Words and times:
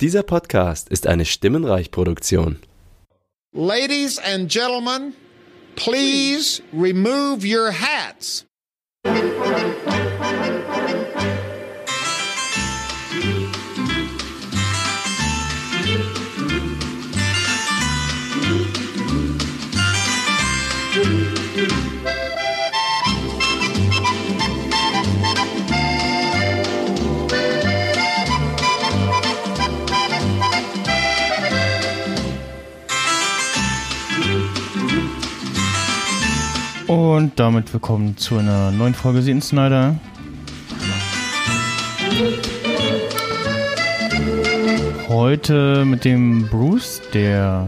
Dieser 0.00 0.22
Podcast 0.22 0.90
ist 0.90 1.08
eine 1.08 1.24
Stimmenreich-Produktion. 1.24 2.60
Ladies 3.52 4.20
and 4.20 4.48
gentlemen, 4.48 5.12
please 5.74 6.62
remove 6.72 7.44
your 7.44 7.72
hats. 7.72 8.46
Und 36.88 37.32
damit 37.36 37.74
willkommen 37.74 38.16
zu 38.16 38.38
einer 38.38 38.70
neuen 38.70 38.94
Folge 38.94 39.20
Sehen 39.20 39.42
Snyder. 39.42 39.96
Heute 45.06 45.84
mit 45.84 46.06
dem 46.06 46.48
Bruce, 46.48 47.02
der 47.12 47.66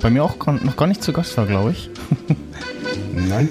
bei 0.00 0.08
mir 0.08 0.22
auch 0.22 0.36
noch 0.46 0.76
gar 0.76 0.86
nicht 0.86 1.02
zu 1.02 1.12
Gast 1.12 1.36
war, 1.36 1.46
glaube 1.46 1.72
ich. 1.72 1.90
Nein. 3.28 3.48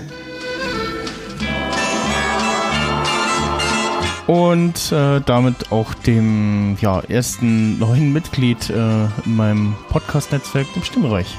Und 4.25 4.89
äh, 4.93 5.19
damit 5.19 5.73
auch 5.73 5.93
dem 5.95 6.77
ja, 6.79 7.01
ersten 7.01 7.77
neuen 7.77 8.13
Mitglied 8.13 8.69
äh, 8.69 9.03
in 9.25 9.35
meinem 9.35 9.75
Podcast-Netzwerk, 9.89 10.73
dem 10.73 10.83
Stimmbereich. 10.83 11.35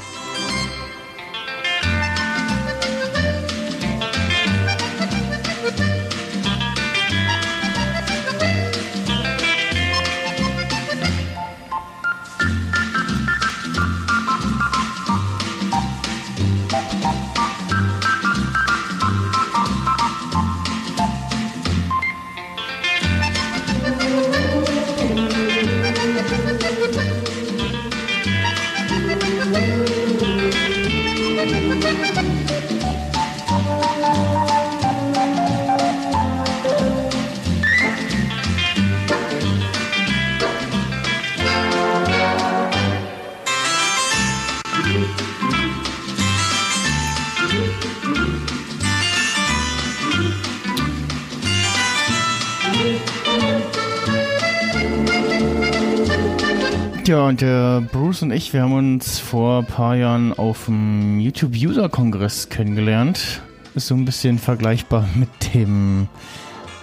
Und 57.25 57.41
der 57.41 57.81
Bruce 57.81 58.21
und 58.21 58.33
ich, 58.33 58.53
wir 58.53 58.61
haben 58.61 58.75
uns 58.75 59.19
vor 59.19 59.61
ein 59.61 59.65
paar 59.65 59.97
Jahren 59.97 60.35
auf 60.35 60.67
dem 60.67 61.19
YouTube-User-Kongress 61.19 62.51
kennengelernt. 62.51 63.41
Ist 63.75 63.87
so 63.87 63.95
ein 63.95 64.05
bisschen 64.05 64.39
vergleichbar 64.39 65.09
mit 65.15 65.55
dem 65.55 66.07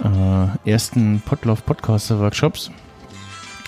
äh, 0.04 0.68
ersten 0.68 1.22
Podlove 1.24 1.62
Podcaster 1.62 2.20
Workshops. 2.20 2.72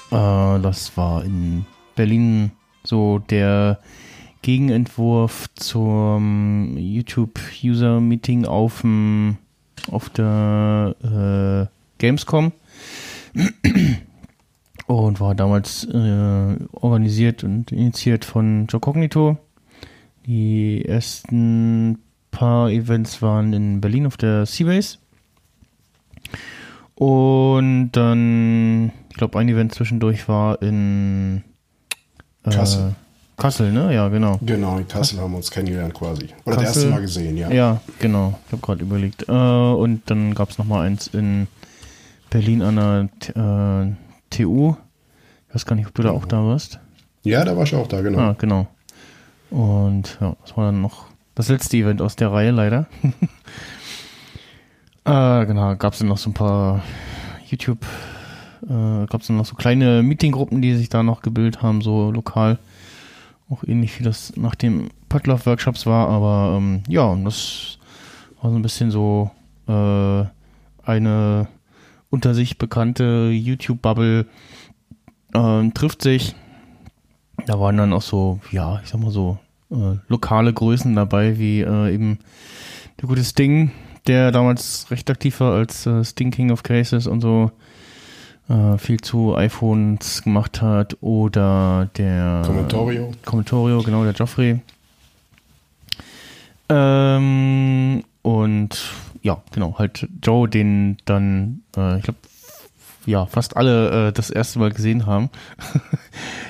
Äh, 0.10 0.16
das 0.16 0.98
war 0.98 1.24
in 1.24 1.68
Berlin 1.96 2.50
so 2.84 3.20
der 3.20 3.78
Gegenentwurf 4.42 5.54
zum 5.54 6.76
YouTube-User-Meeting 6.76 8.46
auf, 8.46 8.84
auf 9.92 10.10
der 10.10 10.96
äh, 11.04 12.00
Gamescom 12.00 12.52
und 14.88 15.20
war 15.20 15.36
damals 15.36 15.86
äh, 15.86 16.56
organisiert 16.74 17.44
und 17.44 17.72
initiiert 17.72 18.26
von 18.26 18.68
Joe 18.68 18.80
Cognito. 18.80 19.38
Die 20.26 20.84
ersten 20.86 22.00
paar 22.32 22.70
Events 22.70 23.22
waren 23.22 23.54
in 23.54 23.82
Berlin 23.82 24.08
auf 24.08 24.18
der 24.18 24.46
Seabase. 24.46 24.98
Und 26.96 27.92
dann, 27.92 28.92
ich 29.10 29.16
glaube, 29.18 29.40
ein 29.40 29.50
Event 29.50 29.74
zwischendurch 29.74 30.28
war 30.28 30.62
in 30.62 31.44
äh, 32.44 32.50
Kassel. 32.52 32.96
Kassel, 33.38 33.72
ne? 33.72 33.94
Ja, 33.94 34.10
genau. 34.10 34.40
Genau, 34.42 34.78
in 34.78 34.88
Kassel 34.88 35.20
haben 35.20 35.32
wir 35.32 35.38
uns 35.38 35.50
kennengelernt 35.50 35.94
quasi. 35.94 36.30
Oder 36.46 36.58
das 36.58 36.66
Kassel. 36.66 36.84
erste 36.84 36.90
Mal 36.92 37.02
gesehen, 37.02 37.38
ja. 37.38 37.52
Ja, 37.52 37.82
genau. 38.00 38.40
Ich 38.46 38.52
habe 38.52 38.62
gerade 38.62 38.84
überlegt. 38.84 39.28
Äh, 39.28 39.32
und 39.32 40.04
dann 40.06 40.36
gab 40.36 40.52
es 40.52 40.58
noch 40.58 40.66
mal 40.66 40.86
eins 40.86 41.08
in 41.08 41.48
Berlin 42.30 42.62
an 42.62 42.76
der 42.76 43.90
äh, 43.90 44.13
TU. 44.34 44.76
Ich 45.48 45.56
weiß 45.56 45.66
gar 45.66 45.76
nicht, 45.76 45.88
ob 45.88 45.94
du 45.94 46.02
da 46.02 46.12
auch 46.12 46.26
da 46.26 46.44
warst. 46.44 46.80
Ja, 47.24 47.46
da 47.46 47.56
war 47.56 47.64
ich 47.64 47.76
auch 47.76 47.88
da, 47.88 48.02
genau. 48.02 48.20
Ah, 48.20 48.36
genau. 48.38 48.68
Und 49.50 50.18
ja, 50.20 50.36
das 50.42 50.58
war 50.58 50.66
dann 50.66 50.82
noch 50.82 51.06
das 51.36 51.50
letzte 51.50 51.78
Event 51.78 52.02
aus 52.02 52.16
der 52.16 52.32
Reihe, 52.32 52.52
leider. 52.52 52.88
äh, 55.06 55.46
genau, 55.46 55.76
gab 55.76 55.94
es 55.94 56.00
dann 56.00 56.08
noch 56.08 56.18
so 56.18 56.32
ein 56.32 56.34
paar 56.34 56.84
YouTube, 57.46 57.86
äh, 58.64 59.06
gab 59.06 59.22
es 59.22 59.28
dann 59.28 59.38
noch 59.38 59.46
so 59.46 59.56
kleine 59.56 60.02
Meetinggruppen, 60.02 60.62
die 60.62 60.76
sich 60.76 60.90
da 60.90 61.04
noch 61.04 61.22
gebildet 61.22 61.62
haben, 61.62 61.82
so 61.82 62.12
lokal. 62.12 62.58
Auch 63.50 63.64
ähnlich 63.64 64.00
wie 64.00 64.04
das 64.04 64.36
nach 64.36 64.56
dem 64.56 64.90
Potluck-Workshops 65.10 65.86
war, 65.86 66.10
aber 66.10 66.58
ähm, 66.58 66.82
ja, 66.88 67.04
und 67.04 67.26
das 67.26 67.78
war 68.42 68.50
so 68.50 68.58
ein 68.58 68.64
bisschen 68.64 68.90
so 68.90 69.30
äh, 69.68 70.24
eine 70.84 71.48
unter 72.14 72.36
sich 72.36 72.60
bekannte 72.60 73.32
YouTube-Bubble 73.32 74.28
ähm, 75.34 75.74
trifft 75.74 76.04
sich. 76.04 76.36
Da 77.48 77.60
waren 77.60 77.76
dann 77.76 77.92
auch 77.92 78.04
so, 78.04 78.40
ja, 78.52 78.80
ich 78.84 78.90
sag 78.90 79.00
mal 79.00 79.10
so, 79.10 79.40
äh, 79.72 79.98
lokale 80.10 80.54
Größen 80.54 80.96
dabei, 80.96 81.40
wie 81.40 81.62
äh, 81.62 81.92
eben 81.92 82.20
der 83.02 83.10
gute 83.10 83.24
Sting, 83.24 83.72
der 84.06 84.32
damals 84.32 84.92
recht 84.92 85.10
aktiv 85.10 85.40
war 85.40 85.56
als 85.56 85.88
äh, 85.88 86.04
Sting 86.04 86.30
King 86.30 86.52
of 86.52 86.62
Cases 86.62 87.08
und 87.08 87.22
so 87.22 87.50
äh, 88.48 88.78
viel 88.78 89.02
zu 89.02 89.36
iPhones 89.36 90.22
gemacht 90.22 90.62
hat. 90.62 90.96
Oder 91.02 91.90
der 91.98 92.44
Commentorio. 92.46 93.12
Commentorio, 93.26 93.82
genau, 93.82 94.04
der 94.04 94.14
Joffrey. 94.14 94.62
Ähm, 96.70 98.04
und 98.22 98.94
ja, 99.24 99.42
genau, 99.52 99.80
halt 99.80 100.08
Joe, 100.22 100.48
den 100.48 100.98
dann, 101.06 101.64
äh, 101.76 101.98
ich 101.98 102.04
glaube, 102.04 102.20
ja, 103.06 103.26
fast 103.26 103.58
alle 103.58 104.10
äh, 104.10 104.12
das 104.12 104.30
erste 104.30 104.60
Mal 104.60 104.72
gesehen 104.72 105.06
haben. 105.06 105.30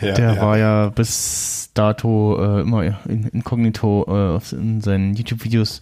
Ja, 0.01 0.13
Der 0.16 0.34
ja. 0.35 0.41
war 0.41 0.57
ja 0.57 0.89
bis 0.89 1.72
dato 1.73 2.38
äh, 2.38 2.61
immer 2.61 2.84
in, 3.07 3.28
inkognito 3.29 4.06
äh, 4.35 4.56
in 4.56 4.81
seinen 4.81 5.13
YouTube-Videos 5.13 5.81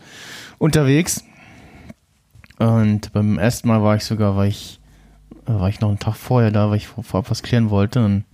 unterwegs. 0.60 1.24
Und 2.60 3.12
beim 3.14 3.40
ersten 3.40 3.68
Mal 3.68 3.82
war 3.82 3.96
ich 3.96 4.06
sogar, 4.06 4.36
war 4.36 4.46
ich, 4.46 4.80
äh, 5.48 5.54
war 5.54 5.70
ich 5.70 5.80
noch 5.80 5.90
einen 5.90 5.98
Tag 6.00 6.16
vorher 6.16 6.52
da, 6.52 6.70
weil 6.70 6.78
ich 6.78 6.88
vor, 6.88 7.04
vorab 7.04 7.32
was 7.32 7.42
klären 7.42 7.70
wollte. 7.72 8.06
Und 8.06 8.26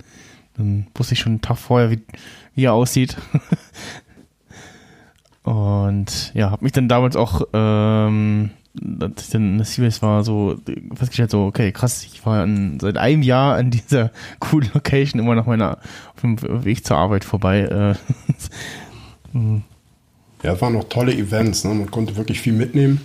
dann 0.56 0.88
wusste 0.94 1.14
ich 1.14 1.20
schon 1.20 1.32
einen 1.32 1.40
Tag 1.40 1.56
vorher, 1.56 1.90
wie, 1.90 2.02
wie 2.54 2.64
er 2.64 2.74
aussieht. 2.74 3.16
Und 5.48 6.30
ja, 6.34 6.50
habe 6.50 6.62
mich 6.62 6.72
dann 6.72 6.88
damals 6.88 7.16
auch, 7.16 7.40
ähm, 7.54 8.50
als 9.00 9.22
ich 9.22 9.30
dann 9.30 9.52
in 9.52 9.56
der 9.56 9.64
Series 9.64 10.02
war, 10.02 10.22
so 10.22 10.56
festgestellt, 10.94 11.30
so, 11.30 11.46
okay, 11.46 11.72
krass, 11.72 12.04
ich 12.04 12.26
war 12.26 12.42
an, 12.42 12.78
seit 12.78 12.98
einem 12.98 13.22
Jahr 13.22 13.56
an 13.56 13.70
dieser 13.70 14.10
coolen 14.40 14.70
Location 14.74 15.18
immer 15.18 15.34
noch 15.34 15.46
meiner, 15.46 15.78
auf 16.14 16.20
dem 16.20 16.36
Weg 16.66 16.84
zur 16.84 16.98
Arbeit 16.98 17.24
vorbei. 17.24 17.60
Äh, 17.62 17.94
Ja, 20.44 20.52
es 20.52 20.62
waren 20.62 20.74
noch 20.74 20.84
tolle 20.84 21.12
Events, 21.12 21.64
ne? 21.64 21.74
man 21.74 21.90
konnte 21.90 22.16
wirklich 22.16 22.40
viel 22.40 22.52
mitnehmen. 22.52 23.00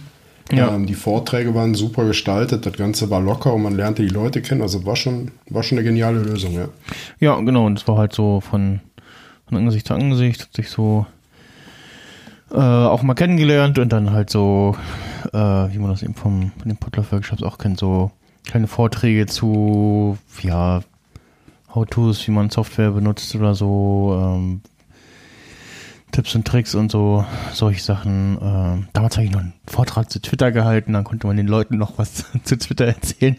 Ja. 0.52 0.76
Ähm, 0.76 0.86
die 0.86 0.94
Vorträge 0.94 1.56
waren 1.56 1.74
super 1.74 2.06
gestaltet, 2.06 2.66
das 2.66 2.74
Ganze 2.74 3.10
war 3.10 3.20
locker 3.20 3.54
und 3.54 3.64
man 3.64 3.76
lernte 3.76 4.04
die 4.04 4.10
Leute 4.10 4.42
kennen. 4.44 4.62
Also 4.62 4.86
war 4.86 4.96
schon, 4.96 5.32
war 5.50 5.64
schon 5.64 5.80
eine 5.80 5.88
geniale 5.88 6.20
Lösung, 6.20 6.54
ja. 6.54 6.68
ja, 7.20 7.40
genau, 7.40 7.66
und 7.66 7.80
es 7.80 7.88
war 7.88 7.98
halt 7.98 8.14
so 8.14 8.40
von, 8.40 8.82
von 9.48 9.58
Angesicht 9.58 9.88
zu 9.88 9.96
Angesicht, 9.96 10.42
hat 10.42 10.54
sich 10.54 10.70
so 10.70 11.08
äh, 12.54 12.58
auch 12.58 13.02
mal 13.02 13.16
kennengelernt 13.16 13.80
und 13.80 13.92
dann 13.92 14.12
halt 14.12 14.30
so, 14.30 14.76
äh, 15.34 15.38
wie 15.38 15.80
man 15.80 15.90
das 15.90 16.04
eben 16.04 16.14
vom, 16.14 16.52
von 16.58 16.70
den 16.70 16.78
Potluck 16.78 17.12
Workshops 17.12 17.44
auch 17.44 17.58
kennt, 17.58 17.80
so 17.80 18.12
kleine 18.46 18.68
Vorträge 18.68 19.26
zu, 19.26 20.18
ja, 20.42 20.82
How-Tos, 21.74 22.28
wie 22.28 22.32
man 22.32 22.52
Software 22.52 22.92
benutzt 22.92 23.36
oder 23.36 23.56
so, 23.56 24.20
ähm, 24.22 24.62
Tipps 26.12 26.36
und 26.36 26.46
Tricks 26.46 26.76
und 26.76 26.92
so, 26.92 27.26
solche 27.54 27.82
Sachen. 27.82 28.38
Ähm, 28.40 28.88
damals 28.94 29.18
habe 29.18 29.26
ich 29.26 29.32
noch 29.32 29.40
einen 29.40 29.54
Vortrag 29.66 30.12
zu 30.12 30.22
Twitter 30.22 30.52
gehalten, 30.52 30.94
dann 30.94 31.04
konnte 31.04 31.26
man 31.26 31.38
den 31.38 31.48
Leuten 31.48 31.78
noch 31.78 31.98
was 31.98 32.26
zu 32.44 32.58
Twitter 32.58 32.86
erzählen. 32.86 33.38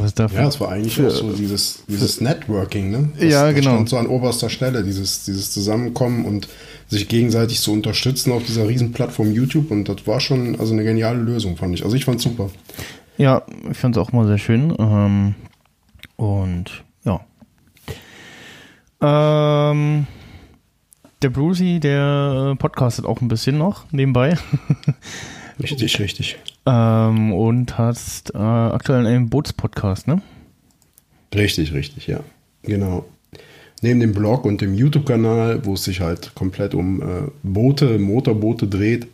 Was 0.00 0.14
dafür, 0.14 0.40
ja, 0.40 0.48
es 0.48 0.60
war 0.60 0.70
eigentlich 0.70 0.94
für, 0.94 1.08
auch 1.08 1.10
so 1.10 1.32
dieses, 1.32 1.84
dieses 1.88 2.20
Networking, 2.20 2.90
ne? 2.90 3.08
Das, 3.18 3.30
ja, 3.30 3.50
genau. 3.52 3.70
Das 3.70 3.74
stand 3.74 3.88
so 3.88 3.96
an 3.98 4.06
oberster 4.06 4.50
Stelle, 4.50 4.84
dieses, 4.84 5.24
dieses 5.24 5.50
Zusammenkommen 5.50 6.24
und 6.24 6.48
sich 6.88 7.08
gegenseitig 7.08 7.60
zu 7.60 7.72
unterstützen 7.72 8.32
auf 8.32 8.44
dieser 8.44 8.68
riesen 8.68 8.92
Plattform 8.92 9.32
YouTube 9.32 9.70
und 9.70 9.88
das 9.88 10.06
war 10.06 10.20
schon 10.20 10.58
also 10.60 10.72
eine 10.72 10.84
geniale 10.84 11.18
Lösung, 11.18 11.56
fand 11.56 11.74
ich. 11.74 11.84
Also 11.84 11.96
ich 11.96 12.04
fand 12.04 12.18
es 12.18 12.24
super. 12.24 12.50
Ja, 13.16 13.42
ich 13.70 13.76
fand 13.76 13.96
es 13.96 14.02
auch 14.02 14.12
mal 14.12 14.26
sehr 14.26 14.38
schön. 14.38 14.74
Ähm, 14.78 15.34
und 16.16 16.84
ja. 17.04 17.20
Ähm, 19.00 20.06
der 21.22 21.30
Brucey, 21.30 21.80
der 21.80 22.54
podcastet 22.58 23.06
auch 23.06 23.20
ein 23.20 23.28
bisschen 23.28 23.58
noch 23.58 23.90
nebenbei. 23.92 24.36
richtig, 25.62 25.98
richtig. 25.98 26.38
Ähm, 26.66 27.32
und 27.32 27.78
hast 27.78 28.34
äh, 28.34 28.38
aktuell 28.38 29.06
einen 29.06 29.28
Bootspodcast, 29.28 30.06
ne? 30.08 30.22
Richtig, 31.34 31.72
richtig, 31.72 32.06
ja. 32.06 32.20
Genau. 32.62 33.04
Neben 33.80 34.00
dem 34.00 34.12
Blog 34.12 34.44
und 34.44 34.60
dem 34.60 34.74
YouTube-Kanal, 34.74 35.64
wo 35.64 35.74
es 35.74 35.84
sich 35.84 36.00
halt 36.00 36.34
komplett 36.34 36.74
um 36.74 37.02
äh, 37.02 37.04
Boote, 37.42 37.98
Motorboote 37.98 38.68
dreht, 38.68 39.08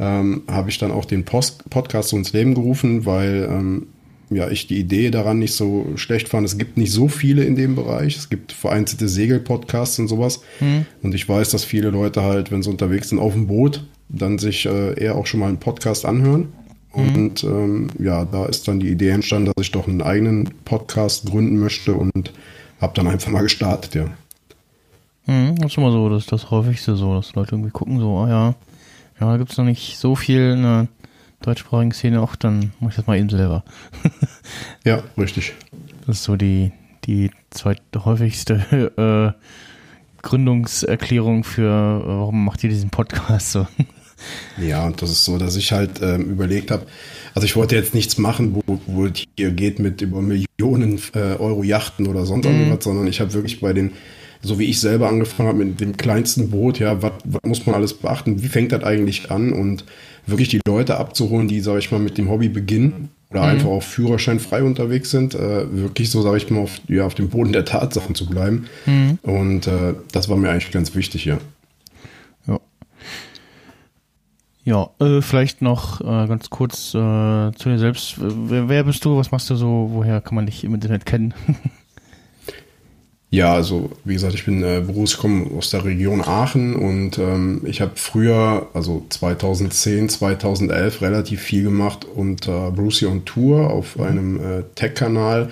ähm, 0.00 0.42
habe 0.48 0.70
ich 0.70 0.78
dann 0.78 0.90
auch 0.90 1.04
den 1.04 1.24
Post 1.24 1.68
Podcast 1.70 2.08
so 2.10 2.16
ins 2.16 2.32
Leben 2.32 2.54
gerufen, 2.54 3.06
weil 3.06 3.48
ähm, 3.50 3.86
ja, 4.30 4.48
ich 4.50 4.66
die 4.66 4.78
Idee 4.78 5.10
daran 5.10 5.38
nicht 5.38 5.54
so 5.54 5.86
schlecht 5.96 6.28
fand. 6.28 6.46
Es 6.46 6.58
gibt 6.58 6.76
nicht 6.76 6.92
so 6.92 7.08
viele 7.08 7.44
in 7.44 7.56
dem 7.56 7.74
Bereich. 7.74 8.16
Es 8.16 8.28
gibt 8.28 8.52
vereinzelte 8.52 9.08
Segelpodcasts 9.08 9.98
und 9.98 10.08
sowas. 10.08 10.40
Hm. 10.58 10.86
Und 11.02 11.14
ich 11.14 11.28
weiß, 11.28 11.50
dass 11.50 11.64
viele 11.64 11.90
Leute 11.90 12.22
halt, 12.22 12.50
wenn 12.50 12.62
sie 12.62 12.70
unterwegs 12.70 13.08
sind 13.08 13.18
auf 13.18 13.32
dem 13.32 13.46
Boot, 13.46 13.84
dann 14.08 14.38
sich 14.38 14.66
äh, 14.66 14.98
eher 15.02 15.16
auch 15.16 15.26
schon 15.26 15.40
mal 15.40 15.48
einen 15.48 15.58
Podcast 15.58 16.04
anhören. 16.04 16.52
Hm. 16.90 17.14
Und 17.14 17.44
ähm, 17.44 17.88
ja, 17.98 18.24
da 18.24 18.46
ist 18.46 18.68
dann 18.68 18.80
die 18.80 18.88
Idee 18.88 19.10
entstanden, 19.10 19.52
dass 19.54 19.66
ich 19.66 19.72
doch 19.72 19.88
einen 19.88 20.02
eigenen 20.02 20.50
Podcast 20.64 21.26
gründen 21.26 21.58
möchte 21.58 21.94
und 21.94 22.32
habe 22.80 22.94
dann 22.94 23.08
einfach 23.08 23.30
mal 23.30 23.42
gestartet, 23.42 23.94
ja. 23.94 24.06
Hm, 25.26 25.56
das 25.56 25.72
ist 25.72 25.78
immer 25.78 25.92
so, 25.92 26.08
das 26.08 26.22
ist 26.22 26.32
das 26.32 26.50
häufigste 26.50 26.96
so, 26.96 27.14
dass 27.14 27.34
Leute 27.34 27.52
irgendwie 27.52 27.70
gucken, 27.70 27.98
so, 27.98 28.16
ah 28.16 28.28
ja, 28.28 28.54
ja, 29.20 29.32
da 29.32 29.36
gibt 29.36 29.50
es 29.50 29.58
noch 29.58 29.64
nicht 29.64 29.98
so 29.98 30.14
viel 30.14 30.56
der 30.56 30.88
deutschsprachigen 31.40 31.92
Szene, 31.92 32.20
auch 32.20 32.36
dann 32.36 32.72
mache 32.80 32.90
ich 32.90 32.96
das 32.96 33.06
mal 33.06 33.18
eben 33.18 33.28
selber. 33.28 33.64
ja, 34.84 35.02
richtig. 35.16 35.54
Das 36.06 36.18
ist 36.18 36.24
so 36.24 36.36
die, 36.36 36.72
die 37.04 37.30
zweithäufigste 37.50 39.34
äh, 39.36 40.22
Gründungserklärung 40.22 41.44
für, 41.44 42.02
äh, 42.02 42.06
warum 42.08 42.44
macht 42.44 42.64
ihr 42.64 42.70
diesen 42.70 42.90
Podcast 42.90 43.52
so? 43.52 43.66
Ja, 44.60 44.84
und 44.84 45.00
das 45.00 45.12
ist 45.12 45.24
so, 45.24 45.38
dass 45.38 45.54
ich 45.54 45.70
halt 45.70 46.02
ähm, 46.02 46.28
überlegt 46.28 46.72
habe, 46.72 46.86
also 47.36 47.46
ich 47.46 47.54
wollte 47.54 47.76
jetzt 47.76 47.94
nichts 47.94 48.18
machen, 48.18 48.52
wo, 48.52 48.80
wo 48.88 49.06
es 49.06 49.22
hier 49.36 49.52
geht 49.52 49.78
mit 49.78 50.00
über 50.02 50.20
Millionen 50.20 51.00
äh, 51.14 51.36
Euro 51.38 51.62
Yachten 51.62 52.08
oder 52.08 52.26
sonst 52.26 52.44
mhm. 52.48 52.52
irgendwas, 52.52 52.82
sondern 52.82 53.06
ich 53.06 53.20
habe 53.20 53.32
wirklich 53.32 53.60
bei 53.60 53.72
den 53.72 53.92
so 54.40 54.58
wie 54.58 54.64
ich 54.64 54.80
selber 54.80 55.08
angefangen 55.08 55.48
habe 55.48 55.64
mit 55.64 55.80
dem 55.80 55.96
kleinsten 55.96 56.50
Boot, 56.50 56.78
ja, 56.78 57.02
was 57.02 57.12
muss 57.44 57.66
man 57.66 57.74
alles 57.74 57.94
beachten? 57.94 58.42
Wie 58.42 58.48
fängt 58.48 58.72
das 58.72 58.84
eigentlich 58.84 59.30
an? 59.30 59.52
Und 59.52 59.84
wirklich 60.30 60.48
die 60.48 60.60
Leute 60.66 60.98
abzuholen, 60.98 61.48
die, 61.48 61.60
sage 61.60 61.78
ich 61.78 61.90
mal, 61.90 62.00
mit 62.00 62.18
dem 62.18 62.30
Hobby 62.30 62.48
beginnen 62.48 63.10
oder 63.30 63.42
mhm. 63.42 63.48
einfach 63.48 63.68
auf 63.68 63.84
Führerschein 63.84 64.40
frei 64.40 64.62
unterwegs 64.62 65.10
sind, 65.10 65.34
äh, 65.34 65.70
wirklich 65.70 66.10
so, 66.10 66.22
sage 66.22 66.38
ich 66.38 66.50
mal, 66.50 66.60
auf, 66.60 66.80
ja, 66.88 67.04
auf 67.04 67.14
dem 67.14 67.28
Boden 67.28 67.52
der 67.52 67.64
Tatsachen 67.64 68.14
zu 68.14 68.26
bleiben. 68.26 68.66
Mhm. 68.86 69.18
Und 69.22 69.66
äh, 69.66 69.94
das 70.12 70.28
war 70.28 70.36
mir 70.36 70.50
eigentlich 70.50 70.70
ganz 70.70 70.94
wichtig, 70.94 71.24
ja. 71.24 71.38
Ja. 72.46 72.60
Ja, 74.64 74.90
äh, 75.00 75.22
vielleicht 75.22 75.62
noch 75.62 76.00
äh, 76.00 76.26
ganz 76.26 76.50
kurz 76.50 76.90
äh, 76.90 77.52
zu 77.52 77.68
dir 77.68 77.78
selbst. 77.78 78.16
Wer, 78.18 78.68
wer, 78.68 78.84
bist 78.84 79.04
du? 79.04 79.16
Was 79.16 79.30
machst 79.30 79.50
du 79.50 79.56
so? 79.56 79.90
Woher 79.92 80.20
kann 80.20 80.34
man 80.34 80.46
dich 80.46 80.64
im 80.64 80.74
Internet 80.74 81.06
kennen? 81.06 81.34
Ja, 83.30 83.52
also 83.52 83.90
wie 84.04 84.14
gesagt, 84.14 84.32
ich 84.34 84.46
bin 84.46 84.62
äh, 84.62 84.82
Berufs, 84.84 85.18
komme 85.18 85.50
aus 85.56 85.68
der 85.68 85.84
Region 85.84 86.22
Aachen 86.22 86.74
und 86.76 87.18
ähm, 87.18 87.60
ich 87.64 87.82
habe 87.82 87.92
früher, 87.96 88.68
also 88.72 89.04
2010, 89.10 90.08
2011 90.08 91.02
relativ 91.02 91.42
viel 91.42 91.64
gemacht 91.64 92.06
unter 92.06 92.70
Brucey 92.70 93.06
on 93.06 93.26
Tour 93.26 93.70
auf 93.70 93.96
mhm. 93.96 94.02
einem 94.04 94.36
äh, 94.36 94.62
Tech-Kanal. 94.74 95.50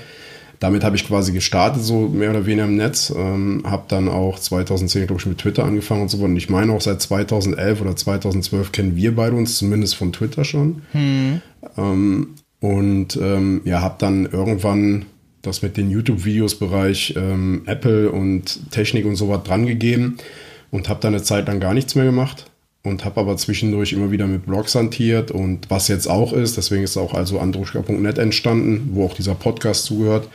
Damit 0.58 0.84
habe 0.84 0.96
ich 0.96 1.06
quasi 1.06 1.32
gestartet, 1.32 1.82
so 1.82 2.08
mehr 2.08 2.30
oder 2.30 2.46
weniger 2.46 2.64
im 2.64 2.76
Netz. 2.76 3.12
Ähm, 3.14 3.62
habe 3.66 3.84
dann 3.88 4.08
auch 4.08 4.38
2010, 4.38 5.06
glaube 5.06 5.20
ich, 5.20 5.26
mit 5.26 5.36
Twitter 5.36 5.64
angefangen 5.64 6.00
und 6.00 6.08
so 6.08 6.16
weiter. 6.16 6.30
Und 6.30 6.36
ich 6.36 6.48
meine 6.48 6.72
auch 6.72 6.80
seit 6.80 7.02
2011 7.02 7.82
oder 7.82 7.94
2012 7.94 8.72
kennen 8.72 8.96
wir 8.96 9.14
beide 9.14 9.36
uns, 9.36 9.58
zumindest 9.58 9.96
von 9.96 10.14
Twitter 10.14 10.44
schon. 10.44 10.80
Mhm. 10.94 11.42
Ähm, 11.76 12.28
und 12.60 13.16
ähm, 13.16 13.60
ja, 13.64 13.82
habe 13.82 13.96
dann 13.98 14.24
irgendwann 14.24 15.04
das 15.46 15.62
mit 15.62 15.76
den 15.76 15.90
YouTube-Videos 15.90 16.56
Bereich 16.56 17.14
ähm, 17.16 17.62
Apple 17.66 18.10
und 18.10 18.70
Technik 18.70 19.06
und 19.06 19.16
sowas 19.16 19.42
dran 19.44 19.66
gegeben 19.66 20.18
und 20.70 20.88
habe 20.88 21.00
dann 21.00 21.14
eine 21.14 21.22
Zeit 21.22 21.46
lang 21.48 21.60
gar 21.60 21.74
nichts 21.74 21.94
mehr 21.94 22.04
gemacht 22.04 22.50
und 22.82 23.04
habe 23.04 23.20
aber 23.20 23.36
zwischendurch 23.36 23.92
immer 23.92 24.10
wieder 24.10 24.26
mit 24.26 24.46
Blogs 24.46 24.74
hantiert 24.74 25.30
und 25.30 25.68
was 25.70 25.88
jetzt 25.88 26.06
auch 26.06 26.32
ist, 26.32 26.56
deswegen 26.56 26.84
ist 26.84 26.96
auch 26.96 27.14
also 27.14 27.38
andruschka.net 27.38 28.18
entstanden, 28.18 28.90
wo 28.92 29.04
auch 29.04 29.14
dieser 29.14 29.34
Podcast 29.34 29.84
zugehört. 29.84 30.28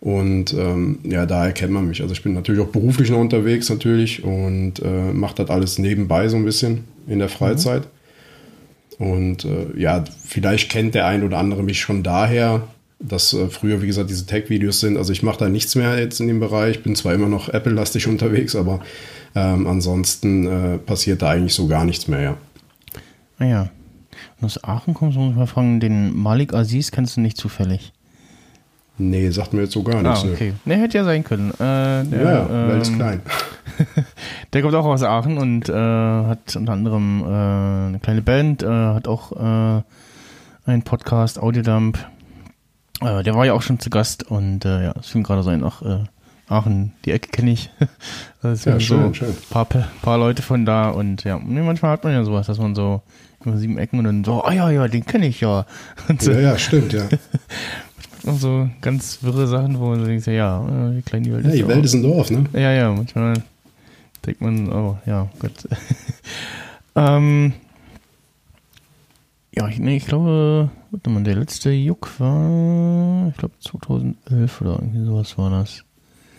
Und 0.00 0.52
ähm, 0.52 0.98
ja, 1.02 1.24
daher 1.24 1.52
kennt 1.52 1.72
man 1.72 1.88
mich. 1.88 2.02
Also 2.02 2.12
ich 2.12 2.22
bin 2.22 2.34
natürlich 2.34 2.60
auch 2.60 2.68
beruflich 2.68 3.08
noch 3.08 3.20
unterwegs 3.20 3.70
natürlich 3.70 4.22
und 4.22 4.82
äh, 4.82 5.12
mache 5.12 5.36
das 5.36 5.48
alles 5.48 5.78
nebenbei 5.78 6.28
so 6.28 6.36
ein 6.36 6.44
bisschen 6.44 6.84
in 7.06 7.20
der 7.20 7.30
Freizeit. 7.30 7.84
Mhm. 8.98 9.06
Und 9.06 9.44
äh, 9.44 9.66
ja, 9.76 10.04
vielleicht 10.22 10.70
kennt 10.70 10.94
der 10.94 11.06
ein 11.06 11.22
oder 11.22 11.38
andere 11.38 11.62
mich 11.62 11.80
schon 11.80 12.02
daher, 12.02 12.68
dass 13.08 13.32
äh, 13.32 13.48
früher, 13.48 13.82
wie 13.82 13.86
gesagt, 13.86 14.10
diese 14.10 14.26
Tech-Videos 14.26 14.80
sind. 14.80 14.96
Also 14.96 15.12
ich 15.12 15.22
mache 15.22 15.38
da 15.38 15.48
nichts 15.48 15.74
mehr 15.74 15.98
jetzt 15.98 16.20
in 16.20 16.26
dem 16.26 16.40
Bereich. 16.40 16.82
Bin 16.82 16.96
zwar 16.96 17.14
immer 17.14 17.28
noch 17.28 17.48
Apple-lastig 17.48 18.08
unterwegs, 18.08 18.56
aber 18.56 18.80
ähm, 19.34 19.66
ansonsten 19.66 20.46
äh, 20.46 20.78
passiert 20.78 21.22
da 21.22 21.30
eigentlich 21.30 21.54
so 21.54 21.66
gar 21.66 21.84
nichts 21.84 22.08
mehr, 22.08 22.20
ja. 22.20 22.36
Ah 23.38 23.44
ja. 23.44 23.70
Und 24.40 24.46
aus 24.46 24.62
Aachen 24.62 24.94
kommst 24.94 25.16
du, 25.16 25.20
muss 25.20 25.32
ich 25.32 25.36
mal 25.36 25.46
fragen, 25.46 25.80
den 25.80 26.16
Malik 26.16 26.54
Aziz 26.54 26.90
kennst 26.90 27.16
du 27.16 27.20
nicht 27.20 27.36
zufällig? 27.36 27.92
Nee, 28.96 29.28
sagt 29.30 29.52
mir 29.52 29.62
jetzt 29.62 29.72
so 29.72 29.82
gar 29.82 30.02
nichts. 30.02 30.24
Ah, 30.24 30.28
okay. 30.32 30.52
Ne, 30.64 30.76
hätte 30.76 30.98
ja 30.98 31.04
sein 31.04 31.24
können. 31.24 31.50
Äh, 31.50 31.56
der, 31.56 32.22
ja, 32.22 32.46
ähm, 32.46 32.68
Welt 32.68 32.82
ist 32.82 32.94
klein. 32.94 33.20
der 34.52 34.62
kommt 34.62 34.74
auch 34.74 34.84
aus 34.84 35.02
Aachen 35.02 35.36
und 35.36 35.68
äh, 35.68 35.72
hat 35.72 36.54
unter 36.54 36.72
anderem 36.72 37.22
äh, 37.22 37.88
eine 37.88 37.98
kleine 38.00 38.22
Band, 38.22 38.62
äh, 38.62 38.68
hat 38.68 39.08
auch 39.08 39.32
äh, 39.32 39.82
einen 40.66 40.82
Podcast, 40.82 41.40
Audiodump, 41.40 41.98
äh, 43.00 43.22
der 43.22 43.34
war 43.34 43.44
ja 43.44 43.52
auch 43.52 43.62
schon 43.62 43.80
zu 43.80 43.90
Gast 43.90 44.24
und 44.24 44.64
äh, 44.64 44.84
ja, 44.84 44.94
es 44.98 45.08
fing 45.08 45.22
gerade 45.22 45.42
so 45.42 45.50
ein, 45.50 45.64
ach, 45.64 45.82
äh, 45.82 46.04
Aachen, 46.48 46.92
die 47.04 47.12
Ecke 47.12 47.30
kenne 47.30 47.52
ich. 47.52 47.70
das 48.42 48.64
ja, 48.64 48.78
schön, 48.78 49.08
so 49.08 49.14
schön. 49.14 49.36
Paar, 49.50 49.64
paar 49.64 50.18
Leute 50.18 50.42
von 50.42 50.66
da 50.66 50.90
und 50.90 51.24
ja, 51.24 51.38
manchmal 51.38 51.92
hat 51.92 52.04
man 52.04 52.12
ja 52.12 52.24
sowas, 52.24 52.46
dass 52.46 52.58
man 52.58 52.74
so 52.74 53.02
über 53.44 53.56
sieben 53.56 53.78
Ecken 53.78 53.98
und 53.98 54.04
dann 54.04 54.24
so, 54.24 54.42
ah 54.42 54.48
oh, 54.48 54.52
ja, 54.52 54.70
ja, 54.70 54.88
den 54.88 55.04
kenne 55.04 55.26
ich 55.26 55.40
ja. 55.40 55.66
So. 56.18 56.32
Ja, 56.32 56.40
ja, 56.40 56.58
stimmt, 56.58 56.92
ja. 56.92 57.08
und 58.24 58.40
so 58.40 58.68
ganz 58.80 59.22
wirre 59.22 59.46
Sachen, 59.46 59.78
wo 59.78 59.88
man 59.88 60.00
so 60.00 60.06
denkt, 60.06 60.26
ja, 60.26 60.62
wie 60.94 61.02
klein 61.02 61.22
die 61.22 61.32
Welt 61.32 61.44
ja, 61.44 61.50
ist. 61.50 61.58
Ja, 61.58 61.62
die 61.62 61.68
Welt 61.68 61.84
ist 61.84 61.94
ein 61.94 62.02
Dorf, 62.02 62.30
ne? 62.30 62.44
Ja, 62.52 62.72
ja, 62.72 62.92
manchmal 62.92 63.42
denkt 64.24 64.40
man, 64.40 64.72
oh, 64.72 64.98
ja, 65.06 65.28
Gott. 65.38 65.68
ähm, 66.96 67.52
ja, 69.54 69.68
ich, 69.68 69.78
nee, 69.78 69.96
ich 69.96 70.06
glaube, 70.06 70.70
warte 70.94 71.10
mal, 71.10 71.24
der 71.24 71.34
letzte 71.34 71.70
Juck 71.70 72.08
war, 72.20 73.28
ich 73.28 73.36
glaube 73.36 73.54
2011 73.60 74.60
oder 74.60 74.74
irgendwie 74.74 75.04
sowas 75.04 75.36
war 75.36 75.50
das. 75.50 75.82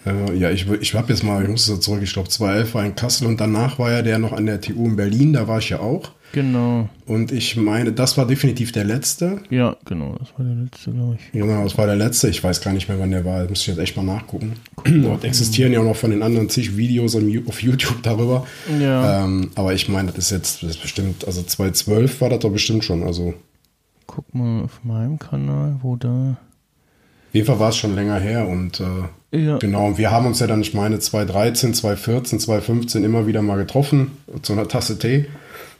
Äh, 0.05 0.37
ja, 0.37 0.49
ich, 0.49 0.65
ich 0.79 0.93
habe 0.93 1.11
jetzt 1.11 1.23
mal, 1.23 1.43
ich 1.43 1.49
muss 1.49 1.65
so 1.65 1.75
zurück, 1.75 1.99
ich 2.01 2.13
glaube 2.13 2.29
2011 2.29 2.73
war 2.73 2.85
in 2.85 2.95
Kassel 2.95 3.27
und 3.27 3.41
danach 3.41 3.79
war 3.79 3.91
ja 3.91 4.01
der 4.01 4.17
noch 4.17 4.31
an 4.31 4.45
der 4.45 4.61
TU 4.61 4.85
in 4.85 4.95
Berlin, 4.95 5.33
da 5.33 5.49
war 5.49 5.59
ich 5.59 5.69
ja 5.69 5.81
auch. 5.81 6.11
Genau. 6.31 6.87
Und 7.05 7.33
ich 7.33 7.57
meine, 7.57 7.91
das 7.91 8.17
war 8.17 8.25
definitiv 8.25 8.71
der 8.71 8.85
letzte. 8.85 9.41
Ja, 9.49 9.75
genau, 9.83 10.15
das 10.19 10.29
war 10.37 10.45
der 10.45 10.55
letzte, 10.55 10.91
glaube 10.91 11.17
ich. 11.19 11.31
Genau, 11.33 11.63
das 11.63 11.77
war 11.77 11.85
der 11.85 11.95
letzte. 11.95 12.29
Ich 12.29 12.43
weiß 12.43 12.61
gar 12.61 12.73
nicht 12.73 12.87
mehr, 12.87 12.99
wann 12.99 13.11
der 13.11 13.23
war. 13.23 13.43
Da 13.43 13.49
müsste 13.49 13.71
ich 13.71 13.77
jetzt 13.77 13.83
echt 13.83 13.97
mal 13.97 14.03
nachgucken. 14.03 14.53
Dort 14.85 15.23
existieren 15.23 15.71
ja 15.73 15.79
auch 15.81 15.85
noch 15.85 15.95
von 15.95 16.11
den 16.11 16.23
anderen 16.23 16.49
zig 16.49 16.75
Videos 16.75 17.15
auf 17.15 17.61
YouTube 17.61 18.03
darüber. 18.03 18.45
Ja. 18.81 19.23
Ähm, 19.23 19.51
aber 19.55 19.73
ich 19.73 19.87
meine, 19.87 20.11
das 20.11 20.25
ist 20.25 20.31
jetzt 20.31 20.63
das 20.63 20.71
ist 20.71 20.81
bestimmt, 20.81 21.25
also 21.25 21.41
2012 21.41 22.21
war 22.21 22.29
das 22.29 22.39
doch 22.39 22.51
bestimmt 22.51 22.83
schon. 22.83 23.03
Also. 23.03 23.33
Guck 24.07 24.33
mal 24.33 24.63
auf 24.63 24.83
meinem 24.83 25.19
Kanal, 25.19 25.77
wo 25.81 25.95
da. 25.95 26.37
Auf 27.29 27.33
jeden 27.33 27.47
Fall 27.47 27.59
war 27.59 27.69
es 27.69 27.77
schon 27.77 27.95
länger 27.95 28.17
her 28.19 28.47
und 28.47 28.79
äh, 28.79 29.37
ja. 29.37 29.57
genau, 29.57 29.87
und 29.87 29.97
wir 29.97 30.11
haben 30.11 30.25
uns 30.25 30.39
ja 30.39 30.47
dann, 30.47 30.61
ich 30.61 30.73
meine, 30.73 30.99
2013, 30.99 31.73
2014, 31.73 32.39
2015 32.39 33.03
immer 33.03 33.27
wieder 33.27 33.41
mal 33.41 33.57
getroffen 33.57 34.11
zu 34.41 34.53
einer 34.53 34.67
Tasse 34.67 34.97
Tee. 34.97 35.25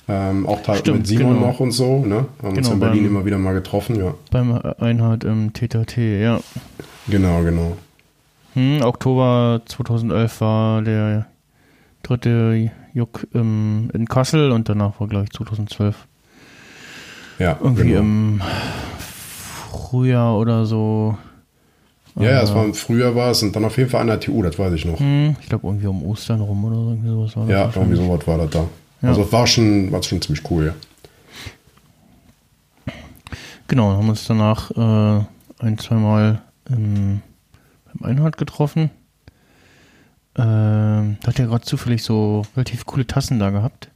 Ähm, 0.08 0.46
auch 0.46 0.60
Stimmt, 0.76 1.00
mit 1.00 1.08
Simon 1.08 1.36
genau. 1.36 1.48
noch 1.48 1.60
und 1.60 1.72
so, 1.72 2.06
ne? 2.06 2.16
Haben 2.16 2.28
genau, 2.40 2.58
uns 2.58 2.70
in 2.70 2.80
Berlin 2.80 3.04
beim, 3.04 3.12
immer 3.12 3.26
wieder 3.26 3.38
mal 3.40 3.54
getroffen, 3.54 3.96
ja. 3.96 4.14
Beim 4.30 4.52
Einhard 4.80 5.24
im 5.24 5.52
TTT, 5.54 5.98
ja. 5.98 6.40
Genau, 7.08 7.42
genau. 7.42 7.78
Hm, 8.54 8.82
Oktober 8.84 9.62
2011 9.66 10.42
war 10.42 10.82
der 10.84 11.26
dritte 12.04 12.72
Juck 12.94 13.28
ähm, 13.34 13.90
in 13.94 14.08
Kassel 14.08 14.52
und 14.52 14.70
danach 14.70 15.00
war, 15.00 15.08
glaube 15.08 15.26
ich, 15.26 15.32
2012 15.32 16.08
Ja, 17.40 17.58
irgendwie 17.62 17.90
genau. 17.90 18.00
im 18.00 18.42
Frühjahr 19.72 20.38
oder 20.38 20.66
so. 20.66 21.18
Ja, 22.18 22.32
ja, 22.32 22.42
es 22.42 22.54
war 22.54 22.64
im 22.64 22.74
Frühjahr 22.74 23.14
war 23.14 23.32
es 23.32 23.44
und 23.44 23.56
dann 23.56 23.66
auf 23.66 23.78
jeden 23.78 23.90
Fall 23.90 24.02
an 24.02 24.08
der 24.08 24.22
TU, 24.22 24.42
das 24.42 24.58
weiß 24.58 24.72
ich 24.74 24.86
noch. 24.86 25.00
Hm, 25.00 25.36
ich 25.42 25.50
glaube, 25.50 25.68
irgendwie 25.68 25.88
um 25.88 26.02
Ostern 26.04 26.40
rum 26.40 26.64
oder 26.64 26.76
so, 26.76 26.90
irgendwie 26.92 27.10
sowas 27.10 27.36
war 27.36 27.46
das 27.46 27.52
Ja, 27.52 27.82
irgendwie 27.82 27.98
sowas 27.98 28.28
war 28.28 28.38
das 28.38 28.50
da. 28.52 28.60
Ja. 29.02 29.10
Also 29.10 29.24
es 29.24 29.32
war 29.34 29.46
schon, 29.48 29.92
war 29.92 30.02
schon 30.02 30.22
ziemlich 30.22 30.50
cool, 30.50 30.68
ja. 30.68 30.74
Genau, 33.68 33.98
haben 33.98 34.08
uns 34.08 34.26
danach 34.26 34.72
äh, 34.72 35.26
ein, 35.60 35.78
zweimal 35.78 36.42
im, 36.70 37.22
beim 37.86 38.10
Einhard 38.10 38.38
getroffen. 38.38 38.92
Ähm, 40.38 41.18
da 41.22 41.28
hat 41.28 41.40
er 41.40 41.48
gerade 41.48 41.66
zufällig 41.66 42.04
so 42.04 42.44
relativ 42.56 42.86
coole 42.86 43.08
Tassen 43.08 43.40
da 43.40 43.50
gehabt. 43.50 43.90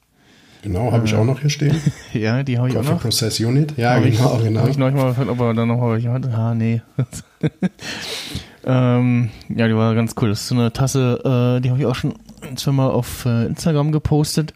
Genau, 0.62 0.92
habe 0.92 1.06
ich 1.06 1.16
auch 1.16 1.24
noch 1.24 1.40
hier 1.40 1.50
stehen. 1.50 1.76
Ja, 2.14 2.44
die 2.44 2.58
habe 2.58 2.70
ich 2.70 2.78
auch 2.78 2.84
noch. 2.84 3.00
Process 3.00 3.40
Unit. 3.40 3.78
Ja, 3.78 3.96
Hab 3.96 4.04
genau, 4.04 4.38
ich, 4.38 4.44
genau. 4.44 4.60
Habe 4.62 4.70
ich 4.72 4.78
noch 4.78 4.92
mal 4.92 5.10
gefragt, 5.10 5.30
ob 5.30 5.40
er 5.40 5.54
dann 5.54 5.68
noch 5.68 5.82
welche 5.90 6.12
hat. 6.12 6.26
Ah, 6.28 6.54
nee. 6.54 6.82
ähm, 8.66 9.30
ja, 9.50 9.68
die 9.68 9.76
war 9.76 9.96
ganz 9.96 10.16
cool. 10.20 10.30
Das 10.30 10.42
ist 10.42 10.48
so 10.48 10.56
eine 10.56 10.74
Tasse, 10.74 11.58
äh, 11.58 11.62
die 11.62 11.70
habe 11.70 11.80
ich 11.80 11.86
auch 11.86 11.96
schon 11.96 12.16
zweimal 12.56 12.92
auf 12.92 13.26
äh, 13.26 13.46
Instagram 13.46 13.92
gepostet. 13.92 14.54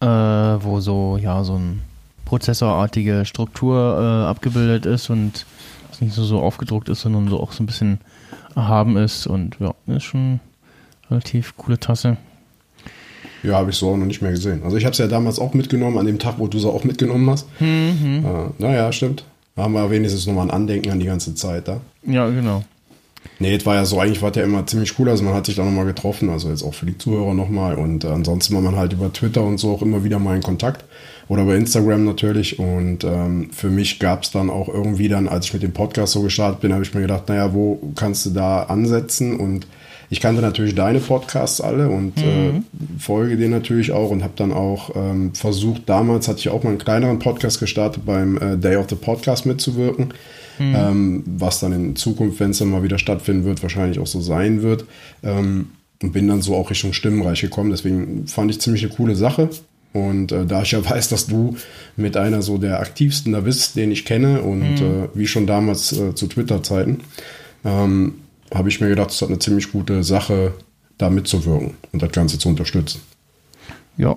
Äh, 0.00 0.06
wo 0.06 0.80
so, 0.80 1.18
ja, 1.20 1.44
so 1.44 1.56
ein 1.56 1.82
prozessorartige 2.24 3.24
Struktur 3.24 3.98
äh, 3.98 4.28
abgebildet 4.28 4.86
ist 4.86 5.10
und 5.10 5.46
es 5.92 6.00
nicht 6.00 6.14
so, 6.14 6.24
so 6.24 6.40
aufgedruckt 6.40 6.88
ist, 6.88 7.02
sondern 7.02 7.28
so 7.28 7.40
auch 7.40 7.52
so 7.52 7.62
ein 7.62 7.66
bisschen 7.66 7.98
erhaben 8.54 8.96
ist. 8.96 9.26
Und 9.26 9.56
ja, 9.58 9.74
ist 9.86 10.04
schon 10.04 10.20
eine 10.20 10.40
relativ 11.10 11.56
coole 11.56 11.78
Tasse. 11.78 12.16
Ja, 13.42 13.54
habe 13.54 13.70
ich 13.70 13.76
so 13.76 13.90
auch 13.90 13.96
noch 13.96 14.06
nicht 14.06 14.22
mehr 14.22 14.32
gesehen. 14.32 14.62
Also 14.64 14.76
ich 14.76 14.84
habe 14.84 14.92
es 14.92 14.98
ja 14.98 15.06
damals 15.06 15.38
auch 15.38 15.54
mitgenommen, 15.54 15.98
an 15.98 16.06
dem 16.06 16.18
Tag, 16.18 16.34
wo 16.38 16.46
du 16.46 16.58
sie 16.58 16.68
auch 16.68 16.84
mitgenommen 16.84 17.28
hast. 17.30 17.46
Mhm. 17.60 18.24
Äh, 18.24 18.62
naja, 18.62 18.92
stimmt. 18.92 19.24
Da 19.56 19.62
haben 19.62 19.72
wir 19.72 19.90
wenigstens 19.90 20.26
nochmal 20.26 20.46
ein 20.46 20.50
Andenken 20.50 20.90
an 20.90 21.00
die 21.00 21.06
ganze 21.06 21.34
Zeit 21.34 21.68
da. 21.68 21.80
Ja, 22.06 22.28
genau. 22.28 22.64
Nee, 23.38 23.54
es 23.54 23.66
war 23.66 23.74
ja 23.74 23.84
so, 23.84 23.98
eigentlich 23.98 24.22
war 24.22 24.30
es 24.30 24.36
ja 24.36 24.44
immer 24.44 24.66
ziemlich 24.66 24.98
cool, 24.98 25.08
also 25.08 25.24
man 25.24 25.34
hat 25.34 25.46
sich 25.46 25.54
da 25.56 25.64
nochmal 25.64 25.86
getroffen, 25.86 26.30
also 26.30 26.48
jetzt 26.48 26.62
auch 26.62 26.74
für 26.74 26.86
die 26.86 26.96
Zuhörer 26.96 27.34
nochmal 27.34 27.76
und 27.76 28.04
äh, 28.04 28.08
ansonsten 28.08 28.54
war 28.54 28.62
man 28.62 28.76
halt 28.76 28.92
über 28.92 29.12
Twitter 29.12 29.42
und 29.42 29.58
so 29.58 29.72
auch 29.72 29.82
immer 29.82 30.04
wieder 30.04 30.18
mal 30.18 30.36
in 30.36 30.42
Kontakt 30.42 30.84
oder 31.28 31.44
bei 31.44 31.56
Instagram 31.56 32.04
natürlich 32.04 32.58
und 32.58 33.04
ähm, 33.04 33.50
für 33.52 33.68
mich 33.68 33.98
gab 33.98 34.22
es 34.22 34.30
dann 34.30 34.50
auch 34.50 34.68
irgendwie 34.68 35.08
dann, 35.08 35.28
als 35.28 35.46
ich 35.46 35.54
mit 35.54 35.62
dem 35.62 35.72
Podcast 35.72 36.12
so 36.12 36.22
gestartet 36.22 36.60
bin, 36.60 36.72
habe 36.72 36.82
ich 36.82 36.92
mir 36.94 37.02
gedacht, 37.02 37.28
naja, 37.28 37.52
wo 37.54 37.78
kannst 37.94 38.26
du 38.26 38.30
da 38.30 38.64
ansetzen 38.64 39.38
und 39.38 39.66
ich 40.10 40.20
kannte 40.20 40.42
natürlich 40.42 40.74
deine 40.74 40.98
Podcasts 40.98 41.60
alle 41.60 41.88
und 41.88 42.18
äh, 42.18 42.60
folge 42.98 43.36
denen 43.36 43.52
natürlich 43.52 43.92
auch 43.92 44.10
und 44.10 44.22
habe 44.22 44.34
dann 44.36 44.52
auch 44.52 44.94
ähm, 44.94 45.34
versucht, 45.34 45.82
damals 45.86 46.28
hatte 46.28 46.40
ich 46.40 46.48
auch 46.50 46.62
mal 46.64 46.70
einen 46.70 46.78
kleineren 46.78 47.18
Podcast 47.18 47.60
gestartet, 47.60 48.04
beim 48.04 48.36
äh, 48.36 48.56
Day 48.58 48.76
of 48.76 48.90
the 48.90 48.96
Podcast 48.96 49.46
mitzuwirken 49.46 50.12
ähm, 50.60 51.22
was 51.26 51.60
dann 51.60 51.72
in 51.72 51.96
Zukunft, 51.96 52.40
wenn 52.40 52.50
es 52.50 52.58
dann 52.58 52.70
mal 52.70 52.82
wieder 52.82 52.98
stattfinden 52.98 53.44
wird, 53.44 53.62
wahrscheinlich 53.62 53.98
auch 53.98 54.06
so 54.06 54.20
sein 54.20 54.62
wird. 54.62 54.84
Ähm, 55.22 55.70
und 56.02 56.12
bin 56.12 56.28
dann 56.28 56.40
so 56.40 56.54
auch 56.54 56.70
Richtung 56.70 56.92
Stimmenreich 56.94 57.42
gekommen. 57.42 57.70
Deswegen 57.70 58.26
fand 58.26 58.50
ich 58.50 58.60
ziemlich 58.60 58.84
eine 58.84 58.94
coole 58.94 59.16
Sache. 59.16 59.50
Und 59.92 60.32
äh, 60.32 60.46
da 60.46 60.62
ich 60.62 60.70
ja 60.70 60.84
weiß, 60.90 61.08
dass 61.08 61.26
du 61.26 61.56
mit 61.96 62.16
einer 62.16 62.42
so 62.42 62.58
der 62.58 62.80
aktivsten 62.80 63.32
da 63.32 63.40
bist, 63.40 63.76
den 63.76 63.90
ich 63.90 64.04
kenne 64.04 64.42
und 64.42 64.80
äh, 64.80 65.08
wie 65.14 65.26
schon 65.26 65.46
damals 65.46 65.92
äh, 65.92 66.14
zu 66.14 66.26
Twitter-Zeiten, 66.26 67.00
ähm, 67.64 68.14
habe 68.52 68.68
ich 68.68 68.80
mir 68.80 68.88
gedacht, 68.88 69.10
es 69.10 69.22
hat 69.22 69.28
eine 69.28 69.38
ziemlich 69.38 69.72
gute 69.72 70.02
Sache, 70.02 70.54
da 70.98 71.10
mitzuwirken 71.10 71.74
und 71.92 72.02
das 72.02 72.12
Ganze 72.12 72.38
zu 72.38 72.48
unterstützen. 72.48 73.00
Ja. 73.96 74.16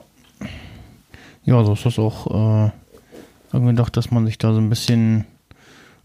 Ja, 1.46 1.64
so 1.64 1.74
ist 1.74 1.86
das 1.86 2.00
auch 2.00 2.28
äh, 2.68 2.72
irgendwie 3.52 3.74
gedacht, 3.74 3.96
dass 3.98 4.12
man 4.12 4.26
sich 4.26 4.38
da 4.38 4.54
so 4.54 4.60
ein 4.60 4.70
bisschen 4.70 5.26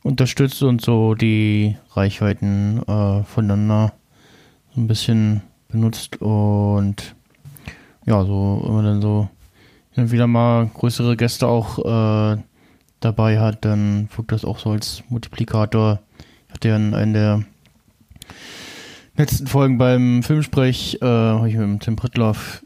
unterstützt 0.02 0.62
und 0.62 0.80
so 0.80 1.14
die 1.14 1.76
Reichweiten 1.92 2.82
äh, 2.87 3.25
voneinander 3.25 3.92
so 4.75 4.80
ein 4.80 4.88
bisschen 4.88 5.42
benutzt 5.68 6.20
und 6.20 7.14
ja, 8.06 8.25
so 8.25 8.62
wenn 8.64 8.75
man 8.75 8.85
dann 8.85 9.02
so 9.02 9.28
und 9.99 10.12
wieder 10.12 10.28
mal 10.28 10.70
größere 10.73 11.16
Gäste 11.16 11.49
auch 11.49 11.78
äh, 11.78 12.40
dabei 13.00 13.40
hat, 13.40 13.64
dann 13.64 14.08
wirkt 14.14 14.30
das 14.30 14.44
auch 14.44 14.58
so 14.58 14.70
als 14.70 15.02
Multiplikator. 15.08 16.00
Ich 16.47 16.54
hatte 16.54 16.68
ja 16.68 16.76
in 16.76 16.94
einer 16.94 17.12
der 17.12 17.44
letzten 19.18 19.48
Folgen 19.48 19.78
beim 19.78 20.22
Filmsprech, 20.22 20.98
äh, 21.02 21.04
habe 21.04 21.48
ich 21.48 21.56
mit 21.56 21.82
Tim 21.82 21.96
Prittloff 21.96 22.64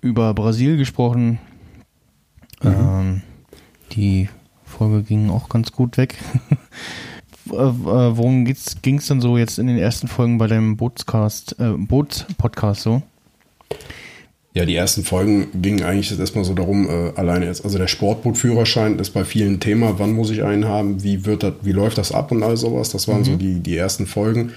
über 0.00 0.32
Brasil 0.34 0.76
gesprochen. 0.76 1.38
Ähm, 2.62 3.22
die 3.92 4.28
Folge 4.64 5.02
ging 5.02 5.30
auch 5.30 5.48
ganz 5.48 5.72
gut 5.72 5.96
weg. 5.96 6.16
Äh, 7.52 7.56
äh, 7.56 7.66
worum 8.16 8.46
ging 8.46 8.96
es 8.96 9.06
denn 9.06 9.20
so 9.20 9.36
jetzt 9.36 9.58
in 9.58 9.66
den 9.66 9.76
ersten 9.76 10.08
Folgen 10.08 10.38
bei 10.38 10.46
deinem 10.46 10.78
Bootscast, 10.78 11.56
äh, 11.58 11.72
Bootspodcast 11.76 12.80
so? 12.80 13.02
Ja, 14.54 14.64
die 14.64 14.74
ersten 14.74 15.04
Folgen 15.04 15.48
gingen 15.60 15.82
eigentlich 15.82 16.08
jetzt 16.08 16.20
erstmal 16.20 16.46
so 16.46 16.54
darum, 16.54 16.88
äh, 16.88 17.12
alleine 17.16 17.44
jetzt, 17.44 17.62
also 17.62 17.76
der 17.76 17.86
Sportbootführerschein 17.86 18.98
ist 18.98 19.10
bei 19.10 19.26
vielen 19.26 19.60
Thema, 19.60 19.98
wann 19.98 20.12
muss 20.12 20.30
ich 20.30 20.42
einen 20.42 20.64
haben, 20.64 21.02
wie 21.02 21.26
wird 21.26 21.42
das, 21.42 21.52
wie 21.60 21.72
läuft 21.72 21.98
das 21.98 22.12
ab 22.12 22.32
und 22.32 22.42
all 22.42 22.56
sowas. 22.56 22.88
Das 22.88 23.08
waren 23.08 23.24
so 23.24 23.36
die, 23.36 23.60
die 23.60 23.76
ersten 23.76 24.06
Folgen. 24.06 24.52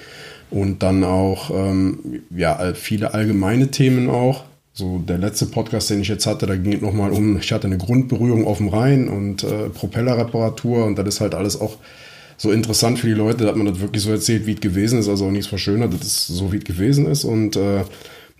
Und 0.49 0.81
dann 0.83 1.03
auch, 1.03 1.51
ähm, 1.51 2.21
ja, 2.35 2.73
viele 2.73 3.13
allgemeine 3.13 3.69
Themen 3.69 4.09
auch. 4.09 4.45
So 4.73 4.99
der 4.99 5.17
letzte 5.17 5.47
Podcast, 5.47 5.89
den 5.89 6.01
ich 6.01 6.07
jetzt 6.07 6.27
hatte, 6.27 6.45
da 6.45 6.55
ging 6.55 6.73
es 6.73 6.81
nochmal 6.81 7.11
um, 7.11 7.37
ich 7.39 7.51
hatte 7.51 7.65
eine 7.65 7.79
Grundberührung 7.79 8.45
auf 8.45 8.57
dem 8.57 8.67
Rhein 8.67 9.09
und 9.09 9.43
äh, 9.43 9.69
Propellerreparatur 9.69 10.85
und 10.85 10.99
das 10.99 11.07
ist 11.07 11.21
halt 11.21 11.33
alles 11.33 11.59
auch 11.59 11.77
so 12.37 12.51
interessant 12.51 12.99
für 12.99 13.07
die 13.07 13.13
Leute, 13.13 13.45
dass 13.45 13.55
man 13.55 13.65
das 13.65 13.79
wirklich 13.79 14.03
so 14.03 14.11
erzählt, 14.11 14.45
wie 14.45 14.53
es 14.53 14.61
gewesen 14.61 14.99
ist, 14.99 15.09
also 15.09 15.25
auch 15.25 15.31
nichts 15.31 15.47
verschönert, 15.47 15.93
dass 15.93 16.01
es 16.01 16.27
so 16.27 16.53
wie 16.53 16.57
es 16.57 16.63
gewesen 16.63 17.07
ist 17.07 17.23
und 17.23 17.55
äh, 17.55 17.83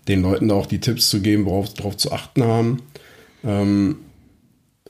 den 0.06 0.22
Leuten 0.22 0.48
da 0.48 0.54
auch 0.54 0.66
die 0.66 0.78
Tipps 0.78 1.10
zu 1.10 1.20
geben, 1.20 1.44
worauf 1.44 1.74
darauf 1.74 1.96
zu 1.96 2.12
achten 2.12 2.44
haben. 2.44 2.82
Ähm, 3.44 3.96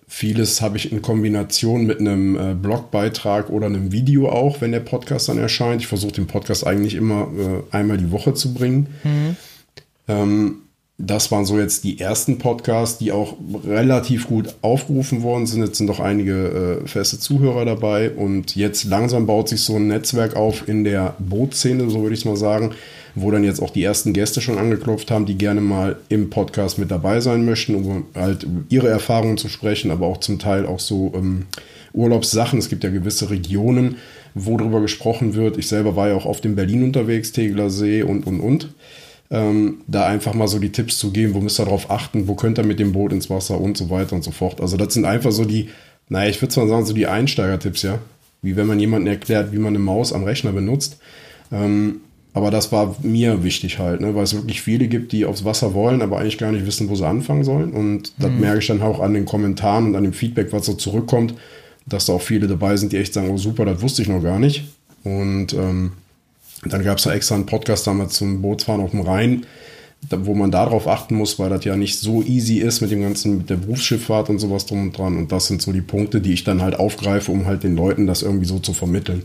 vieles 0.08 0.60
habe 0.62 0.78
ich 0.78 0.90
in 0.90 1.02
Kombination 1.02 1.86
mit 1.86 2.00
einem 2.00 2.36
äh, 2.36 2.54
Blogbeitrag 2.54 3.50
oder 3.50 3.66
einem 3.66 3.92
Video 3.92 4.30
auch, 4.30 4.60
wenn 4.60 4.72
der 4.72 4.80
Podcast 4.80 5.28
dann 5.28 5.38
erscheint. 5.38 5.82
Ich 5.82 5.86
versuche 5.86 6.12
den 6.12 6.26
Podcast 6.26 6.66
eigentlich 6.66 6.94
immer 6.94 7.28
äh, 7.38 7.76
einmal 7.76 7.98
die 7.98 8.10
Woche 8.10 8.34
zu 8.34 8.54
bringen. 8.54 8.88
Ähm, 10.08 10.62
das 11.00 11.30
waren 11.30 11.44
so 11.44 11.60
jetzt 11.60 11.84
die 11.84 12.00
ersten 12.00 12.38
Podcasts, 12.38 12.98
die 12.98 13.12
auch 13.12 13.36
relativ 13.64 14.26
gut 14.26 14.56
aufgerufen 14.62 15.22
worden 15.22 15.46
sind. 15.46 15.62
Jetzt 15.62 15.78
sind 15.78 15.86
doch 15.86 16.00
einige 16.00 16.80
äh, 16.82 16.88
feste 16.88 17.20
Zuhörer 17.20 17.64
dabei 17.64 18.10
und 18.10 18.56
jetzt 18.56 18.84
langsam 18.84 19.26
baut 19.26 19.48
sich 19.48 19.62
so 19.62 19.76
ein 19.76 19.86
Netzwerk 19.86 20.34
auf 20.34 20.66
in 20.66 20.82
der 20.82 21.14
Bootszene, 21.20 21.88
so 21.88 22.02
würde 22.02 22.14
ich 22.14 22.20
es 22.20 22.24
mal 22.24 22.36
sagen, 22.36 22.72
wo 23.22 23.30
dann 23.30 23.44
jetzt 23.44 23.60
auch 23.60 23.70
die 23.70 23.82
ersten 23.82 24.12
Gäste 24.12 24.40
schon 24.40 24.58
angeklopft 24.58 25.10
haben, 25.10 25.26
die 25.26 25.36
gerne 25.36 25.60
mal 25.60 25.96
im 26.08 26.30
Podcast 26.30 26.78
mit 26.78 26.90
dabei 26.90 27.20
sein 27.20 27.44
möchten, 27.44 27.74
um 27.74 28.06
halt 28.14 28.46
ihre 28.68 28.88
Erfahrungen 28.88 29.38
zu 29.38 29.48
sprechen, 29.48 29.90
aber 29.90 30.06
auch 30.06 30.18
zum 30.18 30.38
Teil 30.38 30.66
auch 30.66 30.80
so 30.80 31.12
ähm, 31.14 31.46
Urlaubssachen. 31.92 32.58
Es 32.58 32.68
gibt 32.68 32.84
ja 32.84 32.90
gewisse 32.90 33.30
Regionen, 33.30 33.96
wo 34.34 34.56
darüber 34.56 34.80
gesprochen 34.80 35.34
wird. 35.34 35.56
Ich 35.58 35.68
selber 35.68 35.96
war 35.96 36.08
ja 36.08 36.14
auch 36.14 36.26
oft 36.26 36.44
in 36.44 36.56
Berlin 36.56 36.82
unterwegs, 36.82 37.32
Tegeler 37.32 37.70
See 37.70 38.02
und, 38.02 38.26
und, 38.26 38.40
und 38.40 38.68
ähm, 39.30 39.82
da 39.86 40.06
einfach 40.06 40.34
mal 40.34 40.48
so 40.48 40.58
die 40.58 40.72
Tipps 40.72 40.98
zu 40.98 41.10
geben, 41.10 41.34
wo 41.34 41.40
müsst 41.40 41.60
ihr 41.60 41.64
darauf 41.64 41.90
achten, 41.90 42.28
wo 42.28 42.34
könnt 42.34 42.58
ihr 42.58 42.64
mit 42.64 42.78
dem 42.78 42.92
Boot 42.92 43.12
ins 43.12 43.28
Wasser 43.28 43.60
und 43.60 43.76
so 43.76 43.90
weiter 43.90 44.14
und 44.14 44.24
so 44.24 44.30
fort. 44.30 44.60
Also 44.60 44.76
das 44.76 44.94
sind 44.94 45.04
einfach 45.04 45.32
so 45.32 45.44
die, 45.44 45.68
naja, 46.08 46.30
ich 46.30 46.40
würde 46.40 46.54
zwar 46.54 46.66
sagen, 46.66 46.86
so 46.86 46.94
die 46.94 47.06
Einsteigertipps, 47.06 47.82
ja. 47.82 47.98
Wie 48.40 48.56
wenn 48.56 48.68
man 48.68 48.78
jemandem 48.78 49.12
erklärt, 49.12 49.52
wie 49.52 49.58
man 49.58 49.74
eine 49.74 49.80
Maus 49.80 50.12
am 50.12 50.22
Rechner 50.22 50.52
benutzt. 50.52 50.98
Ähm, 51.50 52.02
aber 52.34 52.50
das 52.50 52.70
war 52.72 52.96
mir 53.02 53.42
wichtig 53.42 53.78
halt, 53.78 54.00
ne, 54.00 54.14
weil 54.14 54.24
es 54.24 54.34
wirklich 54.34 54.60
viele 54.60 54.88
gibt, 54.88 55.12
die 55.12 55.24
aufs 55.24 55.44
Wasser 55.44 55.74
wollen, 55.74 56.02
aber 56.02 56.18
eigentlich 56.18 56.38
gar 56.38 56.52
nicht 56.52 56.66
wissen, 56.66 56.88
wo 56.88 56.94
sie 56.94 57.06
anfangen 57.06 57.44
sollen. 57.44 57.72
Und 57.72 58.12
das 58.18 58.30
merke 58.30 58.58
ich 58.58 58.66
dann 58.66 58.82
auch 58.82 59.00
an 59.00 59.14
den 59.14 59.24
Kommentaren 59.24 59.86
und 59.86 59.96
an 59.96 60.04
dem 60.04 60.12
Feedback, 60.12 60.52
was 60.52 60.66
so 60.66 60.74
zurückkommt, 60.74 61.34
dass 61.86 62.06
da 62.06 62.12
auch 62.12 62.22
viele 62.22 62.46
dabei 62.46 62.76
sind, 62.76 62.92
die 62.92 62.98
echt 62.98 63.14
sagen, 63.14 63.30
oh 63.30 63.38
super, 63.38 63.64
das 63.64 63.80
wusste 63.80 64.02
ich 64.02 64.08
noch 64.08 64.22
gar 64.22 64.38
nicht. 64.38 64.64
Und 65.04 65.54
ähm, 65.54 65.92
dann 66.64 66.84
gab 66.84 66.98
es 66.98 67.04
da 67.04 67.12
extra 67.12 67.34
einen 67.34 67.46
Podcast 67.46 67.86
damals 67.86 68.14
zum 68.14 68.42
Bootsfahren 68.42 68.82
auf 68.82 68.90
dem 68.90 69.00
Rhein, 69.00 69.46
wo 70.10 70.34
man 70.34 70.50
darauf 70.50 70.86
achten 70.86 71.16
muss, 71.16 71.38
weil 71.38 71.50
das 71.50 71.64
ja 71.64 71.76
nicht 71.76 71.98
so 71.98 72.22
easy 72.22 72.58
ist 72.58 72.80
mit 72.80 72.90
dem 72.90 73.02
ganzen, 73.02 73.38
mit 73.38 73.50
der 73.50 73.56
Berufsschifffahrt 73.56 74.28
und 74.28 74.38
sowas 74.38 74.66
drum 74.66 74.82
und 74.82 74.98
dran. 74.98 75.16
Und 75.16 75.32
das 75.32 75.46
sind 75.46 75.62
so 75.62 75.72
die 75.72 75.80
Punkte, 75.80 76.20
die 76.20 76.34
ich 76.34 76.44
dann 76.44 76.62
halt 76.62 76.78
aufgreife, 76.78 77.32
um 77.32 77.46
halt 77.46 77.64
den 77.64 77.74
Leuten 77.74 78.06
das 78.06 78.22
irgendwie 78.22 78.46
so 78.46 78.58
zu 78.58 78.74
vermitteln. 78.74 79.22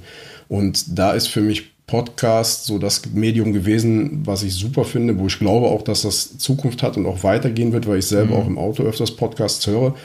Und 0.50 0.98
da 0.98 1.12
ist 1.12 1.28
für 1.28 1.42
mich 1.42 1.73
Podcast 1.88 2.66
so 2.66 2.80
das 2.80 3.02
Medium 3.14 3.52
gewesen, 3.54 4.22
was 4.26 4.44
ich 4.44 4.54
super 4.54 4.86
finde, 4.86 5.18
wo 5.20 5.28
ich 5.28 5.38
glaube 5.38 5.68
auch, 5.68 5.82
dass 5.82 6.04
das 6.04 6.38
Zukunft 6.38 6.82
hat 6.82 6.98
und 6.98 7.06
auch 7.06 7.24
weitergehen 7.24 7.74
wird, 7.74 7.88
weil 7.88 8.00
ich 8.00 8.06
selber 8.06 8.38
auch 8.38 8.48
im 8.48 8.58
Auto 8.58 8.84
öfters 8.84 9.12
Podcasts 9.16 9.68
höre. 9.68 9.96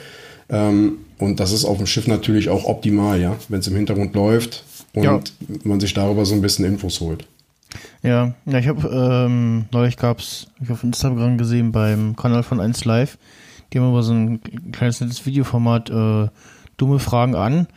Ähm, 0.49 0.97
und 1.17 1.39
das 1.39 1.51
ist 1.51 1.65
auf 1.65 1.77
dem 1.77 1.87
Schiff 1.87 2.07
natürlich 2.07 2.49
auch 2.49 2.65
optimal, 2.65 3.19
ja, 3.19 3.35
wenn 3.49 3.59
es 3.59 3.67
im 3.67 3.75
Hintergrund 3.75 4.13
läuft 4.15 4.63
und 4.93 5.03
Ja. 5.03 5.19
man 5.63 5.79
sich 5.79 5.93
darüber 5.93 6.25
so 6.25 6.35
ein 6.35 6.41
bisschen 6.41 6.65
Infos 6.65 6.99
holt. 6.99 7.25
Ja, 8.01 8.33
ja 8.45 8.59
ich 8.59 8.67
habe 8.67 8.87
ähm, 9.27 9.65
neulich 9.71 9.97
gab's, 9.97 10.47
ich 10.61 10.69
auf 10.71 10.83
Instagram 10.83 11.37
gesehen 11.37 11.71
beim 11.71 12.15
Kanal 12.15 12.43
von 12.43 12.59
1 12.59 12.85
Live, 12.85 13.17
die 13.71 13.79
haben 13.79 13.87
aber 13.87 14.03
so 14.03 14.13
ein 14.13 14.41
kleines 14.71 15.01
nettes 15.01 15.25
Videoformat 15.25 15.89
äh, 15.89 16.27
dumme 16.77 16.99
Fragen 16.99 17.35
an. 17.35 17.67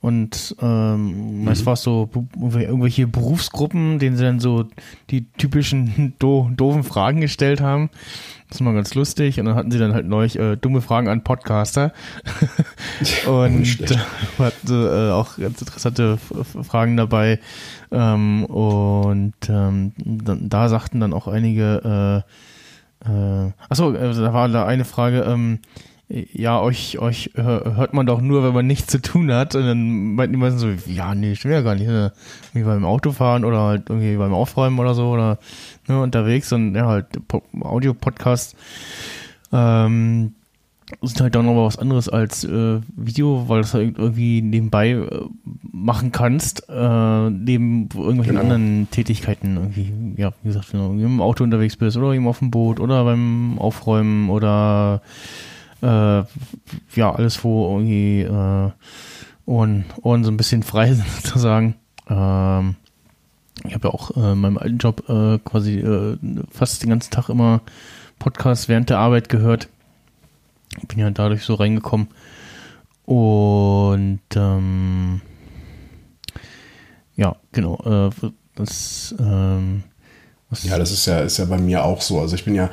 Und 0.00 0.54
ähm, 0.60 1.44
war 1.64 1.72
es 1.72 1.82
so 1.82 2.06
bu- 2.06 2.26
irgendwelche 2.56 3.06
Berufsgruppen, 3.06 3.98
denen 3.98 4.16
sie 4.16 4.22
dann 4.24 4.38
so 4.40 4.66
die 5.10 5.26
typischen 5.32 6.14
do 6.18 6.50
doofen 6.56 6.84
Fragen 6.84 7.20
gestellt 7.20 7.60
haben. 7.60 7.90
Das 8.48 8.58
ist 8.58 8.60
mal 8.62 8.74
ganz 8.74 8.94
lustig. 8.94 9.38
Und 9.40 9.46
dann 9.46 9.56
hatten 9.56 9.70
sie 9.70 9.78
dann 9.78 9.92
halt 9.92 10.06
neulich 10.06 10.38
äh, 10.38 10.56
dumme 10.56 10.80
Fragen 10.80 11.08
an 11.08 11.24
Podcaster. 11.24 11.92
und 13.26 13.80
äh, 13.80 13.96
hatte 14.38 15.08
äh, 15.10 15.12
auch 15.12 15.36
ganz 15.36 15.60
interessante 15.60 16.18
Fragen 16.62 16.96
dabei. 16.96 17.40
Ähm, 17.90 18.44
und 18.44 19.34
ähm, 19.48 19.92
dann, 19.98 20.48
da 20.48 20.68
sagten 20.68 21.00
dann 21.00 21.12
auch 21.12 21.28
einige, 21.28 22.24
äh, 23.04 23.08
äh, 23.10 23.52
achso, 23.68 23.92
äh, 23.92 24.14
da 24.14 24.32
war 24.32 24.48
da 24.48 24.66
eine 24.66 24.84
Frage, 24.84 25.20
ähm, 25.22 25.58
ja, 26.08 26.60
euch, 26.60 26.98
euch 26.98 27.30
hört 27.34 27.92
man 27.92 28.06
doch 28.06 28.20
nur, 28.20 28.42
wenn 28.42 28.54
man 28.54 28.66
nichts 28.66 28.86
zu 28.90 29.00
tun 29.02 29.32
hat. 29.32 29.54
Und 29.54 29.64
dann 29.66 30.14
meinten 30.14 30.32
die 30.32 30.38
meisten 30.38 30.58
so, 30.58 30.68
ja, 30.90 31.14
nee, 31.14 31.32
ich 31.32 31.44
will 31.44 31.52
ja 31.52 31.60
gar 31.60 31.74
nicht. 31.74 31.86
Äh, 31.88 32.10
irgendwie 32.54 32.64
beim 32.66 32.84
Autofahren 32.84 33.44
oder 33.44 33.60
halt 33.60 33.90
irgendwie 33.90 34.16
beim 34.16 34.32
Aufräumen 34.32 34.78
oder 34.78 34.94
so 34.94 35.10
oder 35.10 35.38
ne, 35.86 36.00
unterwegs 36.00 36.52
und 36.52 36.74
ja, 36.74 36.86
halt 36.86 37.06
Po- 37.28 37.42
Audio-Podcast. 37.60 38.56
Ähm, 39.52 40.32
ist 41.02 41.20
halt 41.20 41.36
auch 41.36 41.42
noch 41.42 41.52
mal 41.54 41.66
was 41.66 41.76
anderes 41.78 42.08
als 42.08 42.44
äh, 42.44 42.80
Video, 42.96 43.44
weil 43.46 43.60
das 43.60 43.74
halt 43.74 43.98
irgendwie 43.98 44.40
nebenbei 44.40 44.92
äh, 44.92 45.06
machen 45.70 46.12
kannst, 46.12 46.66
äh, 46.70 47.28
neben 47.30 47.90
irgendwelchen 47.94 48.36
Genau. 48.36 48.40
anderen 48.40 48.88
Tätigkeiten 48.90 49.56
irgendwie, 49.56 49.92
ja, 50.16 50.32
wie 50.42 50.48
gesagt, 50.48 50.72
wenn 50.72 50.80
du 50.98 51.04
im 51.04 51.20
Auto 51.20 51.44
unterwegs 51.44 51.76
bist 51.76 51.98
oder 51.98 52.12
eben 52.14 52.26
auf 52.26 52.38
dem 52.38 52.50
Boot 52.50 52.80
oder 52.80 53.04
beim 53.04 53.58
Aufräumen 53.58 54.30
oder 54.30 55.02
ja, 55.80 57.14
alles, 57.14 57.44
wo 57.44 57.68
irgendwie 57.68 58.22
äh, 58.22 58.70
Ohren, 59.46 59.84
Ohren 60.02 60.24
so 60.24 60.30
ein 60.30 60.36
bisschen 60.36 60.62
frei 60.62 60.92
sind, 60.94 61.08
sozusagen. 61.08 61.74
Ähm, 62.08 62.76
ich 63.64 63.74
habe 63.74 63.88
ja 63.88 63.94
auch 63.94 64.16
äh, 64.16 64.32
in 64.32 64.38
meinem 64.38 64.58
alten 64.58 64.78
Job 64.78 65.08
äh, 65.08 65.38
quasi 65.38 65.78
äh, 65.78 66.16
fast 66.50 66.82
den 66.82 66.90
ganzen 66.90 67.10
Tag 67.10 67.28
immer 67.28 67.60
Podcasts 68.18 68.68
während 68.68 68.90
der 68.90 68.98
Arbeit 68.98 69.28
gehört. 69.28 69.68
Bin 70.86 70.98
ja 70.98 71.10
dadurch 71.10 71.44
so 71.44 71.54
reingekommen. 71.54 72.08
Und 73.04 74.20
ähm, 74.36 75.22
ja, 77.16 77.36
genau. 77.52 78.10
Äh, 78.10 78.30
das, 78.54 79.14
ähm, 79.18 79.84
Ja, 80.62 80.78
das 80.78 80.90
ist 80.92 81.06
ja, 81.06 81.20
ist 81.20 81.38
ja 81.38 81.44
bei 81.44 81.58
mir 81.58 81.84
auch 81.84 82.00
so. 82.00 82.20
Also 82.20 82.34
ich 82.34 82.44
bin 82.44 82.54
ja, 82.54 82.70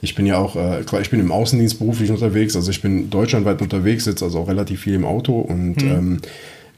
ich 0.00 0.14
bin 0.14 0.26
ja 0.26 0.38
auch, 0.38 0.54
äh, 0.54 0.82
ich 1.00 1.10
bin 1.10 1.18
im 1.18 1.32
Außendienst 1.32 1.78
beruflich 1.78 2.10
unterwegs, 2.10 2.54
also 2.54 2.70
ich 2.70 2.82
bin 2.82 3.10
deutschlandweit 3.10 3.60
unterwegs, 3.62 4.04
sitze 4.04 4.24
also 4.24 4.40
auch 4.40 4.48
relativ 4.48 4.82
viel 4.82 4.94
im 4.94 5.04
Auto 5.04 5.40
und 5.40 5.82
ähm, 5.82 6.20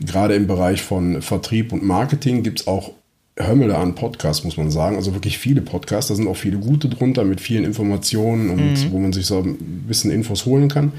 gerade 0.01 0.35
im 0.35 0.47
Bereich 0.47 0.81
von 0.81 1.21
Vertrieb 1.21 1.73
und 1.73 1.85
Marketing 1.85 2.43
gibt 2.43 2.61
es 2.61 2.67
auch 2.67 2.93
Hömmele 3.39 3.77
an 3.77 3.95
Podcasts, 3.95 4.43
muss 4.43 4.57
man 4.57 4.71
sagen. 4.71 4.97
Also 4.97 5.15
wirklich 5.15 5.39
viele 5.39 5.61
Podcasts, 5.61 6.09
da 6.09 6.15
sind 6.15 6.27
auch 6.27 6.37
viele 6.37 6.59
gute 6.59 6.89
drunter 6.89 7.25
mit 7.25 7.41
vielen 7.41 7.65
Informationen 7.65 8.51
und 8.51 8.91
wo 8.91 8.99
man 8.99 9.13
sich 9.13 9.27
so 9.27 9.41
ein 9.41 9.85
bisschen 9.87 10.11
Infos 10.11 10.47
holen 10.47 10.69
kann. 10.69 10.93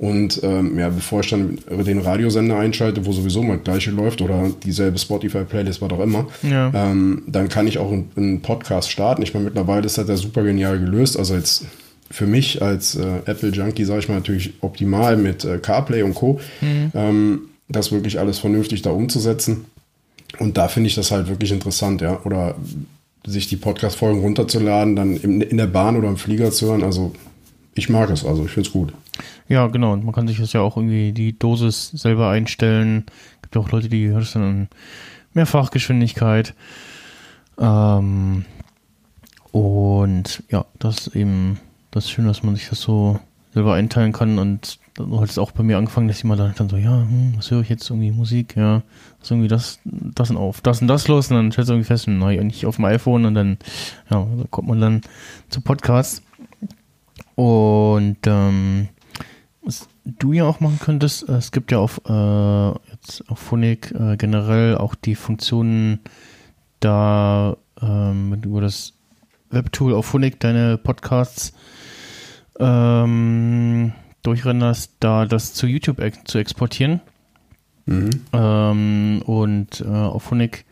Und 0.00 0.40
ähm, 0.42 0.78
ja, 0.78 0.88
bevor 0.88 1.20
ich 1.20 1.28
dann 1.28 1.58
den 1.68 1.98
Radiosender 1.98 2.58
einschalte, 2.58 3.04
wo 3.04 3.12
sowieso 3.12 3.42
mal 3.42 3.56
das 3.58 3.64
gleiche 3.64 3.90
läuft 3.90 4.22
oder 4.22 4.50
dieselbe 4.64 4.98
Spotify-Playlist, 4.98 5.82
was 5.82 5.90
auch 5.92 6.00
immer, 6.00 6.26
Ja. 6.42 6.72
ähm, 6.74 7.22
dann 7.26 7.50
kann 7.50 7.66
ich 7.66 7.76
auch 7.76 7.92
einen, 7.92 8.10
einen 8.16 8.40
Podcast 8.40 8.90
starten. 8.90 9.20
Ich 9.20 9.34
meine, 9.34 9.44
mittlerweile 9.44 9.84
ist 9.84 9.98
das 9.98 10.08
ja 10.08 10.16
super 10.16 10.42
genial 10.42 10.78
gelöst. 10.78 11.18
Also 11.18 11.34
jetzt 11.34 11.66
für 12.10 12.26
mich 12.26 12.62
als 12.62 12.94
äh, 12.96 13.04
Apple-Junkie, 13.26 13.84
sage 13.84 14.00
ich 14.00 14.08
mal, 14.08 14.14
natürlich 14.14 14.54
optimal 14.62 15.18
mit 15.18 15.44
äh, 15.44 15.58
CarPlay 15.58 16.02
und 16.02 16.14
Co. 16.14 16.40
Ähm, 16.62 17.40
das 17.68 17.92
wirklich 17.92 18.18
alles 18.18 18.38
vernünftig 18.38 18.80
da 18.80 18.90
umzusetzen. 18.90 19.66
Und 20.38 20.56
da 20.56 20.68
finde 20.68 20.88
ich 20.88 20.94
das 20.94 21.10
halt 21.10 21.28
wirklich 21.28 21.52
interessant, 21.52 22.00
ja. 22.00 22.20
Oder 22.24 22.54
sich 23.26 23.48
die 23.48 23.56
Podcast-Folgen 23.56 24.20
runterzuladen, 24.22 24.96
dann 24.96 25.16
in, 25.18 25.42
in 25.42 25.58
der 25.58 25.66
Bahn 25.66 25.96
oder 25.96 26.08
im 26.08 26.16
Flieger 26.16 26.50
zu 26.52 26.68
hören. 26.68 26.82
Also 26.82 27.12
ich 27.74 27.90
mag 27.90 28.08
es, 28.08 28.24
also 28.24 28.46
ich 28.46 28.50
finde 28.50 28.66
es 28.68 28.72
gut. 28.72 28.94
Ja, 29.50 29.66
genau. 29.66 29.92
Und 29.92 30.04
man 30.04 30.14
kann 30.14 30.28
sich 30.28 30.38
das 30.38 30.52
ja 30.52 30.60
auch 30.60 30.76
irgendwie 30.76 31.10
die 31.12 31.36
Dosis 31.36 31.88
selber 31.88 32.30
einstellen. 32.30 33.04
Gibt 33.42 33.56
ja 33.56 33.60
auch 33.60 33.72
Leute, 33.72 33.88
die 33.88 34.06
hören 34.06 34.22
es 34.22 34.32
dann 34.32 34.42
in 34.42 34.68
Mehrfachgeschwindigkeit. 35.34 36.54
Ähm, 37.58 38.44
und 39.50 40.44
ja, 40.50 40.64
das 40.78 41.08
ist 41.08 41.16
eben 41.16 41.58
das 41.90 42.04
ist 42.04 42.10
schön, 42.10 42.28
dass 42.28 42.44
man 42.44 42.54
sich 42.54 42.68
das 42.68 42.80
so 42.80 43.18
selber 43.52 43.74
einteilen 43.74 44.12
kann. 44.12 44.38
Und 44.38 44.78
dann 44.94 45.20
hat 45.20 45.28
es 45.28 45.38
auch 45.38 45.50
bei 45.50 45.64
mir 45.64 45.78
angefangen, 45.78 46.06
dass 46.06 46.22
jemand 46.22 46.40
dann, 46.40 46.54
dann 46.56 46.68
so, 46.68 46.76
ja, 46.76 47.00
hm, 47.00 47.34
was 47.36 47.50
höre 47.50 47.62
ich 47.62 47.68
jetzt 47.68 47.90
irgendwie 47.90 48.12
Musik? 48.12 48.54
Ja, 48.56 48.82
ist 49.20 49.32
irgendwie 49.32 49.48
das, 49.48 49.80
das 49.84 50.30
und 50.30 50.36
auf, 50.36 50.60
das 50.60 50.80
und 50.80 50.86
das 50.86 51.08
los. 51.08 51.28
Und 51.28 51.36
dann 51.36 51.50
stellst 51.50 51.70
du 51.70 51.74
irgendwie 51.74 51.88
fest, 51.88 52.06
nein, 52.06 52.46
nicht 52.46 52.66
auf 52.66 52.76
dem 52.76 52.84
iPhone. 52.84 53.24
Und 53.24 53.34
dann, 53.34 53.58
ja, 54.10 54.24
so 54.36 54.44
kommt 54.48 54.68
man 54.68 54.80
dann 54.80 55.00
zu 55.48 55.60
Podcasts. 55.60 56.22
Und 57.34 58.18
ähm, 58.26 58.88
was 59.62 59.88
du 60.04 60.32
ja 60.32 60.44
auch 60.44 60.60
machen 60.60 60.78
könntest, 60.80 61.28
äh, 61.28 61.32
es 61.32 61.52
gibt 61.52 61.72
ja 61.72 61.78
auf, 61.78 62.00
äh, 62.06 62.68
jetzt 62.90 63.28
auf 63.28 63.38
Phonik 63.38 63.92
äh, 63.92 64.16
generell 64.16 64.76
auch 64.76 64.94
die 64.94 65.14
Funktionen, 65.14 66.00
da 66.80 67.56
ähm, 67.80 68.32
wenn 68.32 68.42
du 68.42 68.50
über 68.50 68.60
das 68.60 68.94
Webtool 69.50 69.94
auf 69.94 70.06
Phonik 70.06 70.40
deine 70.40 70.78
Podcasts 70.78 71.52
ähm, 72.58 73.92
durchrenderst, 74.22 74.92
da 75.00 75.26
das 75.26 75.54
zu 75.54 75.66
YouTube 75.66 75.98
ex 76.00 76.18
zu 76.24 76.38
exportieren. 76.38 77.00
Ähm, 78.32 79.22
und 79.24 79.80
äh, 79.80 79.88
auf 79.88 80.22
Phonik 80.24 80.64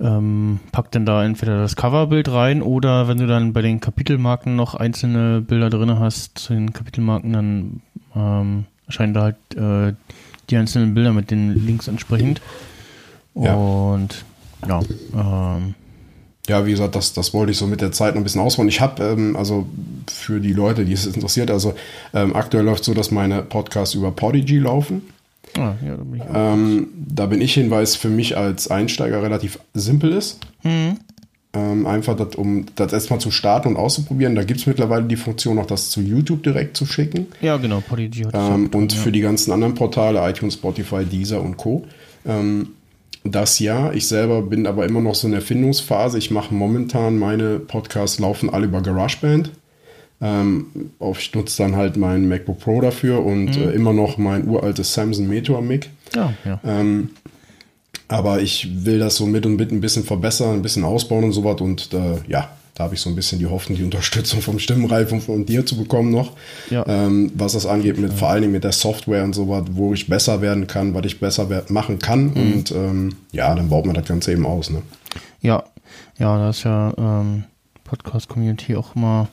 ähm, 0.00 0.60
packt 0.72 0.94
dann 0.94 1.04
da 1.04 1.24
entweder 1.24 1.60
das 1.60 1.76
Coverbild 1.76 2.30
rein 2.30 2.62
oder 2.62 3.06
wenn 3.08 3.18
du 3.18 3.26
dann 3.26 3.52
bei 3.52 3.62
den 3.62 3.80
Kapitelmarken 3.80 4.56
noch 4.56 4.74
einzelne 4.74 5.40
Bilder 5.40 5.70
drin 5.70 5.98
hast 5.98 6.38
zu 6.38 6.54
den 6.54 6.72
Kapitelmarken, 6.72 7.32
dann 7.32 7.82
ähm, 8.16 8.64
erscheinen 8.86 9.14
da 9.14 9.22
halt 9.22 9.36
äh, 9.56 9.94
die 10.48 10.56
einzelnen 10.56 10.94
Bilder 10.94 11.12
mit 11.12 11.30
den 11.30 11.66
Links 11.66 11.86
entsprechend. 11.86 12.40
Ja. 13.34 13.54
Und 13.54 14.24
ja, 14.66 14.80
ähm, 15.14 15.74
Ja, 16.48 16.66
wie 16.66 16.72
gesagt, 16.72 16.96
das, 16.96 17.12
das 17.12 17.32
wollte 17.32 17.52
ich 17.52 17.58
so 17.58 17.66
mit 17.66 17.80
der 17.80 17.92
Zeit 17.92 18.14
noch 18.14 18.20
ein 18.20 18.24
bisschen 18.24 18.40
ausbauen. 18.40 18.68
Ich 18.68 18.80
habe, 18.80 19.04
ähm, 19.04 19.36
also 19.36 19.66
für 20.08 20.40
die 20.40 20.52
Leute, 20.52 20.84
die 20.84 20.94
es 20.94 21.06
interessiert, 21.06 21.50
also 21.50 21.74
ähm, 22.12 22.34
aktuell 22.34 22.64
läuft 22.64 22.84
so, 22.84 22.94
dass 22.94 23.10
meine 23.10 23.42
Podcasts 23.42 23.94
über 23.94 24.10
Podigy 24.10 24.58
laufen. 24.58 25.02
Ah, 25.56 25.74
ja, 25.84 25.96
da 25.96 26.04
bin 26.04 26.14
ich. 26.14 26.22
Ähm, 26.34 26.88
da 26.94 27.26
bin 27.26 27.40
ich 27.40 27.54
hin, 27.54 27.70
weil 27.70 27.82
es 27.82 27.96
für 27.96 28.08
mich 28.08 28.36
als 28.36 28.70
Einsteiger 28.70 29.22
relativ 29.22 29.58
simpel 29.74 30.12
ist. 30.12 30.40
Ähm, 31.52 31.86
einfach, 31.86 32.16
das, 32.16 32.36
um 32.36 32.66
das 32.76 32.92
erstmal 32.92 33.18
zu 33.18 33.32
starten 33.32 33.68
und 33.68 33.76
auszuprobieren. 33.76 34.36
Da 34.36 34.44
gibt 34.44 34.60
es 34.60 34.66
mittlerweile 34.66 35.04
die 35.04 35.16
Funktion, 35.16 35.58
auch 35.58 35.66
das 35.66 35.90
zu 35.90 36.00
YouTube 36.00 36.44
direkt 36.44 36.76
zu 36.76 36.86
schicken. 36.86 37.26
Ja, 37.40 37.56
genau, 37.56 37.82
das 37.88 38.48
Ähm, 38.48 38.64
und 38.66 38.70
getan, 38.70 38.88
für 38.90 39.10
die 39.10 39.20
ganzen 39.20 39.50
anderen 39.50 39.74
Portale, 39.74 40.20
iTunes, 40.30 40.54
Spotify, 40.54 41.04
Deezer 41.04 41.42
und 41.42 41.56
Co. 41.56 41.86
Ähm, 42.24 42.68
das 43.24 43.58
ja, 43.58 43.92
ich 43.92 44.06
selber 44.06 44.42
bin 44.42 44.66
aber 44.66 44.86
immer 44.86 45.00
noch 45.00 45.14
so 45.14 45.26
in 45.26 45.32
der 45.32 45.42
Findungsphase. 45.42 46.18
Ich 46.18 46.30
mache 46.30 46.54
momentan 46.54 47.18
meine 47.18 47.58
Podcasts 47.58 48.18
laufen 48.18 48.48
alle 48.48 48.66
über 48.66 48.80
GarageBand. 48.80 49.50
Ähm, 50.22 50.66
ich 51.18 51.34
nutze 51.34 51.62
dann 51.62 51.76
halt 51.76 51.96
mein 51.96 52.28
MacBook 52.28 52.58
Pro 52.60 52.80
dafür 52.80 53.24
und 53.24 53.56
Mhm. 53.56 53.62
äh, 53.62 53.70
immer 53.72 53.92
noch 53.92 54.18
mein 54.18 54.46
uraltes 54.48 54.92
Samsung 54.92 55.28
Meteor 55.28 55.62
Mic. 55.62 55.88
ja, 56.14 56.32
ja. 56.44 56.60
Ähm, 56.64 57.10
aber 58.08 58.40
ich 58.42 58.84
will 58.84 58.98
das 58.98 59.16
so 59.16 59.24
mit 59.26 59.46
und 59.46 59.56
mit 59.56 59.70
ein 59.70 59.80
bisschen 59.80 60.02
verbessern, 60.04 60.54
ein 60.54 60.62
bisschen 60.62 60.84
ausbauen 60.84 61.24
und 61.24 61.32
sowas. 61.32 61.60
Und 61.60 61.92
äh, 61.94 62.16
ja, 62.28 62.50
da 62.74 62.84
habe 62.84 62.94
ich 62.94 63.00
so 63.00 63.08
ein 63.08 63.14
bisschen 63.14 63.38
die 63.38 63.46
Hoffnung, 63.46 63.78
die 63.78 63.84
Unterstützung 63.84 64.40
vom 64.40 64.58
Stimmenreif 64.58 65.12
und 65.12 65.22
von 65.22 65.46
dir 65.46 65.64
zu 65.64 65.76
bekommen 65.76 66.10
noch. 66.10 66.32
Ja. 66.70 66.84
Ähm, 66.88 67.30
was 67.36 67.52
das 67.52 67.66
angeht, 67.66 67.98
mit 67.98 68.12
vor 68.12 68.28
allen 68.30 68.40
Dingen 68.42 68.52
mit 68.52 68.64
der 68.64 68.72
Software 68.72 69.22
und 69.22 69.34
sowas, 69.34 69.64
wo 69.72 69.94
ich 69.94 70.08
besser 70.08 70.40
werden 70.42 70.66
kann, 70.66 70.92
was 70.94 71.06
ich 71.06 71.20
besser 71.20 71.46
machen 71.68 71.98
kann. 72.00 72.32
Mhm. 72.34 72.52
Und 72.52 72.70
ähm, 72.72 73.16
ja, 73.32 73.54
dann 73.54 73.68
baut 73.68 73.86
man 73.86 73.94
das 73.94 74.06
Ganze 74.06 74.32
eben 74.32 74.44
aus. 74.44 74.70
Ne? 74.70 74.82
Ja, 75.40 75.62
ja, 76.18 76.36
da 76.36 76.50
ist 76.50 76.64
ja 76.64 76.92
ähm, 76.98 77.44
Podcast-Community 77.84 78.74
auch 78.76 78.96
immer 78.96 79.28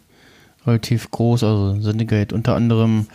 relativ 0.67 1.09
groß, 1.11 1.43
also 1.43 1.79
Syndicate 1.81 2.33
unter 2.33 2.55
anderem. 2.55 3.07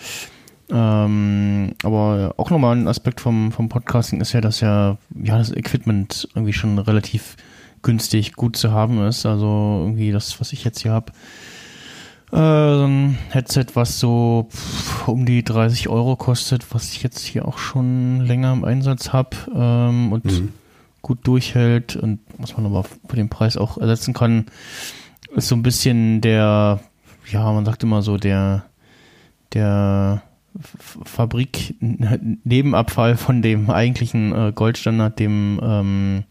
Ähm, 0.71 1.75
aber 1.83 2.35
auch 2.39 2.51
nochmal 2.51 2.77
ein 2.77 2.89
Aspekt 2.89 3.21
vom, 3.21 3.53
vom 3.53 3.69
Podcasting 3.69 4.21
ist 4.21 4.33
ja, 4.33 4.41
dass 4.41 4.61
ja, 4.61 4.97
ja 5.23 5.39
das 5.39 5.53
Equipment 5.53 6.29
irgendwie 6.35 6.55
schon 6.55 6.79
relativ 6.79 7.37
günstig 7.83 8.35
gut 8.35 8.57
zu 8.57 8.73
haben 8.73 9.05
ist. 9.07 9.27
Also 9.27 9.81
irgendwie 9.83 10.13
das, 10.13 10.41
was 10.41 10.53
ich 10.53 10.65
jetzt 10.65 10.81
hier 10.81 10.93
habe, 10.93 11.13
äh, 12.33 12.37
so 12.37 12.87
ein 12.87 13.19
Headset, 13.31 13.67
was 13.75 14.01
so 14.01 14.49
pff, 14.51 15.09
um 15.09 15.27
die 15.27 15.45
30 15.45 15.89
Euro 15.89 16.17
kostet, 16.17 16.75
was 16.75 16.93
ich 16.93 17.03
jetzt 17.03 17.21
hier 17.21 17.47
auch 17.47 17.59
schon 17.59 18.21
länger 18.21 18.53
im 18.53 18.65
Einsatz 18.65 19.13
habe 19.13 19.37
ähm, 19.55 20.13
und 20.13 20.51
gut 21.03 21.19
durchhält 21.25 21.97
und 21.97 22.21
was 22.39 22.57
man 22.57 22.65
aber 22.65 22.85
für 22.85 23.17
den 23.17 23.29
Preis 23.29 23.57
auch 23.57 23.77
ersetzen 23.77 24.15
kann, 24.15 24.47
ist 25.35 25.49
so 25.49 25.57
ein 25.57 25.63
bisschen 25.63 26.21
der, 26.21 26.81
ja, 27.31 27.53
man 27.53 27.65
sagt 27.65 27.83
immer 27.83 28.03
so, 28.03 28.17
der, 28.17 28.65
der 29.53 30.23
Fabrik-Nebenabfall 31.05 33.17
von 33.17 33.43
dem 33.43 33.71
eigentlichen 33.71 34.33
äh, 34.33 34.53
Goldstandard, 34.55 35.19
dem, 35.19 35.59
ähm, 35.63 36.23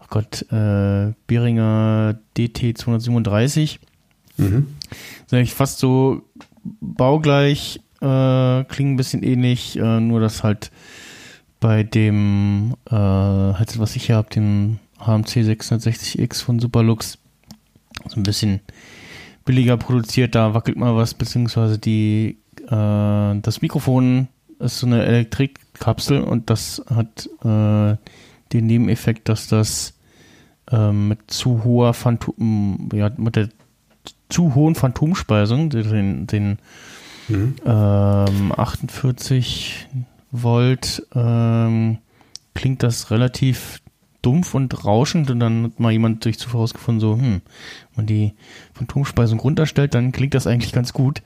oh 0.00 0.06
Gott, 0.08 0.46
äh, 0.52 1.12
Behringer 1.26 2.16
DT 2.36 2.78
237. 2.78 3.80
Mhm. 4.36 4.68
Ist 5.24 5.34
eigentlich 5.34 5.54
fast 5.54 5.78
so 5.78 6.22
baugleich, 6.80 7.80
äh, 8.00 8.64
klingen 8.64 8.94
ein 8.94 8.96
bisschen 8.96 9.22
ähnlich, 9.22 9.78
äh, 9.78 10.00
nur 10.00 10.20
dass 10.20 10.42
halt 10.42 10.72
bei 11.60 11.82
dem, 11.82 12.74
äh, 12.86 12.94
halt, 12.94 13.78
was 13.78 13.94
ich 13.96 14.06
hier 14.06 14.16
habe, 14.16 14.30
dem 14.30 14.78
HMC 14.98 15.42
660X 15.42 16.42
von 16.42 16.58
Superlux, 16.60 17.18
so 18.08 18.16
ein 18.16 18.24
bisschen 18.24 18.60
billiger 19.44 19.76
produziert, 19.76 20.34
da 20.34 20.54
wackelt 20.54 20.76
mal 20.76 20.96
was, 20.96 21.14
beziehungsweise 21.14 21.78
die, 21.78 22.38
äh, 22.66 23.40
das 23.40 23.62
Mikrofon 23.62 24.28
ist 24.58 24.78
so 24.78 24.86
eine 24.86 25.04
Elektrikkapsel 25.04 26.20
und 26.22 26.50
das 26.50 26.82
hat 26.88 27.28
äh, 27.44 27.96
den 28.52 28.66
Nebeneffekt, 28.66 29.28
dass 29.28 29.48
das 29.48 29.94
äh, 30.70 30.92
mit 30.92 31.30
zu 31.30 31.64
hoher 31.64 31.94
Phantom, 31.94 32.88
ja, 32.92 33.10
mit 33.16 33.36
der 33.36 33.48
zu 34.28 34.54
hohen 34.54 34.74
Phantomspeisung, 34.74 35.68
den, 35.70 36.26
den 36.26 36.58
mhm. 37.28 37.56
ähm, 37.66 38.52
48 38.56 39.88
Volt 40.30 41.06
ähm, 41.14 41.98
klingt 42.54 42.82
das 42.82 43.10
relativ 43.10 43.80
dumpf 44.22 44.54
und 44.54 44.84
rauschend 44.84 45.30
und 45.30 45.40
dann 45.40 45.64
hat 45.64 45.80
mal 45.80 45.92
jemand 45.92 46.24
durch 46.24 46.38
Zufall 46.38 46.60
rausgefunden, 46.60 47.00
so, 47.00 47.14
hm, 47.14 47.22
wenn 47.22 47.42
man 47.96 48.06
die 48.06 48.32
Phantomspeisung 48.74 49.40
runterstellt, 49.40 49.94
dann 49.94 50.12
klingt 50.12 50.34
das 50.34 50.46
eigentlich 50.46 50.72
ganz 50.72 50.92
gut. 50.92 51.22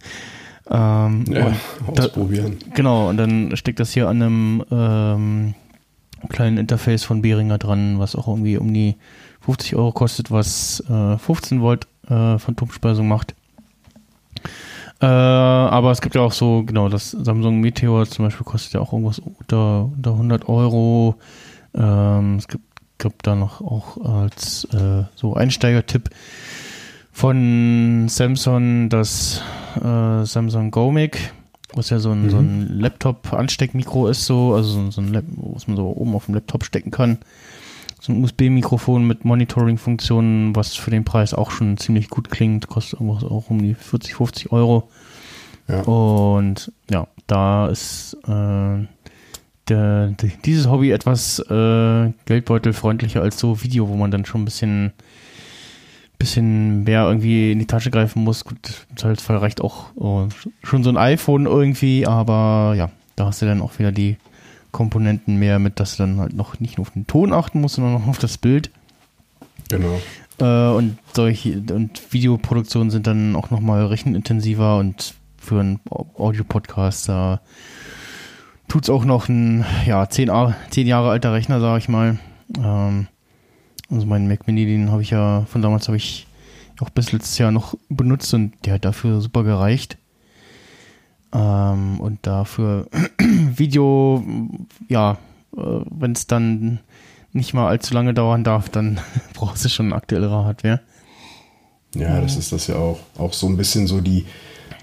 ähm, 0.70 1.24
ja, 1.28 1.52
ausprobieren. 1.86 2.58
Da, 2.60 2.74
genau, 2.74 3.08
und 3.08 3.16
dann 3.16 3.56
steckt 3.56 3.80
das 3.80 3.92
hier 3.92 4.08
an 4.08 4.22
einem 4.22 4.64
ähm, 4.70 5.54
kleinen 6.28 6.58
Interface 6.58 7.04
von 7.04 7.22
Behringer 7.22 7.58
dran, 7.58 7.98
was 7.98 8.16
auch 8.16 8.28
irgendwie 8.28 8.56
um 8.56 8.72
die 8.72 8.96
50 9.40 9.74
Euro 9.76 9.92
kostet, 9.92 10.30
was 10.30 10.82
äh, 10.88 11.18
15 11.18 11.60
Volt 11.60 11.86
äh, 12.08 12.38
Phantomspeisung 12.38 13.08
macht. 13.08 13.34
Äh, 15.00 15.06
aber 15.06 15.90
es 15.90 16.00
gibt 16.00 16.14
ja 16.14 16.20
auch 16.20 16.32
so, 16.32 16.62
genau, 16.62 16.88
das 16.88 17.10
Samsung 17.10 17.60
Meteor 17.60 18.06
zum 18.06 18.26
Beispiel 18.26 18.44
kostet 18.44 18.74
ja 18.74 18.80
auch 18.80 18.92
irgendwas 18.92 19.18
unter, 19.18 19.86
unter 19.86 20.12
100 20.12 20.48
Euro. 20.48 21.16
Ähm, 21.74 22.36
es 22.36 22.48
gibt, 22.48 22.64
gibt 22.98 23.26
da 23.26 23.34
noch 23.34 23.60
auch 23.60 23.98
als 24.04 24.64
äh, 24.72 25.04
so 25.14 25.34
Einsteigertipp 25.34 26.10
von 27.12 28.06
Samsung 28.08 28.88
das 28.88 29.42
äh, 29.76 30.24
Samsung 30.24 30.70
GoMic, 30.70 31.32
was 31.74 31.90
ja 31.90 31.98
so 31.98 32.10
ein, 32.10 32.24
mhm. 32.24 32.30
so 32.30 32.38
ein 32.38 32.68
Laptop-Ansteckmikro 32.80 34.08
ist, 34.08 34.26
so, 34.26 34.54
also 34.54 34.90
so 34.90 35.00
ein, 35.00 35.22
was 35.36 35.66
man 35.66 35.76
so 35.76 35.88
oben 35.88 36.14
auf 36.14 36.26
dem 36.26 36.34
Laptop 36.34 36.64
stecken 36.64 36.90
kann 36.90 37.18
so 38.02 38.12
ein 38.12 38.24
USB-Mikrofon 38.24 39.06
mit 39.06 39.24
Monitoring-Funktionen, 39.24 40.56
was 40.56 40.74
für 40.74 40.90
den 40.90 41.04
Preis 41.04 41.34
auch 41.34 41.52
schon 41.52 41.76
ziemlich 41.76 42.10
gut 42.10 42.30
klingt, 42.30 42.66
kostet 42.66 43.00
irgendwas 43.00 43.22
auch 43.22 43.48
um 43.48 43.62
die 43.62 43.74
40, 43.74 44.16
50 44.16 44.50
Euro. 44.50 44.90
Ja. 45.68 45.82
Und 45.82 46.72
ja, 46.90 47.06
da 47.28 47.68
ist 47.68 48.16
äh, 48.26 48.86
der, 49.68 50.14
dieses 50.44 50.68
Hobby 50.68 50.90
etwas 50.90 51.38
äh, 51.38 52.12
geldbeutelfreundlicher 52.24 53.22
als 53.22 53.38
so 53.38 53.62
Video, 53.62 53.88
wo 53.88 53.96
man 53.96 54.10
dann 54.10 54.24
schon 54.24 54.42
ein 54.42 54.44
bisschen, 54.44 54.92
bisschen 56.18 56.84
mehr 56.84 57.04
irgendwie 57.04 57.52
in 57.52 57.58
die 57.58 57.66
Tasche 57.66 57.90
greifen 57.90 58.24
muss. 58.24 58.44
Gut, 58.44 58.86
im 58.90 58.96
Zweifelsfall 58.96 59.36
reicht 59.36 59.60
auch 59.60 59.86
oh, 59.94 60.28
schon 60.62 60.84
so 60.84 60.90
ein 60.90 60.96
iPhone 60.96 61.46
irgendwie, 61.46 62.06
aber 62.06 62.74
ja, 62.76 62.90
da 63.16 63.26
hast 63.26 63.42
du 63.42 63.46
dann 63.46 63.62
auch 63.62 63.78
wieder 63.78 63.92
die 63.92 64.16
Komponenten 64.72 65.36
mehr, 65.36 65.58
mit 65.58 65.78
dass 65.78 65.96
du 65.96 66.04
dann 66.04 66.18
halt 66.18 66.34
noch 66.34 66.58
nicht 66.58 66.78
nur 66.78 66.86
auf 66.86 66.92
den 66.92 67.06
Ton 67.06 67.32
achten 67.32 67.60
musst, 67.60 67.76
sondern 67.76 67.96
auch 67.96 68.06
auf 68.06 68.18
das 68.18 68.38
Bild. 68.38 68.70
Genau. 69.68 70.00
Äh, 70.38 70.74
und 70.74 70.98
solche 71.14 71.62
und 71.72 72.12
Videoproduktionen 72.12 72.90
sind 72.90 73.06
dann 73.06 73.36
auch 73.36 73.50
nochmal 73.50 73.86
rechenintensiver 73.86 74.78
und 74.78 75.14
für 75.38 75.60
einen 75.60 75.80
Audio-Podcast, 75.90 77.08
da 77.08 77.40
es 78.80 78.90
auch 78.90 79.04
noch 79.04 79.28
ein 79.28 79.64
ja, 79.86 80.08
zehn, 80.08 80.30
zehn 80.70 80.86
Jahre 80.86 81.10
alter 81.10 81.32
Rechner, 81.32 81.60
sage 81.60 81.78
ich 81.78 81.88
mal. 81.88 82.18
Ähm, 82.56 83.06
also 83.90 84.06
meinen 84.06 84.28
Mac 84.28 84.46
Mini, 84.46 84.64
den 84.66 84.90
habe 84.90 85.02
ich 85.02 85.10
ja, 85.10 85.44
von 85.50 85.62
damals 85.62 85.88
habe 85.88 85.96
ich 85.96 86.26
auch 86.80 86.90
bis 86.90 87.12
letztes 87.12 87.38
Jahr 87.38 87.52
noch 87.52 87.74
benutzt 87.88 88.32
und 88.34 88.52
der 88.64 88.74
hat 88.74 88.84
dafür 88.84 89.20
super 89.20 89.44
gereicht. 89.44 89.98
Ähm, 91.32 92.00
und 92.00 92.26
dafür 92.26 92.88
Video, 93.18 94.24
ja, 94.88 95.18
äh, 95.56 95.80
wenn 95.90 96.12
es 96.12 96.26
dann 96.26 96.80
nicht 97.32 97.54
mal 97.54 97.68
allzu 97.68 97.94
lange 97.94 98.14
dauern 98.14 98.44
darf, 98.44 98.68
dann 98.68 99.00
brauchst 99.34 99.64
du 99.64 99.68
schon 99.68 99.92
aktuellere 99.92 100.44
Hardware. 100.44 100.80
Ja, 101.94 102.20
das 102.20 102.36
ist 102.36 102.52
das 102.52 102.66
ja 102.66 102.76
auch. 102.76 103.00
Auch 103.18 103.32
so 103.32 103.46
ein 103.46 103.56
bisschen 103.56 103.86
so 103.86 104.00
die, 104.00 104.24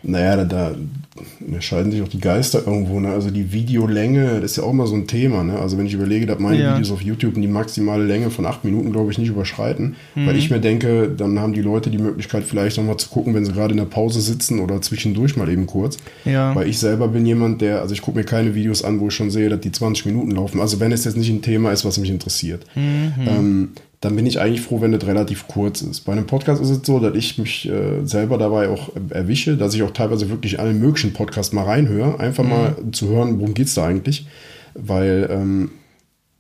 naja, 0.04 0.44
da, 0.46 0.46
da 0.46 1.62
scheiden 1.62 1.92
sich 1.92 2.02
auch 2.02 2.08
die 2.08 2.20
Geister 2.20 2.66
irgendwo. 2.66 3.00
Ne? 3.00 3.10
Also 3.10 3.30
die 3.30 3.52
Videolänge, 3.52 4.42
das 4.42 4.52
ist 4.52 4.58
ja 4.58 4.64
auch 4.64 4.72
immer 4.72 4.88
so 4.88 4.96
ein 4.96 5.08
Thema. 5.08 5.44
Ne? 5.44 5.60
Also 5.60 5.78
wenn 5.78 5.86
ich 5.86 5.94
überlege, 5.94 6.26
dass 6.26 6.40
meine 6.40 6.62
ja. 6.62 6.74
Videos 6.74 6.92
auf 6.92 7.02
YouTube 7.02 7.36
die 7.36 7.48
maximale 7.48 8.06
Länge 8.06 8.30
von 8.30 8.46
acht 8.46 8.64
Minuten, 8.64 8.92
glaube 8.92 9.12
ich, 9.12 9.18
nicht 9.18 9.30
überschreiten. 9.30 9.96
Mhm. 10.16 10.28
Weil 10.28 10.36
ich 10.38 10.50
mir 10.50 10.60
denke, 10.60 11.10
dann 11.10 11.40
haben 11.40 11.54
die 11.54 11.62
Leute 11.62 11.90
die 11.90 11.98
Möglichkeit, 11.98 12.44
vielleicht 12.44 12.78
nochmal 12.78 12.98
zu 12.98 13.10
gucken, 13.10 13.34
wenn 13.34 13.46
sie 13.46 13.52
gerade 13.52 13.72
in 13.72 13.78
der 13.78 13.86
Pause 13.86 14.22
sitzen 14.22 14.60
oder 14.60 14.82
zwischendurch 14.82 15.36
mal 15.36 15.50
eben 15.50 15.68
kurz. 15.68 15.98
Ja. 16.26 16.56
Weil 16.56 16.68
ich 16.68 16.80
selber 16.80 17.10
bin 17.10 17.26
jemand, 17.26 17.62
der, 17.62 17.82
also 17.82 17.94
ich 17.94 18.02
gucke 18.02 18.18
mir 18.18 18.26
keine 18.26 18.56
Videos 18.56 18.84
an, 18.84 19.00
wo 19.00 19.08
ich 19.08 19.14
schon 19.14 19.32
sehe, 19.32 19.50
dass 19.50 19.60
die 19.60 19.72
20 19.72 20.06
Minuten 20.06 20.32
laufen. 20.32 20.62
Also 20.62 20.80
wenn 20.80 20.92
es 20.92 21.06
jetzt 21.06 21.18
nicht 21.18 21.30
ein 21.30 21.42
Thema 21.42 21.72
ist, 21.72 21.86
was 21.86 21.98
mich 21.98 22.10
interessiert. 22.10 22.66
Mhm. 22.76 23.14
Ähm, 23.28 23.70
dann 24.02 24.16
bin 24.16 24.26
ich 24.26 24.40
eigentlich 24.40 24.62
froh, 24.62 24.80
wenn 24.80 24.94
das 24.94 25.06
relativ 25.06 25.48
kurz 25.48 25.82
ist. 25.82 26.02
Bei 26.02 26.14
einem 26.14 26.26
Podcast 26.26 26.62
ist 26.62 26.70
es 26.70 26.80
so, 26.84 27.00
dass 27.00 27.16
ich 27.16 27.38
mich 27.38 27.70
äh, 27.70 28.06
selber 28.06 28.38
dabei 28.38 28.70
auch 28.70 28.92
erwische, 29.10 29.58
dass 29.58 29.74
ich 29.74 29.84
auch 29.84 29.92
teilweise 29.92 30.30
wirklich 30.30 30.60
alle 30.60 30.74
möglichen 30.74 31.12
Podcasts 31.12 31.52
mal 31.52 31.66
reinhöre, 31.66 32.20
einfach 32.20 32.44
mhm. 32.44 32.50
mal 32.50 32.76
zu 32.94 33.10
hören, 33.10 33.40
worum 33.40 33.54
geht 33.54 33.68
es 33.68 33.74
da 33.74 33.86
eigentlich. 33.86 34.26
Weil 34.74 35.28
ähm, 35.30 35.72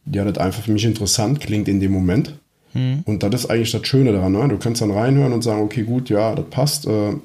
ja, 0.06 0.24
das 0.24 0.38
einfach 0.38 0.64
für 0.64 0.72
mich 0.72 0.86
interessant 0.86 1.42
klingt 1.42 1.68
in 1.68 1.82
dem 1.82 1.92
Moment. 1.92 2.36
Mhm. 2.74 3.04
Und 3.06 3.24
das 3.24 3.44
ist 3.44 3.50
eigentlich 3.50 3.72
das 3.72 3.86
Schöne 3.86 4.14
daran. 4.14 4.32
Ne? 4.32 4.48
Du 4.48 4.58
kannst 4.58 4.82
dann 4.82 4.92
reinhören 4.92 5.34
und 5.34 5.44
sagen, 5.44 5.62
okay, 5.62 5.84
gut, 5.84 6.10
ja, 6.10 6.36
das 6.36 6.46
passt. 6.50 6.88
Äh, 6.88 7.16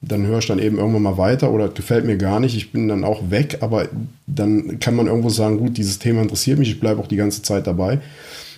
dann 0.00 0.26
höre 0.26 0.38
ich 0.38 0.46
dann 0.46 0.60
eben 0.60 0.78
irgendwann 0.78 1.02
mal 1.02 1.18
weiter 1.18 1.50
oder 1.50 1.68
gefällt 1.68 2.06
mir 2.06 2.16
gar 2.16 2.38
nicht, 2.38 2.56
ich 2.56 2.70
bin 2.70 2.86
dann 2.86 3.02
auch 3.02 3.30
weg, 3.30 3.58
aber 3.62 3.88
dann 4.28 4.78
kann 4.78 4.94
man 4.94 5.08
irgendwo 5.08 5.28
sagen, 5.28 5.58
gut, 5.58 5.76
dieses 5.76 5.98
Thema 5.98 6.22
interessiert 6.22 6.58
mich, 6.58 6.70
ich 6.70 6.78
bleibe 6.78 7.00
auch 7.00 7.08
die 7.08 7.16
ganze 7.16 7.42
Zeit 7.42 7.66
dabei. 7.66 7.98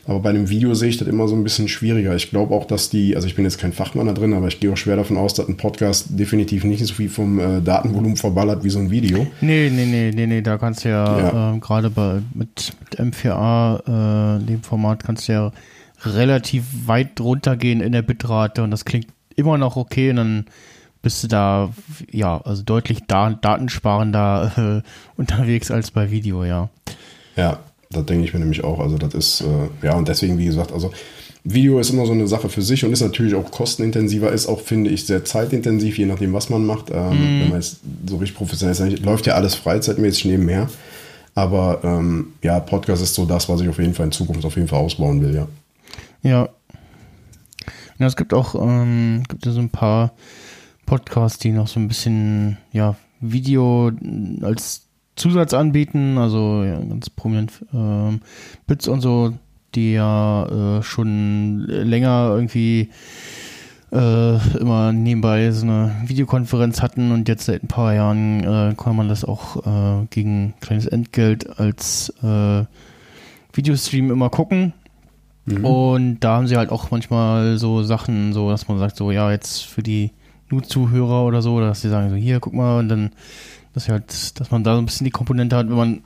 Aber 0.06 0.20
bei 0.20 0.30
einem 0.30 0.48
Video 0.48 0.74
sehe 0.74 0.88
ich 0.88 0.96
das 0.96 1.08
immer 1.08 1.28
so 1.28 1.36
ein 1.36 1.44
bisschen 1.44 1.68
schwieriger. 1.68 2.14
Ich 2.16 2.30
glaube 2.30 2.54
auch, 2.54 2.64
dass 2.64 2.90
die, 2.90 3.14
also 3.16 3.26
ich 3.26 3.34
bin 3.34 3.44
jetzt 3.44 3.58
kein 3.58 3.72
Fachmann 3.72 4.06
da 4.06 4.12
drin, 4.12 4.32
aber 4.32 4.48
ich 4.48 4.60
gehe 4.60 4.72
auch 4.72 4.76
schwer 4.76 4.96
davon 4.96 5.16
aus, 5.16 5.34
dass 5.34 5.48
ein 5.48 5.56
Podcast 5.56 6.18
definitiv 6.18 6.64
nicht 6.64 6.84
so 6.84 6.94
viel 6.94 7.08
vom 7.08 7.38
äh, 7.38 7.60
Datenvolumen 7.60 8.16
verballert 8.16 8.64
wie 8.64 8.70
so 8.70 8.78
ein 8.78 8.90
Video. 8.90 9.26
Nee, 9.40 9.70
nee, 9.70 9.86
nee, 9.86 10.10
nee, 10.14 10.26
nee, 10.26 10.42
da 10.42 10.58
kannst 10.58 10.84
du 10.84 10.88
ja, 10.88 11.18
ja. 11.18 11.54
Äh, 11.54 11.58
gerade 11.58 11.90
bei 11.90 12.22
mit, 12.34 12.72
mit 12.80 12.98
M4A, 12.98 14.38
äh, 14.38 14.44
dem 14.44 14.62
Format, 14.62 15.04
kannst 15.04 15.28
du 15.28 15.32
ja 15.32 15.52
relativ 16.02 16.64
weit 16.86 17.20
runtergehen 17.20 17.80
in 17.80 17.92
der 17.92 18.02
Bitrate 18.02 18.62
und 18.62 18.70
das 18.70 18.84
klingt 18.84 19.06
immer 19.36 19.58
noch 19.58 19.76
okay 19.76 20.10
und 20.10 20.16
dann 20.16 20.44
bist 21.02 21.22
du 21.22 21.28
da, 21.28 21.70
ja, 22.10 22.40
also 22.42 22.62
deutlich 22.62 23.00
da, 23.06 23.30
datensparender 23.30 24.82
äh, 24.84 25.18
unterwegs 25.20 25.70
als 25.70 25.90
bei 25.90 26.10
Video, 26.10 26.44
ja. 26.44 26.68
Ja, 27.36 27.60
das 27.92 28.06
denke 28.06 28.24
ich 28.24 28.32
mir 28.32 28.40
nämlich 28.40 28.62
auch. 28.62 28.78
Also 28.78 28.98
das 28.98 29.14
ist, 29.14 29.40
äh, 29.42 29.86
ja, 29.86 29.94
und 29.96 30.06
deswegen, 30.06 30.38
wie 30.38 30.44
gesagt, 30.44 30.72
also 30.72 30.92
Video 31.42 31.80
ist 31.80 31.90
immer 31.90 32.06
so 32.06 32.12
eine 32.12 32.28
Sache 32.28 32.48
für 32.48 32.62
sich 32.62 32.84
und 32.84 32.92
ist 32.92 33.00
natürlich 33.00 33.34
auch 33.34 33.50
kostenintensiver, 33.50 34.30
ist 34.30 34.46
auch, 34.46 34.60
finde 34.60 34.90
ich, 34.90 35.06
sehr 35.06 35.24
zeitintensiv, 35.24 35.98
je 35.98 36.06
nachdem, 36.06 36.32
was 36.32 36.50
man 36.50 36.64
macht. 36.64 36.90
Ähm, 36.90 37.08
mm. 37.08 37.40
Wenn 37.40 37.48
man 37.48 37.58
jetzt 37.58 37.80
so 38.06 38.18
richtig 38.18 38.36
professionell 38.36 38.92
ist, 38.92 39.00
läuft 39.00 39.26
ja 39.26 39.34
alles 39.34 39.54
freizeitmäßig 39.54 40.26
nebenher. 40.26 40.68
Aber 41.34 41.80
ähm, 41.82 42.34
ja, 42.42 42.60
Podcast 42.60 43.02
ist 43.02 43.14
so 43.14 43.24
das, 43.24 43.48
was 43.48 43.60
ich 43.60 43.68
auf 43.68 43.78
jeden 43.78 43.94
Fall 43.94 44.06
in 44.06 44.12
Zukunft 44.12 44.44
auf 44.44 44.56
jeden 44.56 44.68
Fall 44.68 44.80
ausbauen 44.80 45.22
will, 45.22 45.34
ja. 45.34 45.48
Ja. 46.22 46.48
Ja, 47.98 48.06
es 48.06 48.16
gibt 48.16 48.32
auch 48.34 48.54
ähm, 48.54 49.24
gibt 49.28 49.46
ja 49.46 49.52
so 49.52 49.60
ein 49.60 49.70
paar 49.70 50.12
Podcasts, 50.86 51.38
die 51.38 51.50
noch 51.50 51.68
so 51.68 51.80
ein 51.80 51.88
bisschen, 51.88 52.58
ja, 52.72 52.96
Video 53.20 53.90
als 54.42 54.82
Zusatz 55.20 55.54
anbieten, 55.54 56.18
also 56.18 56.64
ja, 56.64 56.78
ganz 56.80 57.10
prominent 57.10 57.64
ähm, 57.74 58.20
Bits 58.66 58.88
und 58.88 59.00
so, 59.00 59.34
die 59.74 59.92
ja 59.92 60.78
äh, 60.78 60.82
schon 60.82 61.66
länger 61.66 62.30
irgendwie 62.32 62.90
äh, 63.92 64.58
immer 64.58 64.92
nebenbei 64.92 65.50
so 65.50 65.66
eine 65.66 65.94
Videokonferenz 66.06 66.80
hatten 66.80 67.12
und 67.12 67.28
jetzt 67.28 67.44
seit 67.44 67.62
ein 67.62 67.68
paar 67.68 67.94
Jahren 67.94 68.40
äh, 68.44 68.74
kann 68.76 68.96
man 68.96 69.08
das 69.08 69.24
auch 69.24 69.66
äh, 69.66 70.06
gegen 70.10 70.54
kleines 70.60 70.86
Entgelt 70.86 71.58
als 71.58 72.12
äh, 72.22 72.64
Videostream 73.52 74.10
immer 74.10 74.30
gucken. 74.30 74.72
Und 75.62 76.20
da 76.20 76.36
haben 76.36 76.46
sie 76.46 76.56
halt 76.56 76.70
auch 76.70 76.90
manchmal 76.90 77.58
so 77.58 77.82
Sachen, 77.82 78.32
so 78.32 78.50
dass 78.50 78.68
man 78.68 78.78
sagt, 78.78 78.96
so 78.96 79.10
ja, 79.10 79.30
jetzt 79.32 79.64
für 79.64 79.82
die 79.82 80.12
Nur-Zuhörer 80.48 81.24
oder 81.24 81.42
so, 81.42 81.60
dass 81.60 81.80
sie 81.80 81.88
sagen, 81.88 82.10
so 82.10 82.16
hier, 82.16 82.40
guck 82.40 82.52
mal, 82.54 82.78
und 82.78 82.88
dann, 82.88 83.10
dass 83.72 83.88
halt, 83.88 84.40
dass 84.40 84.50
man 84.50 84.64
da 84.64 84.74
so 84.74 84.82
ein 84.82 84.86
bisschen 84.86 85.04
die 85.04 85.10
Komponente 85.10 85.56
hat, 85.56 85.68
wenn 85.68 85.76
man 85.76 86.02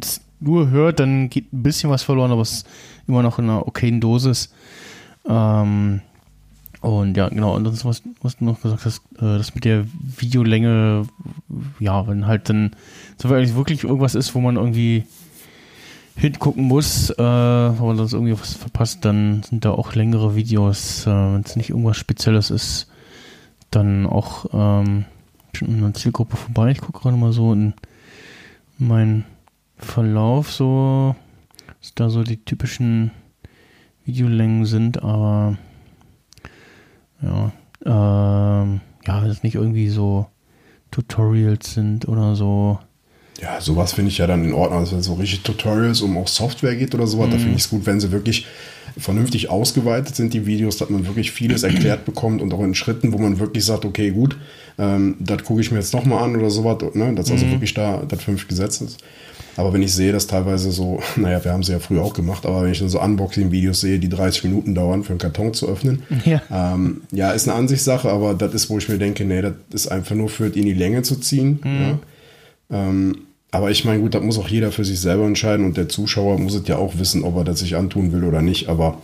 es 0.00 0.20
nur 0.40 0.70
hört, 0.70 1.00
dann 1.00 1.30
geht 1.30 1.52
ein 1.52 1.62
bisschen 1.62 1.90
was 1.90 2.02
verloren, 2.02 2.32
aber 2.32 2.42
es 2.42 2.52
ist 2.52 2.66
immer 3.06 3.22
noch 3.22 3.38
in 3.38 3.44
einer 3.44 3.66
okayen 3.66 4.00
Dosis. 4.00 4.52
Ähm, 5.28 6.00
und 6.80 7.16
ja, 7.16 7.28
genau, 7.28 7.54
und 7.54 7.64
das, 7.64 7.84
was, 7.84 8.02
was 8.22 8.38
du 8.38 8.44
noch 8.44 8.60
gesagt 8.60 8.84
hast, 8.84 9.02
äh, 9.16 9.38
das 9.38 9.54
mit 9.54 9.64
der 9.64 9.84
Videolänge, 10.16 11.06
ja, 11.78 12.08
wenn 12.08 12.26
halt 12.26 12.48
dann 12.48 12.72
so 13.18 13.30
wirklich 13.30 13.84
irgendwas 13.84 14.16
ist, 14.16 14.34
wo 14.34 14.40
man 14.40 14.56
irgendwie 14.56 15.04
hingucken 16.16 16.64
muss, 16.64 17.10
äh, 17.10 17.16
wenn 17.16 17.86
man 17.86 17.96
sonst 17.96 18.12
irgendwie 18.12 18.38
was 18.38 18.54
verpasst, 18.54 19.04
dann 19.04 19.42
sind 19.44 19.64
da 19.64 19.70
auch 19.70 19.94
längere 19.94 20.34
Videos, 20.34 21.06
äh, 21.06 21.10
wenn 21.10 21.42
es 21.42 21.56
nicht 21.56 21.70
irgendwas 21.70 21.96
Spezielles 21.96 22.50
ist, 22.50 22.88
dann 23.70 24.06
auch 24.06 24.46
ähm, 24.52 25.04
schon 25.56 25.68
in 25.68 25.80
der 25.80 25.94
Zielgruppe 25.94 26.36
vorbei. 26.36 26.70
Ich 26.70 26.80
gucke 26.80 27.00
gerade 27.00 27.16
mal 27.16 27.32
so 27.32 27.52
in 27.52 27.74
meinen 28.78 29.24
Verlauf, 29.76 30.50
so, 30.50 31.14
dass 31.80 31.94
da 31.94 32.10
so 32.10 32.22
die 32.22 32.44
typischen 32.44 33.10
Videolängen 34.04 34.64
sind, 34.64 35.02
aber 35.02 35.56
ja, 37.22 37.52
ähm, 37.84 38.80
ja, 39.06 39.22
wenn 39.22 39.30
es 39.30 39.42
nicht 39.42 39.54
irgendwie 39.54 39.88
so 39.88 40.26
Tutorials 40.90 41.74
sind 41.74 42.08
oder 42.08 42.34
so. 42.36 42.78
Ja, 43.40 43.60
sowas 43.60 43.92
finde 43.92 44.10
ich 44.10 44.18
ja 44.18 44.26
dann 44.26 44.44
in 44.44 44.54
Ordnung. 44.54 44.80
Also 44.80 44.92
wenn 44.92 45.00
es 45.00 45.06
so 45.06 45.14
richtig 45.14 45.42
Tutorials 45.42 46.00
um 46.00 46.16
auch 46.16 46.28
Software 46.28 46.76
geht 46.76 46.94
oder 46.94 47.06
sowas, 47.06 47.30
da 47.30 47.38
finde 47.38 47.56
ich 47.56 47.62
es 47.62 47.70
gut, 47.70 47.86
wenn 47.86 47.98
sie 47.98 48.12
wirklich 48.12 48.46
vernünftig 48.96 49.50
ausgeweitet 49.50 50.14
sind, 50.14 50.34
die 50.34 50.46
Videos, 50.46 50.76
dass 50.76 50.90
man 50.90 51.06
wirklich 51.06 51.32
vieles 51.32 51.62
erklärt 51.62 52.04
bekommt 52.04 52.42
und 52.42 52.52
auch 52.54 52.60
in 52.60 52.74
Schritten, 52.74 53.12
wo 53.12 53.18
man 53.18 53.38
wirklich 53.38 53.64
sagt, 53.64 53.84
okay, 53.84 54.10
gut, 54.10 54.36
ähm, 54.78 55.16
das 55.18 55.44
gucke 55.44 55.60
ich 55.60 55.70
mir 55.70 55.78
jetzt 55.78 55.92
nochmal 55.92 56.24
an 56.24 56.36
oder 56.36 56.50
sowas, 56.50 56.78
ne? 56.94 57.14
dass 57.14 57.30
also 57.30 57.48
wirklich 57.50 57.74
da 57.74 58.02
das 58.06 58.22
fünf 58.22 58.48
gesetzt 58.48 58.82
ist. 58.82 58.98
Aber 59.56 59.72
wenn 59.74 59.82
ich 59.82 59.92
sehe, 59.92 60.12
dass 60.12 60.26
teilweise 60.26 60.72
so, 60.72 61.00
naja, 61.16 61.44
wir 61.44 61.52
haben 61.52 61.62
sie 61.62 61.72
ja 61.72 61.78
früher 61.78 62.02
auch 62.02 62.14
gemacht, 62.14 62.46
aber 62.46 62.62
wenn 62.62 62.72
ich 62.72 62.78
dann 62.78 62.88
so 62.88 63.00
Unboxing-Videos 63.02 63.80
sehe, 63.80 63.98
die 63.98 64.08
30 64.08 64.44
Minuten 64.44 64.74
dauern, 64.74 65.04
für 65.04 65.10
einen 65.10 65.18
Karton 65.18 65.52
zu 65.54 65.68
öffnen, 65.68 66.02
Ja. 66.24 66.40
ähm, 66.50 67.02
ja, 67.12 67.32
ist 67.32 67.48
eine 67.48 67.58
Ansichtssache, 67.58 68.10
aber 68.10 68.34
das 68.34 68.54
ist, 68.54 68.70
wo 68.70 68.78
ich 68.78 68.88
mir 68.88 68.98
denke, 68.98 69.24
nee, 69.24 69.42
das 69.42 69.54
ist 69.72 69.88
einfach 69.88 70.14
nur 70.14 70.28
für 70.28 70.46
in 70.46 70.64
die 70.64 70.72
Länge 70.74 71.02
zu 71.02 71.16
ziehen. 71.16 71.60
Ja. 71.64 71.98
Ähm, 72.88 73.16
aber 73.50 73.70
ich 73.70 73.84
meine, 73.84 74.00
gut, 74.00 74.14
das 74.14 74.22
muss 74.22 74.38
auch 74.38 74.48
jeder 74.48 74.72
für 74.72 74.84
sich 74.84 74.98
selber 74.98 75.26
entscheiden 75.26 75.66
und 75.66 75.76
der 75.76 75.90
Zuschauer 75.90 76.38
muss 76.38 76.54
es 76.54 76.66
ja 76.66 76.78
auch 76.78 76.98
wissen, 76.98 77.22
ob 77.22 77.36
er 77.36 77.44
das 77.44 77.58
sich 77.58 77.76
antun 77.76 78.10
will 78.12 78.24
oder 78.24 78.40
nicht. 78.40 78.70
Aber 78.70 79.02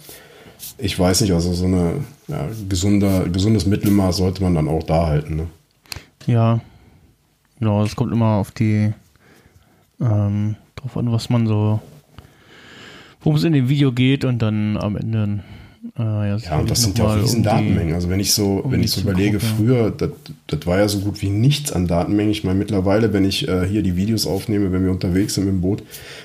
ich 0.79 0.99
weiß 0.99 1.21
nicht, 1.21 1.33
also 1.35 1.53
so 1.53 1.67
eine 1.67 1.93
ja, 2.29 2.49
gesunder, 2.67 3.27
gesundes 3.31 3.67
Mittelmaß 3.67 4.17
sollte 4.17 4.43
man 4.43 4.55
dann 4.55 4.69
auch 4.69 4.83
da 4.85 5.07
halten. 5.07 5.37
Ne? 5.37 5.47
Ja, 6.29 6.61
genau, 7.59 7.83
es 7.83 7.97
kommt 7.97 8.13
immer 8.13 8.37
auf 8.37 8.51
die 8.51 8.93
ähm, 9.99 10.57
drauf 10.77 10.97
an, 10.99 11.11
was 11.11 11.31
man 11.31 11.47
so, 11.47 11.81
worum 13.23 13.37
es 13.37 13.45
in 13.45 13.55
dem 13.55 13.71
Video 13.71 13.93
geht 13.93 14.27
und 14.27 14.41
dann 14.41 14.77
am 14.77 14.97
Ende. 14.97 15.41
Äh, 15.99 16.03
ja, 16.03 16.37
Ja, 16.37 16.59
und 16.59 16.71
das 16.71 16.83
sind 16.83 16.99
ja 16.99 17.07
auch 17.07 17.17
riesen 17.17 17.39
um 17.39 17.43
Datenmengen. 17.45 17.95
Also 17.95 18.11
wenn 18.11 18.21
ich 18.21 18.35
so, 18.35 18.59
um 18.59 18.71
wenn 18.71 18.83
ich 18.83 18.91
so 18.91 19.01
überlege, 19.01 19.39
Zielgruppe. 19.39 19.57
früher, 19.57 20.11
das, 20.49 20.67
war 20.67 20.79
ja 20.79 20.87
so 20.87 20.99
gut 20.99 21.23
wie 21.23 21.31
nichts 21.31 21.73
an 21.73 21.87
Datenmengen. 21.87 22.31
Ich 22.31 22.45
meine, 22.45 22.59
mittlerweile, 22.59 23.15
wenn 23.15 23.25
ich 23.25 23.49
äh, 23.49 23.67
hier 23.67 23.83
die 23.83 23.97
Videos 23.97 24.27
aufnehme, 24.27 24.71
wenn 24.71 24.85
wir 24.85 24.91
unterwegs 24.91 25.35
sind 25.35 25.47
mit 25.47 25.55
dem 25.55 25.63
Boot, 25.63 25.83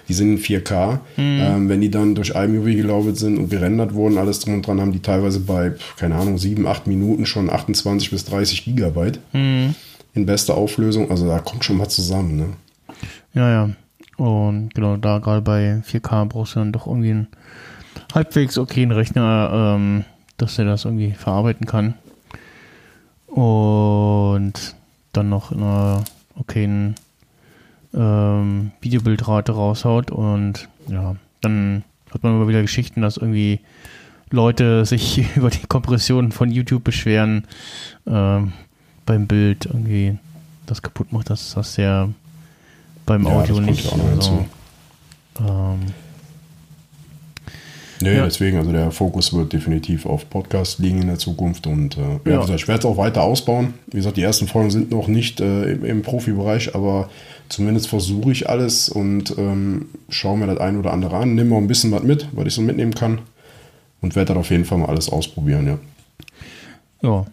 die 0.10 0.13
sind 0.13 0.34
in 0.34 0.38
4K. 0.39 1.00
Ähm, 1.18 1.70
wenn 1.70 1.80
die 1.80 1.89
dann 1.89 2.13
durch 2.13 2.32
iMovie 2.32 2.76
gelaufen 2.76 3.16
sind 3.16 3.38
und 3.38 3.50
gerendert 3.50 3.94
wurden, 3.94 4.18
alles 4.18 4.39
drum 4.39 4.56
und 4.56 4.68
dran, 4.68 4.82
haben 4.82 4.92
die 4.92 5.02
teilweise 5.02 5.39
bei, 5.39 5.72
keine 5.96 6.16
Ahnung, 6.16 6.38
7, 6.38 6.68
8 6.68 6.88
Minuten 6.88 7.26
schon 7.26 7.50
28 7.50 8.10
bis 8.12 8.26
30 8.26 8.66
Gigabyte 8.66 9.20
in 10.13 10.26
bester 10.26 10.56
Auflösung. 10.56 11.10
Also 11.10 11.28
da 11.28 11.39
kommt 11.39 11.65
schon 11.65 11.78
mal 11.78 11.89
zusammen. 11.89 12.38
Ne? 12.38 12.47
Ja, 13.34 13.49
ja. 13.49 13.69
Und 14.17 14.73
genau, 14.76 14.97
da 14.97 15.19
gerade 15.19 15.41
bei 15.41 15.82
4K 15.86 16.26
brauchst 16.26 16.56
du 16.56 16.60
dann 16.60 16.71
doch 16.71 16.88
irgendwie 16.88 17.12
einen 17.12 17.28
halbwegs 18.13 18.58
okayen 18.58 18.91
Rechner, 18.91 19.76
ähm, 19.76 20.06
dass 20.38 20.56
der 20.56 20.65
das 20.65 20.86
irgendwie 20.86 21.12
verarbeiten 21.12 21.65
kann. 21.65 21.95
Und 23.28 24.76
dann 25.13 25.30
noch 25.30 25.52
in 25.52 25.63
einer 25.63 26.04
okayen 26.36 26.95
ähm, 27.93 28.71
Videobildrate 28.82 29.52
raushaut. 29.52 30.12
Und 30.12 30.69
ja, 30.88 31.15
dann 31.41 31.84
hat 32.12 32.23
man 32.23 32.34
immer 32.34 32.47
wieder 32.47 32.62
Geschichten, 32.62 33.02
dass 33.02 33.17
irgendwie 33.17 33.62
Leute 34.30 34.86
sich 34.86 35.23
über 35.36 35.49
die 35.49 35.65
Kompression 35.67 36.32
von 36.32 36.52
YouTube 36.52 36.84
beschweren 36.84 37.47
ähm, 38.06 38.54
beim 39.06 39.28
Bild 39.28 39.66
irgendwie 39.66 40.18
das 40.66 40.82
kaputt 40.82 41.12
macht, 41.12 41.30
dass 41.30 41.54
das 41.54 41.78
ja 41.78 42.10
beim 43.06 43.28
Audio 43.28 43.60
nicht. 43.60 43.86
ja 43.92 43.98
noch 43.98 44.10
also, 44.10 44.46
ähm, 45.39 45.80
Nee, 48.02 48.16
Ja. 48.18 48.26
deswegen, 48.26 48.58
also 48.58 48.72
der 48.74 48.92
Fokus 48.92 49.32
wird 49.34 49.54
definitiv 49.54 50.06
auf 50.06 50.30
Podcast 50.30 50.80
liegen 50.80 51.02
in 51.02 51.08
der 51.08 51.20
Zukunft 51.20 51.68
und 51.68 51.98
äh, 51.98 52.30
ja. 52.30 52.44
Ja. 52.46 52.56
ich 52.56 52.68
werde 52.68 52.80
es 52.80 52.86
auch 52.86 52.98
weiter 52.98 53.24
ausbauen. 53.24 53.76
Wie 53.88 53.98
gesagt, 53.98 54.18
die 54.18 54.24
ersten 54.24 54.48
Folgen 54.48 54.72
sind 54.72 54.92
noch 54.92 55.08
nicht 55.08 55.39
äh, 55.39 55.72
im, 55.72 55.86
im 55.86 56.02
Profibereich, 56.02 56.76
aber 56.76 57.10
zumindest 57.48 57.88
versuche 57.88 58.32
ich 58.32 58.50
alles 58.50 58.89
und 58.89 59.38
ähm, 59.38 59.86
schaue 60.10 60.38
mir 60.38 60.48
das 60.48 60.58
ein 60.58 60.78
oder 60.78 60.92
andere 60.92 61.16
an, 61.16 61.36
nehme 61.36 61.56
auch 61.56 61.60
ein 61.60 61.68
bisschen 61.68 61.92
was 61.92 62.04
mit, 62.04 62.28
was 62.34 62.46
ich 62.48 62.54
so 62.54 62.62
mitnehmen 62.62 62.94
kann 62.94 63.20
und 64.02 64.16
werde 64.18 64.30
dann 64.30 64.38
auf 64.38 64.50
jeden 64.50 64.66
Fall 64.66 64.80
mal 64.80 64.89
alles 64.89 65.08
ausprobieren, 65.08 65.68
ja. 65.68 65.80
Ja. 67.10 67.26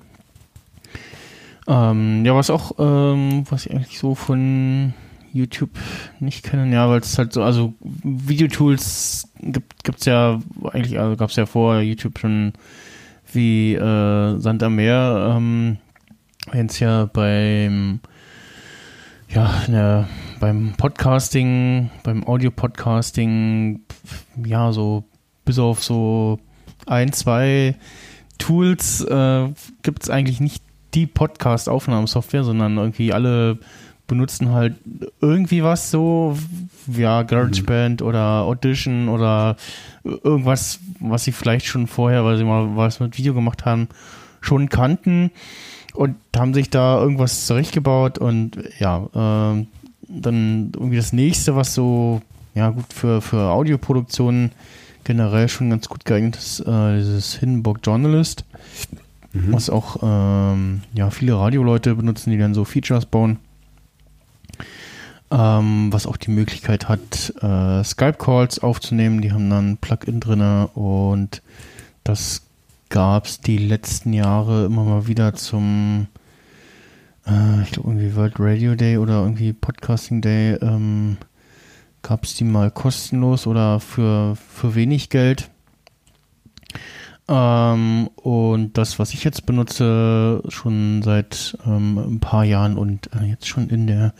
Ähm, 1.68 2.25
ja, 2.25 2.35
was 2.35 2.51
auch, 2.51 2.73
ähm, 2.79 3.44
was 3.49 3.66
ich 3.66 3.73
eigentlich 3.73 3.99
so 3.99 4.14
von 4.14 4.94
YouTube 5.33 5.79
nicht 6.18 6.44
kenne, 6.44 6.73
ja, 6.73 6.88
weil 6.88 7.01
es 7.01 7.16
halt 7.18 7.33
so, 7.33 7.42
also 7.42 7.75
Videotools 8.03 9.29
gibt 9.40 9.85
gibt's 9.85 10.05
ja 10.05 10.40
eigentlich, 10.73 10.99
also 10.99 11.16
gab 11.16 11.31
es 11.31 11.37
ja 11.37 11.46
vor 11.46 11.81
YouTube 11.81 12.18
schon 12.18 12.53
wie 13.33 13.75
äh, 13.75 14.38
Sand 14.38 14.62
am 14.62 14.75
Meer, 14.75 15.35
ähm, 15.37 15.79
jetzt 16.53 16.81
ja 16.81 17.05
beim 17.05 18.01
ja, 19.29 19.62
ne, 19.68 20.09
beim 20.40 20.73
Podcasting, 20.77 21.90
beim 22.03 22.27
Audio-Podcasting, 22.27 23.81
ja, 24.44 24.73
so 24.73 25.05
bis 25.44 25.59
auf 25.59 25.85
so 25.85 26.40
ein, 26.87 27.12
zwei 27.12 27.77
Tools 28.38 29.03
äh, 29.03 29.49
es 30.01 30.11
eigentlich 30.11 30.40
nicht 30.40 30.64
die 30.94 31.07
Podcast-Aufnahmesoftware, 31.07 32.44
sondern 32.44 32.76
irgendwie 32.76 33.12
alle 33.12 33.59
benutzen 34.11 34.50
halt 34.50 34.74
irgendwie 35.20 35.62
was 35.62 35.92
so, 35.92 36.37
ja, 36.88 37.22
GarageBand 37.22 38.03
oder 38.03 38.42
Audition 38.42 39.09
oder 39.09 39.57
irgendwas, 40.03 40.81
was 40.98 41.22
sie 41.24 41.33
vielleicht 41.33 41.66
schon 41.66 41.87
vorher, 41.87 42.24
weil 42.24 42.37
sie 42.37 42.42
mal 42.44 42.74
was 42.74 42.98
mit 42.98 43.16
Video 43.16 43.35
gemacht 43.35 43.64
haben, 43.64 43.88
schon 44.40 44.68
kannten. 44.68 45.31
Und 45.94 46.16
haben 46.37 46.55
sich 46.55 46.70
da 46.70 47.00
irgendwas 47.00 47.46
zurechtgebaut 47.46 48.18
und 48.18 48.59
ja, 48.79 49.09
ähm, 49.14 49.68
dann 50.09 50.72
irgendwie 50.74 50.96
das 50.96 51.12
nächste, 51.12 51.55
was 51.57 51.74
so, 51.74 52.20
ja 52.55 52.70
gut, 52.70 52.92
für, 52.92 53.20
für 53.20 53.50
Audioproduktionen 53.50 54.53
generell 55.05 55.48
schon 55.48 55.70
ganz 55.70 55.88
gut 55.88 56.05
geeignet 56.05 56.37
ist, 56.37 56.61
äh, 56.61 56.98
dieses 56.98 57.35
Hindenburg 57.35 57.79
Journalist, 57.83 58.44
was 59.32 59.70
auch 59.70 59.98
ähm, 60.02 60.82
ja, 60.92 61.10
viele 61.10 61.38
Radioleute 61.38 61.94
benutzen, 61.94 62.30
die 62.30 62.38
dann 62.38 62.54
so 62.54 62.64
Features 62.64 63.06
bauen. 63.06 63.38
Ähm, 65.30 65.92
was 65.92 66.06
auch 66.06 66.16
die 66.16 66.32
Möglichkeit 66.32 66.88
hat, 66.88 67.32
äh, 67.40 67.84
Skype-Calls 67.84 68.58
aufzunehmen. 68.58 69.20
Die 69.20 69.30
haben 69.30 69.48
dann 69.48 69.72
ein 69.72 69.76
Plugin 69.76 70.18
drin 70.18 70.40
und 70.74 71.42
das 72.02 72.42
gab 72.88 73.26
es 73.26 73.40
die 73.40 73.58
letzten 73.58 74.12
Jahre 74.12 74.64
immer 74.64 74.82
mal 74.82 75.06
wieder 75.06 75.34
zum, 75.34 76.08
äh, 77.26 77.62
ich 77.62 77.70
glaube 77.70 77.90
irgendwie 77.90 78.16
World 78.16 78.34
Radio 78.40 78.74
Day 78.74 78.98
oder 78.98 79.22
irgendwie 79.22 79.52
Podcasting 79.52 80.20
Day. 80.20 80.54
Ähm, 80.54 81.16
gab 82.02 82.24
es 82.24 82.34
die 82.34 82.44
mal 82.44 82.72
kostenlos 82.72 83.46
oder 83.46 83.78
für, 83.78 84.34
für 84.34 84.74
wenig 84.74 85.10
Geld. 85.10 85.50
Ähm, 87.30 88.08
und 88.16 88.76
das, 88.76 88.98
was 88.98 89.14
ich 89.14 89.22
jetzt 89.22 89.46
benutze, 89.46 90.42
schon 90.48 91.02
seit 91.02 91.56
ähm, 91.64 91.96
ein 91.96 92.20
paar 92.20 92.44
Jahren 92.44 92.76
und 92.76 93.08
äh, 93.14 93.24
jetzt 93.24 93.46
schon 93.48 93.70
in 93.70 93.86
der 93.86 94.12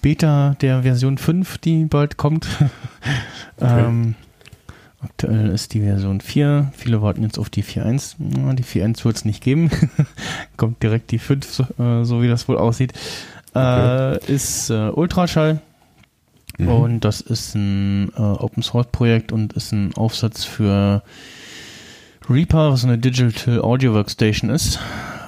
Beta 0.00 0.56
der 0.62 0.82
Version 0.82 1.18
5, 1.18 1.58
die 1.58 1.84
bald 1.84 2.16
kommt. 2.16 2.48
ähm, 3.60 4.14
aktuell 5.00 5.50
ist 5.50 5.74
die 5.74 5.80
Version 5.80 6.22
4. 6.22 6.72
Viele 6.74 7.02
warten 7.02 7.22
jetzt 7.22 7.38
auf 7.38 7.50
die 7.50 7.62
4.1. 7.62 8.14
Na, 8.18 8.54
Die 8.54 8.64
4.1 8.64 9.04
wird 9.04 9.16
es 9.16 9.24
nicht 9.26 9.42
geben. 9.42 9.70
Kommt 10.56 10.82
direkt 10.82 11.10
die 11.10 11.18
5, 11.18 11.46
so, 11.46 11.64
äh, 11.78 12.04
so 12.04 12.22
wie 12.22 12.28
das 12.28 12.48
wohl 12.48 12.56
aussieht. 12.56 12.94
Äh, 13.54 14.24
ist 14.24 14.70
äh, 14.70 14.88
Ultraschall. 14.88 15.60
Mhm. 16.56 16.68
Und 16.68 17.00
das 17.00 17.20
ist 17.20 17.54
ein 17.54 18.10
äh, 18.16 18.20
Open 18.20 18.62
Source 18.62 18.88
Projekt 18.90 19.32
und 19.32 19.52
ist 19.52 19.72
ein 19.72 19.94
Aufsatz 19.94 20.44
für 20.44 21.02
Reaper, 22.28 22.72
was 22.72 22.84
eine 22.84 22.98
Digital 22.98 23.60
Audio 23.60 23.94
Workstation 23.94 24.50
ist. 24.50 24.78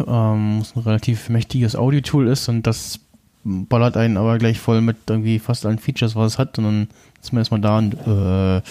Ähm, 0.06 0.60
was 0.60 0.76
ein 0.76 0.82
relativ 0.82 1.28
mächtiges 1.28 1.76
Audio-Tool 1.76 2.28
ist 2.28 2.48
und 2.48 2.66
das 2.66 3.00
ballert 3.44 3.96
einen 3.96 4.16
aber 4.16 4.38
gleich 4.38 4.58
voll 4.58 4.80
mit 4.80 4.96
irgendwie 5.08 5.38
fast 5.38 5.66
allen 5.66 5.78
Features, 5.78 6.16
was 6.16 6.32
es 6.32 6.38
hat. 6.38 6.58
Und 6.58 6.64
dann 6.64 6.88
ist 7.22 7.32
man 7.32 7.40
erstmal 7.40 7.60
da 7.60 7.78
und 7.78 7.94
äh, 8.06 8.56
äh, 8.56 8.62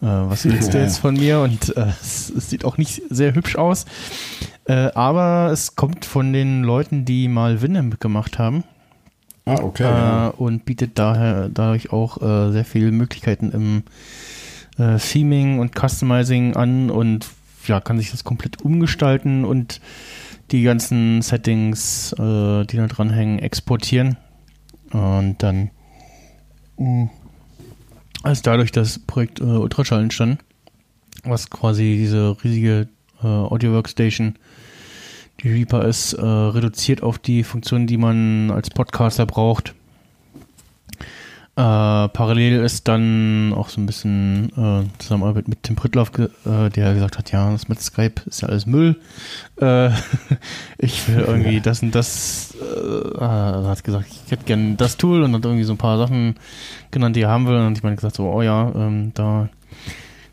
was 0.00 0.44
willst 0.44 0.74
du 0.74 0.78
jetzt 0.78 0.98
von 0.98 1.14
mir? 1.14 1.40
Und 1.40 1.76
äh, 1.76 1.86
es, 2.02 2.30
es, 2.30 2.50
sieht 2.50 2.64
auch 2.64 2.76
nicht 2.76 3.02
sehr 3.08 3.34
hübsch 3.34 3.56
aus. 3.56 3.86
Äh, 4.64 4.90
aber 4.94 5.50
es 5.52 5.76
kommt 5.76 6.04
von 6.04 6.32
den 6.32 6.64
Leuten, 6.64 7.04
die 7.04 7.28
mal 7.28 7.62
Winamp 7.62 8.00
gemacht 8.00 8.38
haben. 8.38 8.64
Ah, 9.44 9.60
okay. 9.62 10.28
Äh. 10.28 10.30
Und 10.36 10.64
bietet 10.64 10.98
daher 10.98 11.48
dadurch 11.48 11.92
auch 11.92 12.20
äh, 12.20 12.50
sehr 12.52 12.64
viele 12.64 12.92
Möglichkeiten 12.92 13.52
im 13.52 13.82
Theming 14.78 15.58
und 15.58 15.72
Customizing 15.74 16.54
an 16.54 16.90
und 16.90 17.26
ja, 17.68 17.80
kann 17.80 17.98
sich 17.98 18.10
das 18.10 18.24
komplett 18.24 18.62
umgestalten 18.62 19.44
und 19.44 19.80
die 20.50 20.62
ganzen 20.62 21.22
Settings, 21.22 22.12
äh, 22.12 22.64
die 22.64 22.76
da 22.76 22.86
dranhängen, 22.86 23.38
exportieren. 23.38 24.16
Und 24.90 25.42
dann 25.42 25.70
uh, 26.78 27.08
ist 28.24 28.46
dadurch 28.46 28.72
das 28.72 29.00
Projekt 29.00 29.40
äh, 29.40 29.44
Ultraschall 29.44 30.02
entstanden, 30.02 30.38
was 31.24 31.50
quasi 31.50 31.96
diese 31.98 32.36
riesige 32.44 32.88
äh, 33.22 33.26
Audio 33.26 33.72
Workstation 33.72 34.36
die 35.42 35.50
Reaper 35.50 35.84
ist 35.84 36.14
äh, 36.14 36.24
reduziert 36.24 37.02
auf 37.02 37.18
die 37.18 37.44
Funktionen, 37.44 37.86
die 37.86 37.98
man 37.98 38.50
als 38.50 38.70
Podcaster 38.70 39.26
braucht. 39.26 39.74
Äh, 41.58 42.08
parallel 42.08 42.62
ist 42.62 42.86
dann 42.86 43.54
auch 43.56 43.70
so 43.70 43.80
ein 43.80 43.86
bisschen 43.86 44.50
äh, 44.58 44.84
Zusammenarbeit 44.98 45.48
mit 45.48 45.62
Tim 45.62 45.74
Prittloff, 45.74 46.12
äh, 46.18 46.68
der 46.68 46.92
gesagt 46.92 47.16
hat, 47.16 47.32
ja, 47.32 47.50
das 47.50 47.68
mit 47.68 47.80
Skype 47.80 48.20
ist 48.26 48.42
ja 48.42 48.48
alles 48.48 48.66
Müll. 48.66 49.00
Äh, 49.58 49.88
ich 50.78 51.08
will 51.08 51.24
irgendwie 51.26 51.60
das 51.62 51.82
und 51.82 51.94
das, 51.94 52.54
äh, 52.60 53.20
hat 53.20 53.84
gesagt, 53.84 54.06
ich 54.26 54.30
hätte 54.30 54.44
gerne 54.44 54.74
das 54.74 54.98
Tool 54.98 55.22
und 55.22 55.34
hat 55.34 55.46
irgendwie 55.46 55.64
so 55.64 55.72
ein 55.72 55.78
paar 55.78 55.96
Sachen 55.96 56.34
genannt, 56.90 57.16
die 57.16 57.22
er 57.22 57.30
haben 57.30 57.46
will. 57.46 57.56
Und 57.56 57.78
ich 57.78 57.82
meine 57.82 57.96
gesagt, 57.96 58.16
so, 58.16 58.30
oh 58.30 58.42
ja, 58.42 58.70
ähm, 58.74 59.12
da 59.14 59.48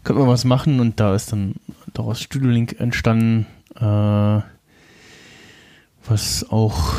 könnte 0.04 0.20
man 0.20 0.30
was 0.30 0.44
machen 0.44 0.82
und 0.82 1.00
da 1.00 1.16
ist 1.16 1.32
dann 1.32 1.56
daraus 1.94 2.20
Studio 2.20 2.50
Link 2.50 2.82
entstanden. 2.82 3.46
Äh, 3.80 4.42
was 6.06 6.46
auch 6.50 6.94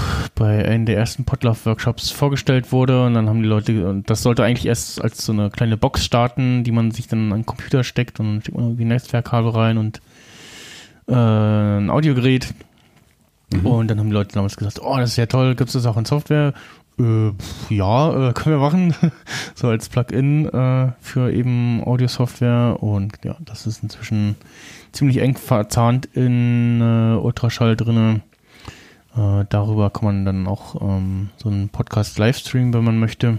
bei 0.45 0.63
einem 0.69 0.85
der 0.85 0.99
ersten 0.99 1.25
Potluck-Workshops 1.25 2.11
vorgestellt 2.11 2.71
wurde. 2.71 3.07
Und 3.07 3.15
dann 3.15 3.31
haben 3.31 3.41
die 3.41 3.49
Leute, 3.49 3.89
und 3.89 4.11
das 4.11 4.23
sollte 4.23 4.45
eigentlich 4.45 4.67
erst 4.67 5.03
als 5.03 5.25
so 5.25 5.33
eine 5.33 5.49
kleine 5.49 5.79
Box 5.79 6.05
starten, 6.05 6.65
die 6.65 6.71
man 6.71 6.91
sich 6.91 7.09
dann 7.09 7.33
an 7.33 7.41
den 7.41 7.47
Computer 7.47 7.83
steckt 7.83 8.21
und 8.21 8.27
dann 8.27 8.41
steckt 8.43 8.55
man 8.55 8.67
irgendwie 8.67 8.85
ein 8.85 8.89
Netzwerkkabel 8.89 9.53
rein 9.53 9.79
und 9.79 10.03
äh, 11.09 11.15
ein 11.15 11.89
Audiogerät. 11.89 12.53
Mhm. 13.55 13.67
Und 13.67 13.89
dann 13.89 13.99
haben 13.99 14.09
die 14.09 14.13
Leute 14.13 14.35
damals 14.35 14.59
gesagt, 14.59 14.83
oh, 14.83 14.99
das 14.99 15.13
ist 15.13 15.17
ja 15.17 15.25
toll, 15.25 15.55
gibt 15.55 15.69
es 15.69 15.73
das 15.73 15.87
auch 15.87 15.97
in 15.97 16.05
Software? 16.05 16.53
Äh, 16.99 17.31
ja, 17.71 18.29
äh, 18.29 18.33
können 18.35 18.57
wir 18.57 18.59
machen. 18.59 18.95
so 19.55 19.69
als 19.69 19.89
Plugin 19.89 20.47
äh, 20.47 20.93
für 21.01 21.33
eben 21.33 21.83
Audio-Software. 21.83 22.77
Und 22.81 23.15
ja, 23.25 23.37
das 23.47 23.67
ist 23.67 23.83
inzwischen 23.83 24.37
ziemlich 24.93 25.23
eng 25.23 25.39
verzahnt 25.39 26.05
in 26.13 26.83
äh, 26.83 27.17
Ultraschall 27.17 27.77
drinnen 27.77 28.21
äh, 29.17 29.45
darüber 29.49 29.91
kann 29.91 30.05
man 30.05 30.25
dann 30.25 30.47
auch 30.47 30.81
ähm, 30.81 31.31
so 31.37 31.49
einen 31.49 31.69
Podcast 31.69 32.19
Livestream, 32.19 32.73
wenn 32.75 32.85
man 32.85 32.99
möchte. 32.99 33.39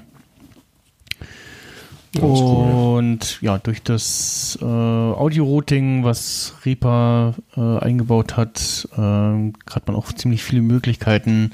Und 2.21 3.19
cool. 3.41 3.45
ja, 3.45 3.57
durch 3.57 3.83
das 3.83 4.57
äh, 4.61 4.65
Audio-Routing, 4.65 6.05
was 6.05 6.53
Reaper 6.65 7.35
äh, 7.57 7.79
eingebaut 7.79 8.37
hat, 8.37 8.87
äh, 8.93 8.99
hat 8.99 9.87
man 9.87 9.95
auch 9.95 10.13
ziemlich 10.13 10.43
viele 10.43 10.61
Möglichkeiten, 10.61 11.51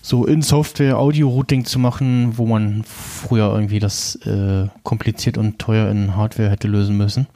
so 0.00 0.26
in 0.26 0.42
Software 0.42 0.98
Audio-Routing 0.98 1.64
zu 1.64 1.78
machen, 1.78 2.38
wo 2.38 2.46
man 2.46 2.84
früher 2.84 3.52
irgendwie 3.52 3.80
das 3.80 4.16
äh, 4.26 4.68
kompliziert 4.82 5.38
und 5.38 5.58
teuer 5.58 5.90
in 5.90 6.14
Hardware 6.14 6.50
hätte 6.50 6.68
lösen 6.68 6.96
müssen. 6.96 7.26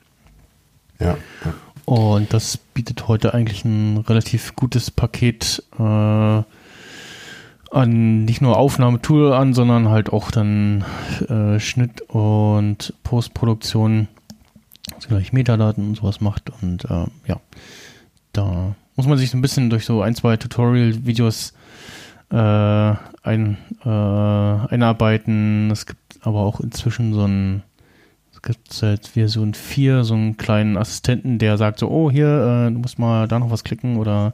Ja. 1.01 1.17
ja. 1.45 1.55
Und 1.89 2.35
das 2.35 2.59
bietet 2.59 3.09
heute 3.09 3.33
eigentlich 3.33 3.65
ein 3.65 3.97
relativ 3.97 4.55
gutes 4.55 4.91
Paket 4.91 5.63
äh, 5.79 6.43
an 7.71 8.25
nicht 8.27 8.43
nur 8.43 8.59
Aufnahmetool 8.59 9.33
an, 9.33 9.55
sondern 9.55 9.89
halt 9.89 10.13
auch 10.13 10.31
dann 10.31 10.85
äh, 11.31 11.59
Schnitt 11.59 12.03
und 12.03 12.93
Postproduktion, 13.05 14.07
also 14.95 15.09
gleich 15.09 15.33
Metadaten 15.33 15.89
und 15.89 15.95
sowas 15.95 16.21
macht. 16.21 16.53
Und 16.61 16.85
äh, 16.85 17.07
ja, 17.27 17.41
da 18.35 18.75
muss 18.95 19.07
man 19.07 19.17
sich 19.17 19.31
so 19.31 19.39
ein 19.39 19.43
bisschen 19.43 19.71
durch 19.71 19.87
so 19.87 20.03
ein, 20.03 20.15
zwei 20.15 20.37
Tutorial-Videos 20.37 21.55
äh, 22.31 22.37
ein, 22.37 23.57
äh, 23.83 23.89
einarbeiten. 23.89 25.71
Es 25.71 25.87
gibt 25.87 26.19
aber 26.21 26.41
auch 26.41 26.61
inzwischen 26.61 27.15
so 27.15 27.25
ein 27.25 27.63
es 28.49 28.57
gibt 28.57 28.73
seit 28.73 29.09
Version 29.09 29.53
4 29.53 30.05
so 30.05 30.15
einen 30.15 30.39
kleinen 30.39 30.79
Assistenten, 30.79 31.39
der 31.39 31.59
sagt 31.59 31.79
so, 31.81 31.89
oh, 31.91 32.11
hier, 32.11 32.69
äh, 32.69 32.73
du 32.73 32.79
musst 32.79 32.99
mal 32.99 33.29
da 33.29 33.39
noch 33.39 33.51
was 33.51 33.63
klicken 33.63 33.99
oder 33.99 34.33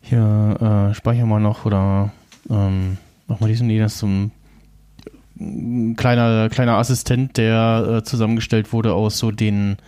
hier, 0.00 0.90
äh, 0.90 0.94
speicher 0.94 1.26
mal 1.26 1.40
noch 1.40 1.64
oder 1.64 2.12
ähm, 2.48 2.98
mach 3.26 3.40
mal 3.40 3.48
dies 3.48 3.60
und 3.60 3.70
jenes. 3.70 3.98
So 3.98 4.06
ein 4.06 5.96
kleiner, 5.96 6.48
kleiner 6.50 6.76
Assistent, 6.76 7.36
der 7.36 7.96
äh, 7.98 8.04
zusammengestellt 8.04 8.72
wurde 8.72 8.94
aus 8.94 9.18
so 9.18 9.32
den 9.32 9.78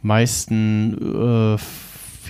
meisten 0.00 1.56
äh, 1.56 1.58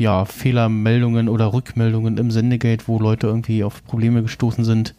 ja, 0.02 0.24
Fehlermeldungen 0.24 1.28
oder 1.28 1.52
Rückmeldungen 1.52 2.16
im 2.16 2.30
Sendegate, 2.30 2.88
wo 2.88 2.98
Leute 2.98 3.26
irgendwie 3.26 3.64
auf 3.64 3.84
Probleme 3.84 4.22
gestoßen 4.22 4.64
sind. 4.64 4.94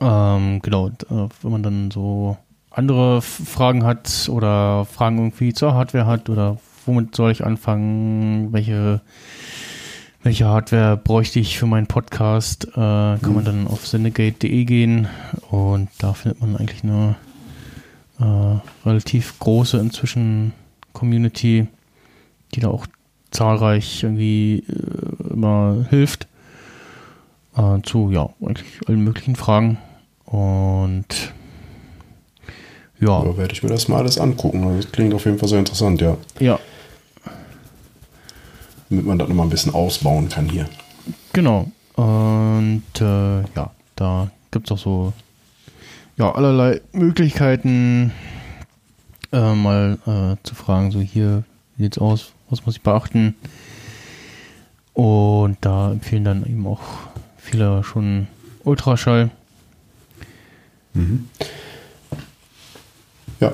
Ähm, 0.00 0.60
genau, 0.62 0.88
äh, 0.88 1.28
wenn 1.42 1.50
man 1.50 1.62
dann 1.64 1.90
so 1.90 2.36
andere 2.70 3.20
Fragen 3.20 3.84
hat 3.84 4.28
oder 4.30 4.84
Fragen 4.84 5.18
irgendwie 5.18 5.52
zur 5.52 5.74
Hardware 5.74 6.06
hat 6.06 6.28
oder 6.30 6.58
womit 6.86 7.14
soll 7.14 7.32
ich 7.32 7.44
anfangen, 7.44 8.52
welche, 8.52 9.00
welche 10.22 10.46
Hardware 10.46 10.96
bräuchte 10.96 11.40
ich 11.40 11.58
für 11.58 11.66
meinen 11.66 11.86
Podcast, 11.86 12.68
äh, 12.68 12.74
kann 12.74 13.18
mhm. 13.22 13.34
man 13.34 13.44
dann 13.44 13.66
auf 13.66 13.86
sendegate.de 13.86 14.64
gehen 14.64 15.08
und 15.50 15.88
da 15.98 16.14
findet 16.14 16.40
man 16.40 16.56
eigentlich 16.56 16.84
eine 16.84 17.16
äh, 18.20 18.88
relativ 18.88 19.38
große 19.38 19.78
inzwischen 19.78 20.52
Community, 20.92 21.66
die 22.54 22.60
da 22.60 22.68
auch 22.68 22.86
zahlreich 23.30 24.02
irgendwie 24.02 24.64
äh, 24.68 25.32
immer 25.32 25.86
hilft. 25.88 26.26
Äh, 27.56 27.80
zu 27.82 28.10
ja 28.10 28.30
eigentlich 28.40 28.80
allen 28.86 29.02
möglichen 29.02 29.34
Fragen 29.34 29.78
und 30.24 31.32
ja. 33.00 33.22
Da 33.22 33.36
werde 33.36 33.52
ich 33.52 33.62
mir 33.62 33.68
das 33.70 33.88
mal 33.88 33.98
alles 33.98 34.18
angucken. 34.18 34.76
Das 34.76 34.90
klingt 34.92 35.14
auf 35.14 35.24
jeden 35.24 35.38
Fall 35.38 35.48
sehr 35.48 35.58
interessant, 35.58 36.00
ja. 36.00 36.16
Ja. 36.38 36.58
Damit 38.88 39.06
man 39.06 39.18
das 39.18 39.28
nochmal 39.28 39.46
ein 39.46 39.50
bisschen 39.50 39.74
ausbauen 39.74 40.28
kann 40.28 40.48
hier. 40.48 40.68
Genau. 41.32 41.70
Und 41.94 42.82
äh, 43.00 43.40
ja, 43.40 43.70
da 43.96 44.30
gibt 44.50 44.70
es 44.70 44.72
auch 44.72 44.78
so 44.78 45.12
ja, 46.16 46.32
allerlei 46.32 46.82
Möglichkeiten, 46.92 48.12
äh, 49.32 49.54
mal 49.54 49.98
äh, 50.06 50.36
zu 50.46 50.54
fragen, 50.54 50.90
so 50.90 51.00
hier, 51.00 51.44
wie 51.76 51.84
sieht's 51.84 51.98
aus, 51.98 52.32
was 52.50 52.66
muss 52.66 52.76
ich 52.76 52.82
beachten? 52.82 53.34
Und 54.92 55.56
da 55.62 55.92
empfehlen 55.92 56.24
dann 56.24 56.44
eben 56.44 56.66
auch 56.66 56.80
viele 57.38 57.82
schon 57.84 58.26
Ultraschall. 58.64 59.30
Mhm. 60.92 61.28
Ja, 63.40 63.52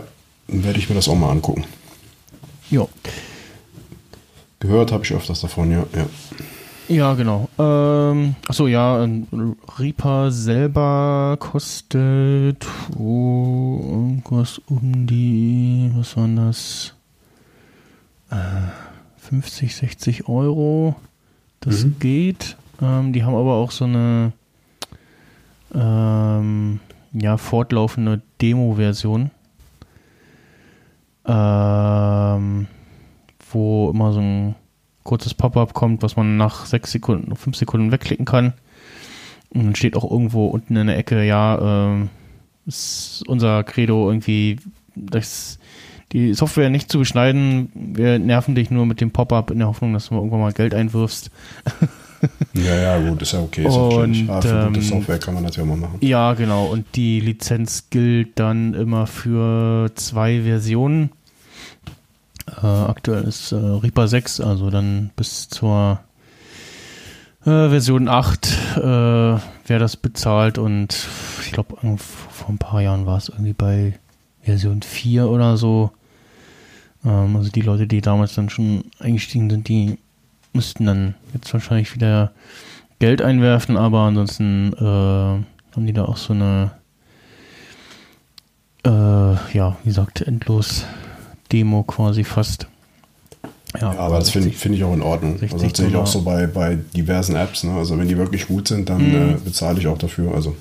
dann 0.48 0.64
werde 0.64 0.78
ich 0.78 0.88
mir 0.88 0.94
das 0.94 1.08
auch 1.08 1.14
mal 1.14 1.30
angucken. 1.30 1.64
Ja. 2.70 2.86
Gehört 4.60 4.92
habe 4.92 5.04
ich 5.04 5.12
öfters 5.12 5.40
davon, 5.40 5.70
ja. 5.70 5.84
Ja, 5.94 6.06
ja 6.88 7.14
genau. 7.14 7.48
Ähm, 7.58 8.34
achso, 8.48 8.66
ja, 8.66 9.06
Reaper 9.78 10.30
selber 10.32 11.36
kostet 11.38 12.66
oh, 12.98 13.78
irgendwas 13.82 14.60
um 14.66 15.06
die, 15.06 15.90
was 15.94 16.16
waren 16.16 16.36
das? 16.36 16.94
Äh, 18.30 18.36
50, 19.18 19.74
60 19.74 20.28
Euro. 20.28 20.96
Das 21.60 21.84
mhm. 21.84 21.98
geht. 21.98 22.56
Ähm, 22.80 23.12
die 23.12 23.24
haben 23.24 23.34
aber 23.34 23.54
auch 23.54 23.70
so 23.70 23.84
eine 23.84 24.32
ähm, 25.74 26.80
ja, 27.12 27.36
fortlaufende 27.36 28.22
Demo-Version 28.40 29.30
ähm, 31.26 32.66
wo 33.50 33.90
immer 33.90 34.12
so 34.12 34.20
ein 34.20 34.54
kurzes 35.02 35.34
Pop-up 35.34 35.72
kommt, 35.74 36.02
was 36.02 36.16
man 36.16 36.36
nach 36.36 36.66
sechs 36.66 36.92
Sekunden, 36.92 37.36
fünf 37.36 37.56
Sekunden 37.56 37.92
wegklicken 37.92 38.26
kann. 38.26 38.54
Und 39.50 39.64
dann 39.64 39.74
steht 39.74 39.96
auch 39.96 40.10
irgendwo 40.10 40.46
unten 40.48 40.76
in 40.76 40.88
der 40.88 40.98
Ecke, 40.98 41.24
ja, 41.24 41.58
ähm, 41.60 42.10
ist 42.66 43.22
unser 43.26 43.62
Credo 43.64 44.10
irgendwie, 44.10 44.58
das, 44.96 45.58
die 46.12 46.34
Software 46.34 46.70
nicht 46.70 46.90
zu 46.90 46.98
beschneiden. 46.98 47.70
Wir 47.74 48.18
nerven 48.18 48.54
dich 48.54 48.70
nur 48.70 48.86
mit 48.86 49.00
dem 49.00 49.12
Pop-up 49.12 49.50
in 49.50 49.58
der 49.58 49.68
Hoffnung, 49.68 49.92
dass 49.92 50.08
du 50.08 50.16
irgendwann 50.16 50.40
mal 50.40 50.52
Geld 50.52 50.74
einwirfst. 50.74 51.30
Ja, 52.54 52.74
ja, 52.74 53.08
gut, 53.08 53.22
ist 53.22 53.32
ja 53.32 53.40
okay. 53.40 53.66
Ist 53.66 53.74
Und, 53.74 54.30
Aber 54.30 54.42
für 54.42 54.66
gute 54.68 54.80
ähm, 54.80 54.82
Software 54.82 55.18
kann 55.18 55.34
man 55.34 55.44
das 55.44 55.56
ja 55.56 55.64
mal 55.64 55.76
machen. 55.76 55.98
Ja, 56.00 56.34
genau. 56.34 56.66
Und 56.66 56.86
die 56.96 57.20
Lizenz 57.20 57.90
gilt 57.90 58.38
dann 58.38 58.74
immer 58.74 59.06
für 59.06 59.90
zwei 59.94 60.42
Versionen. 60.42 61.10
Äh, 62.62 62.66
aktuell 62.66 63.24
ist 63.24 63.52
äh, 63.52 63.56
Reaper 63.56 64.08
6, 64.08 64.40
also 64.40 64.70
dann 64.70 65.10
bis 65.16 65.48
zur 65.48 66.00
äh, 67.42 67.68
Version 67.68 68.08
8, 68.08 68.46
äh, 68.76 68.80
wer 68.80 69.78
das 69.78 69.96
bezahlt. 69.96 70.58
Und 70.58 71.08
ich 71.44 71.52
glaube, 71.52 71.76
vor 71.98 72.48
ein 72.48 72.58
paar 72.58 72.80
Jahren 72.80 73.06
war 73.06 73.18
es 73.18 73.28
irgendwie 73.28 73.52
bei 73.52 73.98
Version 74.42 74.82
4 74.82 75.28
oder 75.28 75.56
so. 75.56 75.90
Ähm, 77.04 77.36
also 77.36 77.50
die 77.50 77.62
Leute, 77.62 77.86
die 77.86 78.00
damals 78.00 78.34
dann 78.34 78.48
schon 78.48 78.84
eingestiegen 78.98 79.50
sind, 79.50 79.68
die 79.68 79.98
müssten 80.56 80.86
dann 80.86 81.14
jetzt 81.34 81.52
wahrscheinlich 81.52 81.94
wieder 81.94 82.32
Geld 82.98 83.22
einwerfen, 83.22 83.76
aber 83.76 84.00
ansonsten 84.00 84.72
äh, 84.72 84.80
haben 84.82 85.86
die 85.86 85.92
da 85.92 86.04
auch 86.06 86.16
so 86.16 86.32
eine, 86.32 86.72
äh, 88.84 88.90
ja, 89.56 89.76
wie 89.82 89.88
gesagt, 89.88 90.22
endlos 90.22 90.84
Demo 91.52 91.82
quasi 91.82 92.24
fast. 92.24 92.66
Ja, 93.80 93.90
aber 93.98 94.18
das 94.20 94.30
finde 94.30 94.50
find 94.52 94.74
ich 94.74 94.84
auch 94.84 94.94
in 94.94 95.02
Ordnung. 95.02 95.32
Also 95.34 95.58
60 95.58 95.70
das 95.70 95.78
sehe 95.78 95.88
ich 95.88 95.96
auch 95.96 96.06
so 96.06 96.22
bei, 96.22 96.46
bei 96.46 96.76
diversen 96.96 97.36
Apps. 97.36 97.62
Ne? 97.64 97.72
Also 97.74 97.98
wenn 97.98 98.08
die 98.08 98.16
wirklich 98.16 98.46
gut 98.46 98.68
sind, 98.68 98.88
dann 98.88 99.08
Mhm. 99.08 99.34
äh, 99.34 99.36
bezahle 99.44 99.78
ich 99.78 99.86
auch 99.86 99.98
dafür. 99.98 100.34
Also 100.34 100.56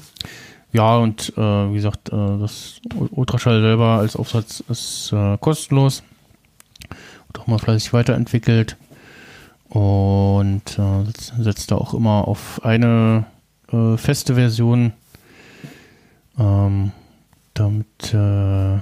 Ja, 0.74 0.98
und 0.98 1.32
äh, 1.38 1.41
wie 1.41 1.76
gesagt, 1.76 2.10
äh, 2.10 2.38
das 2.39 2.82
Ultraschall 3.12 3.62
selber 3.62 4.00
als 4.00 4.18
Aufsatz 4.18 4.62
ist 4.68 5.14
äh, 5.14 5.38
kostenlos. 5.38 6.04
Wird 6.89 7.39
auch 7.39 7.48
mal 7.48 7.60
fleißig 7.60 7.93
weiterentwickelt. 7.93 8.76
Und 9.76 10.80
äh, 10.80 11.03
setzt- 11.43 11.69
da 11.69 11.76
auch 11.76 11.93
immer 11.93 12.30
auf 12.30 12.63
eine 12.63 13.26
äh, 13.73 13.97
feste 13.97 14.36
Version, 14.36 14.93
ähm, 16.39 16.93
damit 17.53 18.13
äh, 18.13 18.80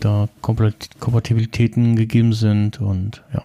da 0.00 0.28
Kompat- 0.42 0.98
Kompatibilitäten 0.98 1.94
gegeben 1.94 2.32
sind. 2.32 2.80
Und 2.80 3.22
ja. 3.32 3.44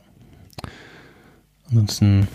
Ansonsten 1.69 2.27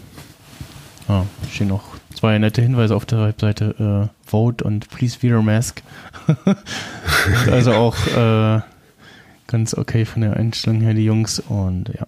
ja, 1.09 1.27
stehen 1.51 1.67
noch 1.69 1.83
zwei 2.15 2.39
nette 2.39 2.63
Hinweise 2.63 2.95
auf 2.95 3.07
der 3.07 3.19
Webseite. 3.27 4.11
Äh, 4.15 4.29
Vote 4.31 4.63
und 4.65 4.91
Please 4.91 5.21
Wear 5.25 5.43
Mask. 5.43 5.83
also 7.51 7.73
auch 7.73 7.97
äh, 8.17 8.61
ganz 9.49 9.75
okay 9.75 10.05
von 10.05 10.23
der 10.23 10.37
Einstellung 10.37 10.83
her, 10.83 10.95
die 10.95 11.05
Jungs. 11.05 11.41
Und 11.41 11.89
ja. 11.89 12.07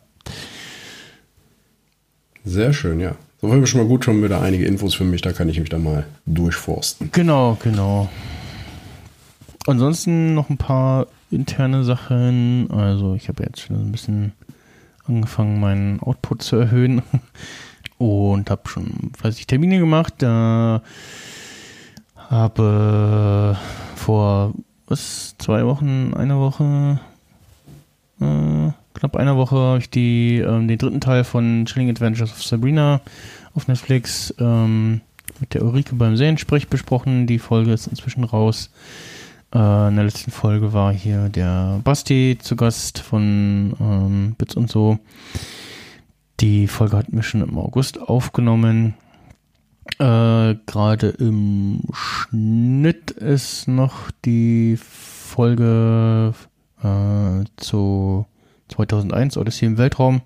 Sehr 2.46 2.72
schön, 2.72 3.00
ja. 3.00 3.16
So 3.42 3.50
wir 3.50 3.66
schon 3.66 3.82
mal 3.82 3.86
gut, 3.86 4.04
schon 4.04 4.22
wieder 4.22 4.40
einige 4.40 4.64
Infos 4.64 4.94
für 4.94 5.04
mich. 5.04 5.20
Da 5.20 5.32
kann 5.32 5.48
ich 5.48 5.60
mich 5.60 5.68
da 5.68 5.78
mal 5.78 6.06
durchforsten. 6.24 7.10
Genau, 7.12 7.58
genau. 7.62 8.08
Ansonsten 9.66 10.34
noch 10.34 10.48
ein 10.48 10.56
paar 10.56 11.08
interne 11.30 11.84
Sachen. 11.84 12.70
Also 12.70 13.14
ich 13.14 13.28
habe 13.28 13.42
jetzt 13.42 13.60
schon 13.60 13.76
ein 13.76 13.92
bisschen 13.92 14.32
angefangen, 15.06 15.60
meinen 15.60 16.00
Output 16.00 16.42
zu 16.42 16.56
erhöhen 16.56 17.02
und 17.98 18.48
habe 18.48 18.68
schon 18.68 19.12
fleißig 19.18 19.46
Termine 19.46 19.78
gemacht. 19.78 20.14
Da 20.18 20.82
habe 22.16 23.58
vor 23.96 24.54
was, 24.86 25.34
zwei 25.38 25.66
Wochen, 25.66 26.14
eine 26.14 26.38
Woche, 26.38 27.00
äh, 28.20 28.70
knapp 28.96 29.16
einer 29.16 29.36
Woche 29.36 29.56
habe 29.56 29.78
ich 29.78 29.90
die, 29.90 30.38
ähm, 30.38 30.68
den 30.68 30.78
dritten 30.78 31.00
Teil 31.00 31.24
von 31.24 31.64
Chilling 31.66 31.90
Adventures 31.90 32.32
of 32.32 32.42
Sabrina 32.42 33.00
auf 33.54 33.68
Netflix 33.68 34.34
ähm, 34.38 35.00
mit 35.40 35.54
der 35.54 35.62
Ulrike 35.62 35.94
beim 35.94 36.16
Seriensprech 36.16 36.68
besprochen. 36.68 37.26
Die 37.26 37.38
Folge 37.38 37.72
ist 37.72 37.86
inzwischen 37.86 38.24
raus. 38.24 38.70
Äh, 39.54 39.88
in 39.88 39.96
der 39.96 40.04
letzten 40.04 40.30
Folge 40.30 40.72
war 40.72 40.92
hier 40.92 41.28
der 41.28 41.80
Basti 41.84 42.38
zu 42.40 42.56
Gast 42.56 42.98
von 42.98 43.74
ähm, 43.80 44.34
Bits 44.38 44.56
und 44.56 44.70
so. 44.70 44.98
Die 46.40 46.66
Folge 46.66 46.96
hatten 46.96 47.16
wir 47.16 47.22
schon 47.22 47.42
im 47.42 47.58
August 47.58 48.00
aufgenommen. 48.00 48.94
Äh, 49.98 50.54
Gerade 50.66 51.08
im 51.18 51.80
Schnitt 51.92 53.10
ist 53.12 53.68
noch 53.68 54.10
die 54.24 54.76
Folge 54.76 56.34
äh, 56.82 57.44
zu 57.56 58.26
2001 58.68 59.36
Odyssey 59.36 59.66
im 59.66 59.78
Weltraum 59.78 60.22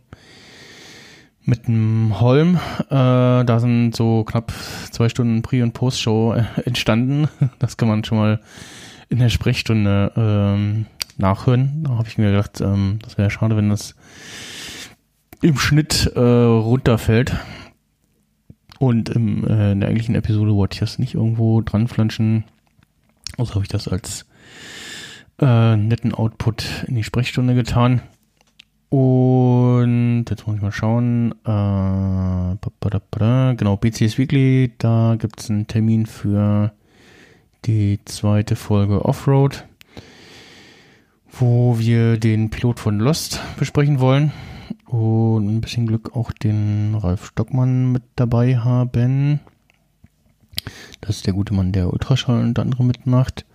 mit 1.45 1.67
dem 1.67 2.21
Holm. 2.21 2.57
Äh, 2.89 3.45
da 3.45 3.59
sind 3.61 3.97
so 3.97 4.25
knapp 4.25 4.53
zwei 4.91 5.09
Stunden 5.09 5.43
Pre- 5.43 5.63
und 5.63 5.73
Post-Show 5.73 6.35
äh, 6.35 6.45
entstanden. 6.65 7.29
Das 7.59 7.77
kann 7.77 7.89
man 7.89 8.05
schon 8.05 8.19
mal 8.19 8.41
in 9.09 9.19
der 9.19 9.29
Sprechstunde 9.29 10.13
ähm, 10.17 10.87
nachhören. 11.19 11.85
Da 11.85 11.97
habe 11.97 12.09
ich 12.09 12.19
mir 12.19 12.31
gedacht, 12.31 12.61
ähm, 12.61 12.99
das 13.03 13.19
wäre 13.19 13.31
schade, 13.31 13.57
wenn 13.57 13.69
das 13.69 13.95
im 15.43 15.59
Schnitt 15.59 16.13
äh, 16.15 16.21
runterfällt. 16.21 17.37
Und 18.79 19.11
im, 19.11 19.47
äh, 19.47 19.73
in 19.73 19.81
der 19.81 19.91
eigentlichen 19.91 20.15
Episode 20.15 20.55
wollte 20.55 20.75
ich 20.75 20.81
das 20.81 20.99
nicht 20.99 21.15
irgendwo 21.15 21.61
dran 21.61 21.89
flanschen. 21.89 22.45
Also 23.37 23.55
habe 23.55 23.65
ich 23.65 23.69
das 23.69 23.89
als 23.89 24.27
äh, 25.41 25.77
netten 25.77 26.15
Output 26.15 26.85
in 26.87 26.95
die 26.95 27.05
Sprechstunde 27.05 27.55
getan. 27.55 28.01
Und 28.91 30.25
jetzt 30.29 30.47
muss 30.47 30.57
ich 30.57 30.63
mal 30.63 30.73
schauen. 30.73 31.33
Äh, 31.45 32.57
genau, 33.57 33.77
BCS 33.77 34.19
Weekly, 34.19 34.73
da 34.79 35.17
gibt 35.17 35.41
es 35.41 35.49
einen 35.49 35.69
Termin 35.69 36.07
für 36.07 36.73
die 37.67 38.01
zweite 38.05 38.57
Folge 38.57 39.05
Offroad, 39.05 39.65
wo 41.31 41.79
wir 41.79 42.19
den 42.19 42.51
Pilot 42.51 42.81
von 42.81 42.99
Lost 42.99 43.41
besprechen 43.59 44.01
wollen 44.01 44.33
und 44.87 45.47
ein 45.47 45.61
bisschen 45.61 45.87
Glück 45.87 46.17
auch 46.17 46.33
den 46.33 46.97
Ralf 46.97 47.27
Stockmann 47.27 47.93
mit 47.93 48.03
dabei 48.17 48.59
haben. 48.59 49.39
Das 51.01 51.17
ist 51.17 51.29
der 51.29 51.35
gute 51.35 51.55
Mann, 51.55 51.71
der 51.71 51.93
Ultraschall 51.93 52.43
unter 52.43 52.63
anderem 52.63 52.89
mitmacht. 52.89 53.47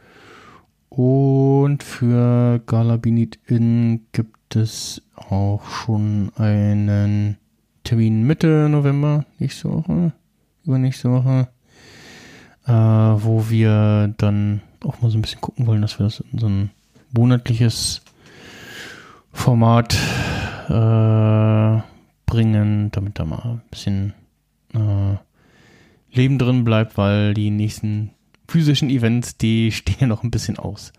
Und 0.90 1.84
für 1.84 2.62
Galabinit 2.66 3.38
In 3.48 4.06
gibt 4.14 4.45
es 4.56 5.02
auch 5.16 5.68
schon 5.70 6.32
einen 6.36 7.38
Termin 7.84 8.24
Mitte 8.26 8.68
November, 8.70 9.26
nächste 9.40 9.72
Woche, 9.72 10.12
übernächste 10.66 11.12
Woche, 11.12 11.48
äh, 12.66 12.72
wo 12.72 13.50
wir 13.50 14.14
dann 14.18 14.62
auch 14.84 15.02
mal 15.02 15.12
so 15.12 15.18
ein 15.18 15.22
bisschen 15.22 15.42
gucken 15.42 15.68
wollen, 15.68 15.82
dass 15.82 16.00
wir 16.00 16.06
das 16.06 16.24
in 16.32 16.40
so 16.40 16.48
ein 16.48 16.72
monatliches 17.12 18.02
Format 19.32 19.96
äh, 20.70 21.82
bringen, 22.26 22.92
damit 22.92 23.20
da 23.20 23.26
mal 23.26 23.42
ein 23.44 23.62
bisschen 23.70 24.14
äh, 24.74 25.18
Leben 26.12 26.40
drin 26.40 26.64
bleibt, 26.64 26.98
weil 26.98 27.34
die 27.34 27.52
nächsten 27.52 28.12
physischen 28.48 28.90
Events, 28.90 29.38
die 29.38 29.72
stehen 29.74 29.98
ja 30.00 30.08
noch 30.08 30.24
ein 30.24 30.32
bisschen 30.32 30.58
aus. 30.58 30.94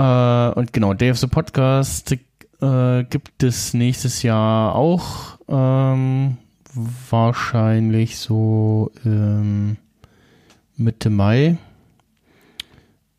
Äh, 0.00 0.52
und 0.52 0.72
genau, 0.72 0.94
Day 0.94 1.10
of 1.10 1.18
the 1.18 1.26
Podcast 1.26 2.12
äh, 2.12 3.04
gibt 3.04 3.42
es 3.42 3.74
nächstes 3.74 4.22
Jahr 4.22 4.74
auch. 4.74 5.38
Ähm, 5.46 6.38
wahrscheinlich 6.72 8.18
so 8.18 8.92
ähm, 9.04 9.76
Mitte 10.76 11.10
Mai. 11.10 11.58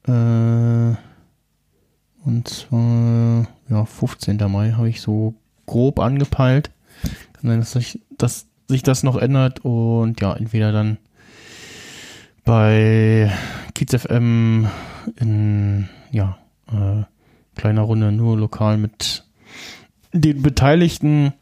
Äh, 0.08 0.96
und 2.24 2.48
zwar, 2.48 3.48
ja, 3.70 3.86
15. 3.86 4.38
Mai 4.50 4.72
habe 4.72 4.90
ich 4.90 5.02
so 5.02 5.36
grob 5.68 6.00
angepeilt. 6.00 6.72
Kann 7.34 7.50
sein, 7.52 7.60
dass 7.60 7.74
sich, 7.74 8.02
dass 8.18 8.48
sich 8.68 8.82
das 8.82 9.04
noch 9.04 9.18
ändert 9.18 9.60
und 9.60 10.20
ja, 10.20 10.34
entweder 10.34 10.72
dann 10.72 10.98
bei 12.44 13.32
Kiez 13.76 13.94
FM 13.94 14.68
in, 15.18 15.88
ja, 16.10 16.41
äh, 16.72 17.04
kleiner 17.60 17.82
Runde 17.82 18.12
nur 18.12 18.38
lokal 18.38 18.78
mit 18.78 19.26
den 20.14 20.42
Beteiligten 20.42 21.34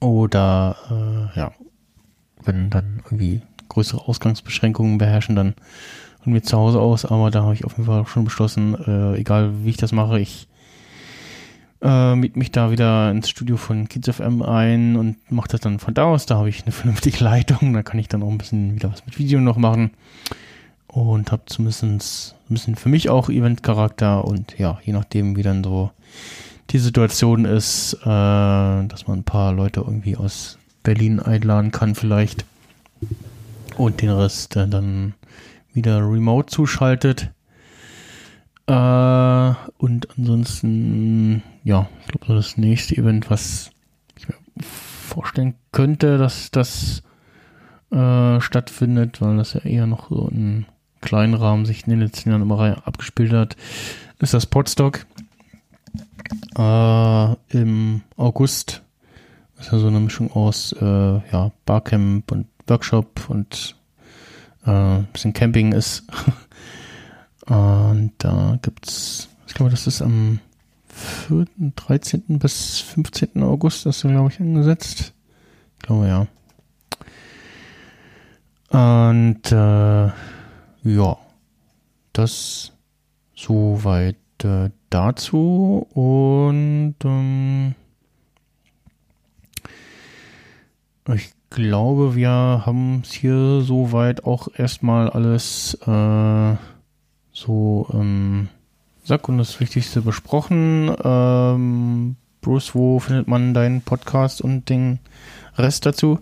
oder, 0.00 0.76
äh, 0.90 1.38
ja, 1.38 1.52
wenn 2.42 2.70
dann 2.70 3.00
irgendwie 3.04 3.42
größere 3.68 4.08
Ausgangsbeschränkungen 4.08 4.98
beherrschen, 4.98 5.36
dann 5.36 5.54
von 6.22 6.32
mir 6.32 6.42
zu 6.42 6.56
Hause 6.56 6.80
aus, 6.80 7.04
aber 7.04 7.30
da 7.30 7.42
habe 7.42 7.54
ich 7.54 7.64
auf 7.64 7.72
jeden 7.72 7.86
Fall 7.86 8.06
schon 8.06 8.24
beschlossen, 8.24 8.74
äh, 8.74 9.18
egal 9.18 9.64
wie 9.64 9.70
ich 9.70 9.76
das 9.76 9.92
mache, 9.92 10.20
ich 10.20 10.48
äh, 11.82 12.14
miet 12.14 12.36
mich 12.36 12.50
da 12.50 12.70
wieder 12.70 13.10
ins 13.10 13.30
Studio 13.30 13.56
von 13.56 13.88
Kids 13.88 14.08
FM 14.10 14.42
ein 14.42 14.96
und 14.96 15.16
mache 15.30 15.48
das 15.48 15.60
dann 15.60 15.78
von 15.78 15.94
da 15.94 16.04
aus. 16.04 16.26
Da 16.26 16.36
habe 16.36 16.48
ich 16.48 16.62
eine 16.62 16.72
vernünftige 16.72 17.24
Leitung, 17.24 17.72
da 17.72 17.82
kann 17.82 17.98
ich 17.98 18.08
dann 18.08 18.22
auch 18.22 18.28
ein 18.28 18.38
bisschen 18.38 18.74
wieder 18.74 18.92
was 18.92 19.06
mit 19.06 19.18
Video 19.18 19.40
noch 19.40 19.56
machen. 19.56 19.90
Und 20.92 21.30
habe 21.32 21.42
zumindest 21.46 22.34
ein 22.48 22.54
bisschen 22.54 22.76
für 22.76 22.88
mich 22.88 23.10
auch 23.10 23.28
Event-Charakter 23.28 24.24
und 24.24 24.58
ja, 24.58 24.78
je 24.84 24.92
nachdem, 24.92 25.36
wie 25.36 25.42
dann 25.42 25.62
so 25.62 25.90
die 26.70 26.78
Situation 26.78 27.44
ist, 27.44 27.94
äh, 28.02 28.06
dass 28.06 29.06
man 29.06 29.20
ein 29.20 29.24
paar 29.24 29.52
Leute 29.52 29.80
irgendwie 29.80 30.16
aus 30.16 30.58
Berlin 30.82 31.20
einladen 31.20 31.70
kann 31.70 31.94
vielleicht 31.94 32.44
und 33.76 34.02
den 34.02 34.10
Rest 34.10 34.56
äh, 34.56 34.68
dann 34.68 35.14
wieder 35.72 35.98
remote 35.98 36.46
zuschaltet. 36.46 37.30
Äh, 38.66 39.54
und 39.78 40.08
ansonsten, 40.16 41.42
ja, 41.64 41.88
ich 42.00 42.06
glaube, 42.08 42.34
das 42.34 42.56
nächste 42.56 42.96
Event, 42.96 43.30
was 43.30 43.70
ich 44.16 44.28
mir 44.28 44.34
vorstellen 44.60 45.54
könnte, 45.72 46.18
dass 46.18 46.50
das 46.50 47.02
äh, 47.90 48.40
stattfindet, 48.40 49.20
weil 49.20 49.36
das 49.36 49.54
ja 49.54 49.60
eher 49.62 49.86
noch 49.86 50.10
so 50.10 50.28
in 50.28 50.66
kleinen 51.00 51.34
Rahmen 51.34 51.66
sich 51.66 51.84
in 51.84 51.90
den 51.90 52.00
letzten 52.00 52.30
Jahren 52.30 52.42
immer 52.42 52.86
abgespielt 52.86 53.32
hat, 53.32 53.56
ist 54.18 54.34
das 54.34 54.46
Podstock 54.46 55.06
äh, 56.56 57.34
im 57.48 58.02
August. 58.16 58.82
Das 59.56 59.66
ist 59.66 59.72
ja 59.72 59.78
so 59.78 59.88
eine 59.88 60.00
Mischung 60.00 60.32
aus 60.32 60.72
äh, 60.72 60.84
ja, 60.84 61.50
Barcamp 61.66 62.30
und 62.32 62.46
Workshop 62.66 63.28
und 63.28 63.76
äh, 64.66 64.70
ein 64.70 65.08
bisschen 65.12 65.32
Camping 65.32 65.72
ist. 65.72 66.04
und 67.46 68.12
da 68.18 68.58
gibt's, 68.62 69.28
ich 69.46 69.54
glaube, 69.54 69.70
das 69.70 69.86
ist 69.86 70.02
am 70.02 70.40
4., 71.28 71.46
13. 71.76 72.38
bis 72.38 72.78
15. 72.80 73.42
August, 73.42 73.86
das 73.86 73.96
ist, 73.96 74.10
glaube 74.10 74.30
ich, 74.30 74.40
angesetzt. 74.40 75.12
Ich 75.78 75.86
glaube, 75.86 76.08
ja. 76.08 76.26
Und 78.72 79.50
äh, 79.50 80.12
ja, 80.84 81.16
das 82.12 82.72
soweit 83.34 84.16
äh, 84.42 84.70
dazu 84.90 85.86
und 85.94 86.94
ähm, 87.04 87.74
ich 91.14 91.32
glaube, 91.50 92.14
wir 92.14 92.30
haben 92.30 93.02
es 93.04 93.12
hier 93.12 93.60
soweit 93.62 94.24
auch 94.24 94.48
erstmal 94.56 95.10
alles 95.10 95.74
äh, 95.86 96.56
so 97.32 97.88
ähm, 97.92 98.48
Sack 99.04 99.28
und 99.28 99.38
das 99.38 99.58
Wichtigste 99.60 100.02
besprochen. 100.02 100.94
Ähm, 101.02 102.16
Bruce, 102.40 102.74
wo 102.74 103.00
findet 103.00 103.28
man 103.28 103.54
deinen 103.54 103.82
Podcast 103.82 104.40
und 104.40 104.68
den 104.68 105.00
Rest 105.56 105.86
dazu? 105.86 106.20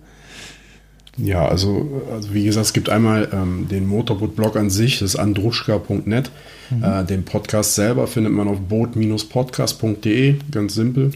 Ja, 1.19 1.47
also, 1.47 2.03
also 2.13 2.33
wie 2.33 2.45
gesagt, 2.45 2.67
es 2.67 2.73
gibt 2.73 2.89
einmal 2.89 3.29
ähm, 3.33 3.67
den 3.69 3.87
Motorboot-Blog 3.87 4.57
an 4.57 4.71
sich, 4.71 5.01
das 5.01 5.15
ist 5.15 5.17
andruschka.net. 5.17 6.31
Mhm. 6.71 6.85
Äh, 6.85 7.05
den 7.05 7.25
Podcast 7.25 7.75
selber 7.75 8.07
findet 8.07 8.33
man 8.33 8.47
auf 8.47 8.61
boot-podcast.de, 8.61 10.37
ganz 10.51 10.75
simpel. 10.75 11.11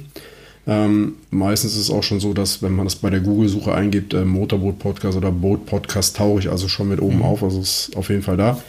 Ähm, 0.67 1.15
meistens 1.31 1.73
ist 1.73 1.81
es 1.81 1.91
auch 1.91 2.03
schon 2.03 2.21
so, 2.21 2.35
dass 2.35 2.63
wenn 2.63 2.75
man 2.75 2.87
das 2.87 2.97
bei 2.97 3.11
der 3.11 3.21
Google-Suche 3.21 3.75
eingibt, 3.75 4.15
äh, 4.15 4.25
Motorboot-Podcast 4.25 5.17
oder 5.17 5.31
Boot-Podcast 5.31 6.17
tauche 6.17 6.41
ich 6.41 6.51
also 6.51 6.69
schon 6.69 6.89
mit 6.89 7.01
oben 7.01 7.17
mhm. 7.17 7.23
auf, 7.23 7.43
also 7.43 7.61
ist 7.61 7.97
auf 7.97 8.09
jeden 8.11 8.23
Fall 8.23 8.37
da. 8.37 8.61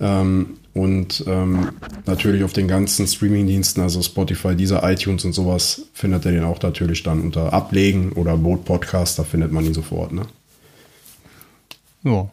Ähm, 0.00 0.56
und 0.72 1.24
ähm, 1.26 1.70
natürlich 2.06 2.44
auf 2.44 2.52
den 2.52 2.68
ganzen 2.68 3.06
Streaming-Diensten, 3.06 3.80
also 3.80 4.02
Spotify, 4.02 4.54
dieser 4.54 4.88
iTunes 4.88 5.24
und 5.24 5.32
sowas, 5.32 5.82
findet 5.92 6.24
ihr 6.24 6.30
den 6.30 6.44
auch 6.44 6.62
natürlich 6.62 7.02
dann 7.02 7.20
unter 7.20 7.52
Ablegen 7.52 8.12
oder 8.12 8.36
Boot 8.36 8.64
Podcast, 8.64 9.18
da 9.18 9.24
findet 9.24 9.50
man 9.50 9.64
ihn 9.64 9.74
sofort. 9.74 10.12
Ne? 10.12 10.22
Ja. 12.02 12.28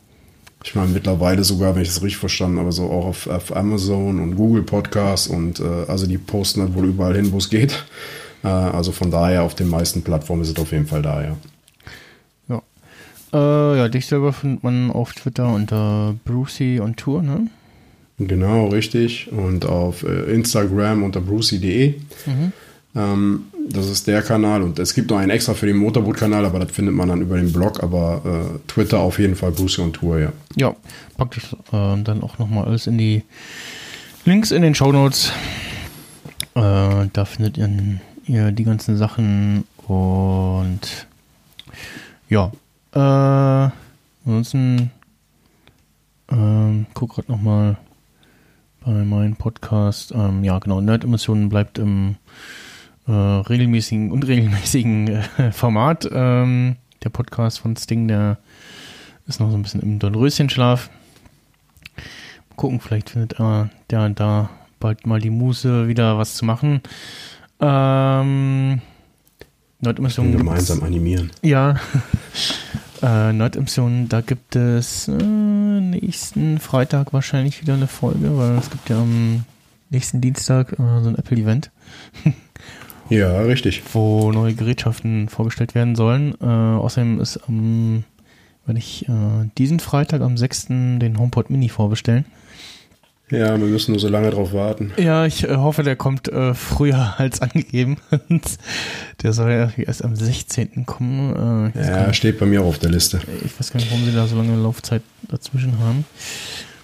Ich 0.64 0.76
meine, 0.76 0.92
mittlerweile 0.92 1.44
sogar, 1.44 1.76
wenn 1.76 1.84
ich 1.84 1.90
es 1.90 2.02
richtig 2.02 2.18
verstanden 2.18 2.60
habe, 2.60 2.72
so 2.72 2.90
auch 2.90 3.06
auf, 3.06 3.28
auf 3.28 3.56
Amazon 3.56 4.20
und 4.20 4.36
Google 4.36 4.64
Podcasts 4.64 5.28
und 5.28 5.60
äh, 5.60 5.86
also 5.88 6.08
die 6.08 6.18
posten 6.18 6.62
halt 6.62 6.74
wohl 6.74 6.86
überall 6.86 7.16
hin, 7.16 7.32
wo 7.32 7.38
es 7.38 7.50
geht. 7.50 7.86
Äh, 8.44 8.50
also 8.50 8.92
von 8.92 9.10
daher 9.10 9.42
auf 9.42 9.56
den 9.56 9.68
meisten 9.68 10.04
Plattformen 10.04 10.44
ist 10.44 10.50
es 10.50 10.58
auf 10.58 10.72
jeden 10.72 10.86
Fall 10.86 11.02
da, 11.02 11.24
ja. 11.24 11.38
Ja. 12.48 12.62
Äh, 13.34 13.78
ja, 13.80 13.90
dich 13.90 14.06
selber 14.06 14.32
findet 14.32 14.64
man 14.64 14.92
auf 14.92 15.14
Twitter 15.14 15.52
unter 15.52 16.14
Brucey 16.24 16.80
on 16.80 16.96
Tour, 16.96 17.24
ne? 17.24 17.48
Genau, 18.20 18.68
richtig. 18.68 19.32
Und 19.32 19.66
auf 19.66 20.04
äh, 20.04 20.32
Instagram 20.32 21.02
unter 21.02 21.20
brucey.de. 21.20 21.96
Mhm. 22.28 22.52
Ähm, 22.96 23.46
das 23.70 23.88
ist 23.88 24.08
der 24.08 24.22
Kanal 24.22 24.62
und 24.62 24.80
es 24.80 24.94
gibt 24.94 25.10
noch 25.10 25.18
einen 25.18 25.32
extra 25.32 25.54
für 25.54 25.66
den 25.66 25.78
Motorboot-Kanal, 25.78 26.46
aber 26.46 26.60
das 26.60 26.72
findet 26.72 26.96
man 26.96 27.10
dann 27.10 27.22
über 27.22 27.38
den 27.38 27.52
Blog, 27.52 27.84
aber 27.84 28.22
äh, 28.26 28.60
Twitter 28.68 29.00
auf 29.00 29.20
jeden 29.20 29.36
Fall 29.36 29.52
Bruce 29.52 29.80
on 29.80 29.94
Tour, 29.94 30.20
ja. 30.20 30.32
Ja, 30.56 30.76
pack 31.18 31.36
ich 31.38 31.54
äh, 31.74 32.02
dann 32.04 32.24
auch 32.24 32.38
nochmal 32.40 32.66
alles 32.66 32.88
in 32.88 32.98
die 32.98 33.24
Links 34.26 34.52
in 34.52 34.62
den 34.62 34.76
Show 34.76 34.92
Notes. 34.92 35.32
Äh, 36.56 37.08
da 37.12 37.26
findet 37.26 37.58
ihr, 37.58 37.70
ihr, 38.26 38.52
die 38.52 38.64
ganzen 38.64 38.98
Sachen 38.98 39.66
und 39.88 41.08
ja, 42.30 42.52
äh, 42.94 43.72
ansonsten 44.26 44.92
äh, 46.30 46.86
guck 46.94 47.16
gerade 47.16 47.32
nochmal 47.32 47.78
bei 48.86 48.92
meinem 48.92 49.36
Podcast. 49.36 50.14
Ähm, 50.14 50.44
ja, 50.44 50.60
genau, 50.60 50.80
Nerd-Emissionen 50.82 51.50
bleibt 51.50 51.78
im 51.78 52.16
äh, 53.08 53.12
regelmäßigen, 53.12 54.12
unregelmäßigen 54.12 55.08
äh, 55.08 55.52
Format. 55.52 56.08
Ähm, 56.12 56.76
der 57.04 57.10
Podcast 57.10 57.60
von 57.60 57.76
Sting, 57.76 58.08
der 58.08 58.38
ist 59.28 59.40
noch 59.40 59.50
so 59.50 59.58
ein 59.58 59.64
bisschen 59.64 59.82
im 59.82 60.00
Dornröschenschlaf. 60.00 60.90
Mal 62.50 62.56
gucken, 62.56 62.80
vielleicht 62.80 63.12
findet 63.12 63.40
er 63.40 63.70
der 63.90 64.10
da 64.10 64.50
bald 64.80 65.06
mal 65.06 65.20
die 65.20 65.30
Muße, 65.30 65.88
wieder 65.88 66.18
was 66.18 66.36
zu 66.36 66.46
machen. 66.46 66.82
Ähm, 67.60 68.82
Nordmission. 69.80 70.32
Gemeinsam 70.32 70.84
animieren. 70.84 71.32
Ja. 71.42 71.80
äh, 73.02 73.34
Nordmission, 73.34 74.10
da 74.10 74.22
gibt 74.22 74.56
es 74.56 75.08
äh, 75.08 75.14
nächsten 75.14 76.60
Freitag 76.60 77.14
wahrscheinlich 77.14 77.62
wieder 77.62 77.76
eine 77.76 77.88
Folge, 77.88 78.38
weil 78.38 78.58
es 78.58 78.70
gibt 78.70 78.90
ja 78.90 79.00
am 79.00 79.46
nächsten 79.90 80.22
Dienstag 80.22 80.74
äh, 80.74 81.02
so 81.02 81.10
ein 81.10 81.18
Apple-Event. 81.18 81.72
Ja, 83.10 83.42
richtig. 83.42 83.84
Wo 83.94 84.32
neue 84.32 84.54
Gerätschaften 84.54 85.30
vorgestellt 85.30 85.76
werden 85.76 85.96
sollen. 85.96 86.36
Äh, 86.42 86.46
außerdem 86.46 87.20
ist 87.20 87.38
am, 87.48 88.04
wenn 88.66 88.76
ich 88.76 89.08
äh, 89.08 89.50
diesen 89.58 89.80
Freitag 89.80 90.22
am 90.22 90.38
6. 90.38 90.68
den 90.68 91.18
HomePod 91.18 91.50
Mini 91.50 91.70
vorbestellen. 91.70 92.26
Ja, 93.30 93.60
wir 93.60 93.68
müssen 93.68 93.92
nur 93.92 94.00
so 94.00 94.08
lange 94.08 94.30
drauf 94.30 94.54
warten. 94.54 94.94
Ja, 94.98 95.26
ich 95.26 95.44
äh, 95.44 95.58
hoffe, 95.58 95.84
der 95.84 95.98
kommt 95.98 96.30
äh, 96.30 96.54
früher 96.54 97.16
als 97.18 97.42
angegeben. 97.42 97.98
der 99.22 99.34
soll 99.34 99.52
ja 99.52 99.72
erst 99.78 100.04
am 100.04 100.16
16. 100.16 100.86
kommen. 100.86 101.74
Äh, 101.76 101.86
ja, 101.86 102.14
steht 102.14 102.40
bei 102.40 102.46
mir 102.46 102.62
auch 102.62 102.68
auf 102.68 102.80
der 102.80 102.90
Liste. 102.90 103.20
Ich 103.44 103.60
weiß 103.60 103.72
gar 103.72 103.80
nicht, 103.80 103.92
warum 103.92 104.06
sie 104.06 104.14
da 104.14 104.28
so 104.28 104.38
lange 104.38 104.56
Laufzeit 104.56 105.02
dazwischen 105.30 105.78
haben. 105.80 106.06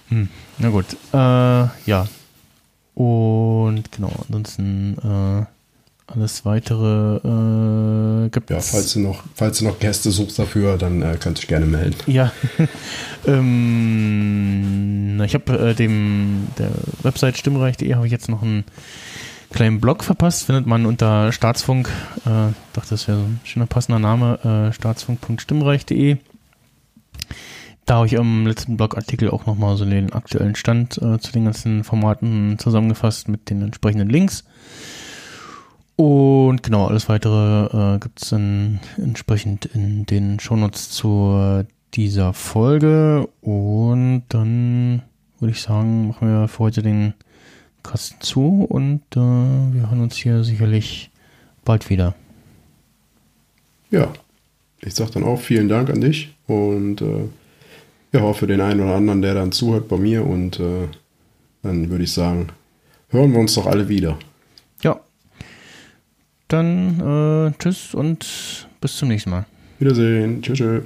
Hm, 0.10 0.28
na 0.58 0.70
gut. 0.70 0.86
Äh, 1.14 1.90
ja. 1.90 2.08
Und 2.96 3.92
genau, 3.92 4.12
ansonsten 4.28 4.98
alles 6.16 6.46
weitere 6.46 7.18
äh, 7.18 8.30
gibt 8.30 8.50
Ja, 8.50 8.60
falls 8.60 8.94
du, 8.94 9.00
noch, 9.00 9.24
falls 9.36 9.60
du 9.60 9.66
noch 9.66 9.80
Gäste 9.80 10.12
suchst 10.12 10.38
dafür, 10.40 10.78
dann 10.78 11.02
äh, 11.02 11.18
kannst 11.20 11.26
du 11.26 11.34
dich 11.42 11.48
gerne 11.48 11.66
melden. 11.66 11.96
Ja. 12.08 12.32
ähm, 13.28 15.22
ich 15.26 15.34
habe 15.34 15.70
äh, 15.70 15.74
dem 15.74 16.48
der 16.58 16.72
Website 17.02 17.38
stimmreich.de 17.38 17.96
habe 17.96 18.06
ich 18.06 18.12
jetzt 18.12 18.30
noch 18.30 18.42
einen 18.42 18.64
kleinen 19.52 19.80
Blog 19.80 20.04
verpasst. 20.04 20.46
Findet 20.46 20.68
man 20.68 20.86
unter 20.86 21.32
Staatsfunk. 21.32 21.90
Äh, 22.26 22.54
dachte, 22.74 22.90
das 22.90 23.08
wäre 23.08 23.20
so 23.20 23.24
ein 23.24 23.40
schöner 23.44 23.68
passender 23.68 24.00
Name. 24.00 24.70
Äh, 24.70 24.74
staatsfunk.stimmreich.de. 24.74 26.18
Da 27.86 27.96
habe 27.96 28.08
ich 28.08 28.14
im 28.14 28.48
letzten 28.48 28.78
Blogartikel 28.78 29.30
auch 29.30 29.46
nochmal 29.46 29.76
so 29.76 29.86
den 29.86 30.14
aktuellen 30.14 30.56
Stand 30.56 30.98
äh, 30.98 31.20
zu 31.20 31.32
den 31.34 31.46
ganzen 31.46 31.84
Formaten 31.84 32.58
zusammengefasst 32.58 33.28
mit 33.28 33.50
den 33.50 33.62
entsprechenden 33.62 34.10
Links. 34.10 34.46
Und 35.96 36.64
genau, 36.64 36.88
alles 36.88 37.08
weitere 37.08 37.96
äh, 37.96 38.00
gibt 38.00 38.22
es 38.22 38.30
dann 38.30 38.80
entsprechend 38.98 39.66
in 39.66 40.06
den 40.06 40.40
Shownotes 40.40 40.90
zu 40.90 41.66
dieser 41.94 42.34
Folge. 42.34 43.28
Und 43.42 44.24
dann 44.30 45.04
würde 45.40 45.52
ich 45.52 45.62
sagen, 45.62 46.08
machen 46.08 46.28
wir 46.28 46.48
für 46.48 46.60
heute 46.60 46.82
den 46.82 47.14
Kasten 47.84 48.22
zu 48.22 48.66
und 48.70 49.02
äh, 49.16 49.20
wir 49.20 49.90
hören 49.90 50.02
uns 50.02 50.16
hier 50.16 50.44
sicherlich 50.44 51.12
bald 51.66 51.90
wieder. 51.90 52.16
Ja, 53.92 54.12
ich 54.82 54.96
sage 54.96 55.12
dann 55.12 55.24
auch 55.24 55.40
vielen 55.40 55.68
Dank 55.68 55.90
an 55.90 56.02
dich 56.02 56.34
und 56.48 57.02
äh, 57.02 57.26
ja, 58.14 58.34
für 58.34 58.48
den 58.48 58.62
einen 58.62 58.82
oder 58.82 58.96
anderen, 58.96 59.22
der 59.22 59.34
dann 59.34 59.52
zuhört 59.52 59.88
bei 59.88 59.98
mir 59.98 60.26
und 60.26 60.60
äh, 60.60 60.88
dann 61.62 61.90
würde 61.90 62.06
ich 62.06 62.14
sagen, 62.14 62.48
hören 63.10 63.34
wir 63.34 63.40
uns 63.40 63.56
doch 63.56 63.68
alle 63.68 63.90
wieder. 63.90 64.18
Dann 66.54 67.00
äh, 67.00 67.52
tschüss 67.58 67.96
und 67.96 68.68
bis 68.80 68.98
zum 68.98 69.08
nächsten 69.08 69.32
Mal. 69.32 69.46
Wiedersehen. 69.80 70.40
Tschüss. 70.44 70.60
tschüss. 70.60 70.84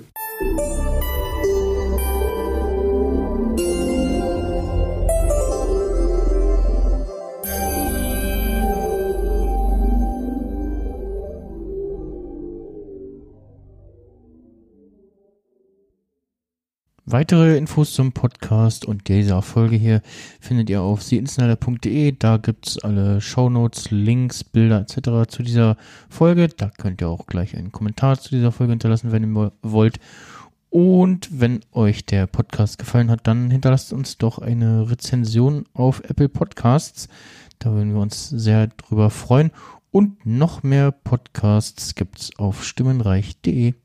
Weitere 17.09 17.55
Infos 17.55 17.93
zum 17.93 18.11
Podcast 18.11 18.83
und 18.83 19.07
dieser 19.07 19.41
Folge 19.41 19.77
hier 19.77 20.01
findet 20.41 20.69
ihr 20.69 20.81
auf 20.81 21.07
theinsnider.de. 21.07 22.13
Da 22.19 22.35
gibt's 22.35 22.79
alle 22.79 23.21
Shownotes, 23.21 23.91
Links, 23.91 24.43
Bilder 24.43 24.81
etc. 24.81 25.31
zu 25.31 25.41
dieser 25.41 25.77
Folge. 26.09 26.49
Da 26.49 26.69
könnt 26.69 26.99
ihr 26.99 27.07
auch 27.07 27.25
gleich 27.25 27.55
einen 27.55 27.71
Kommentar 27.71 28.19
zu 28.19 28.31
dieser 28.31 28.51
Folge 28.51 28.73
hinterlassen, 28.73 29.13
wenn 29.13 29.23
ihr 29.23 29.53
wollt. 29.61 30.01
Und 30.69 31.29
wenn 31.31 31.61
euch 31.71 32.05
der 32.05 32.27
Podcast 32.27 32.77
gefallen 32.77 33.09
hat, 33.09 33.25
dann 33.25 33.51
hinterlasst 33.51 33.93
uns 33.93 34.17
doch 34.17 34.39
eine 34.39 34.91
Rezension 34.91 35.63
auf 35.73 36.01
Apple 36.09 36.27
Podcasts. 36.27 37.07
Da 37.59 37.71
würden 37.71 37.93
wir 37.93 38.01
uns 38.01 38.27
sehr 38.27 38.67
drüber 38.67 39.11
freuen. 39.11 39.51
Und 39.91 40.25
noch 40.25 40.61
mehr 40.61 40.91
Podcasts 40.91 41.95
gibt's 41.95 42.37
auf 42.37 42.65
stimmenreich.de. 42.65 43.75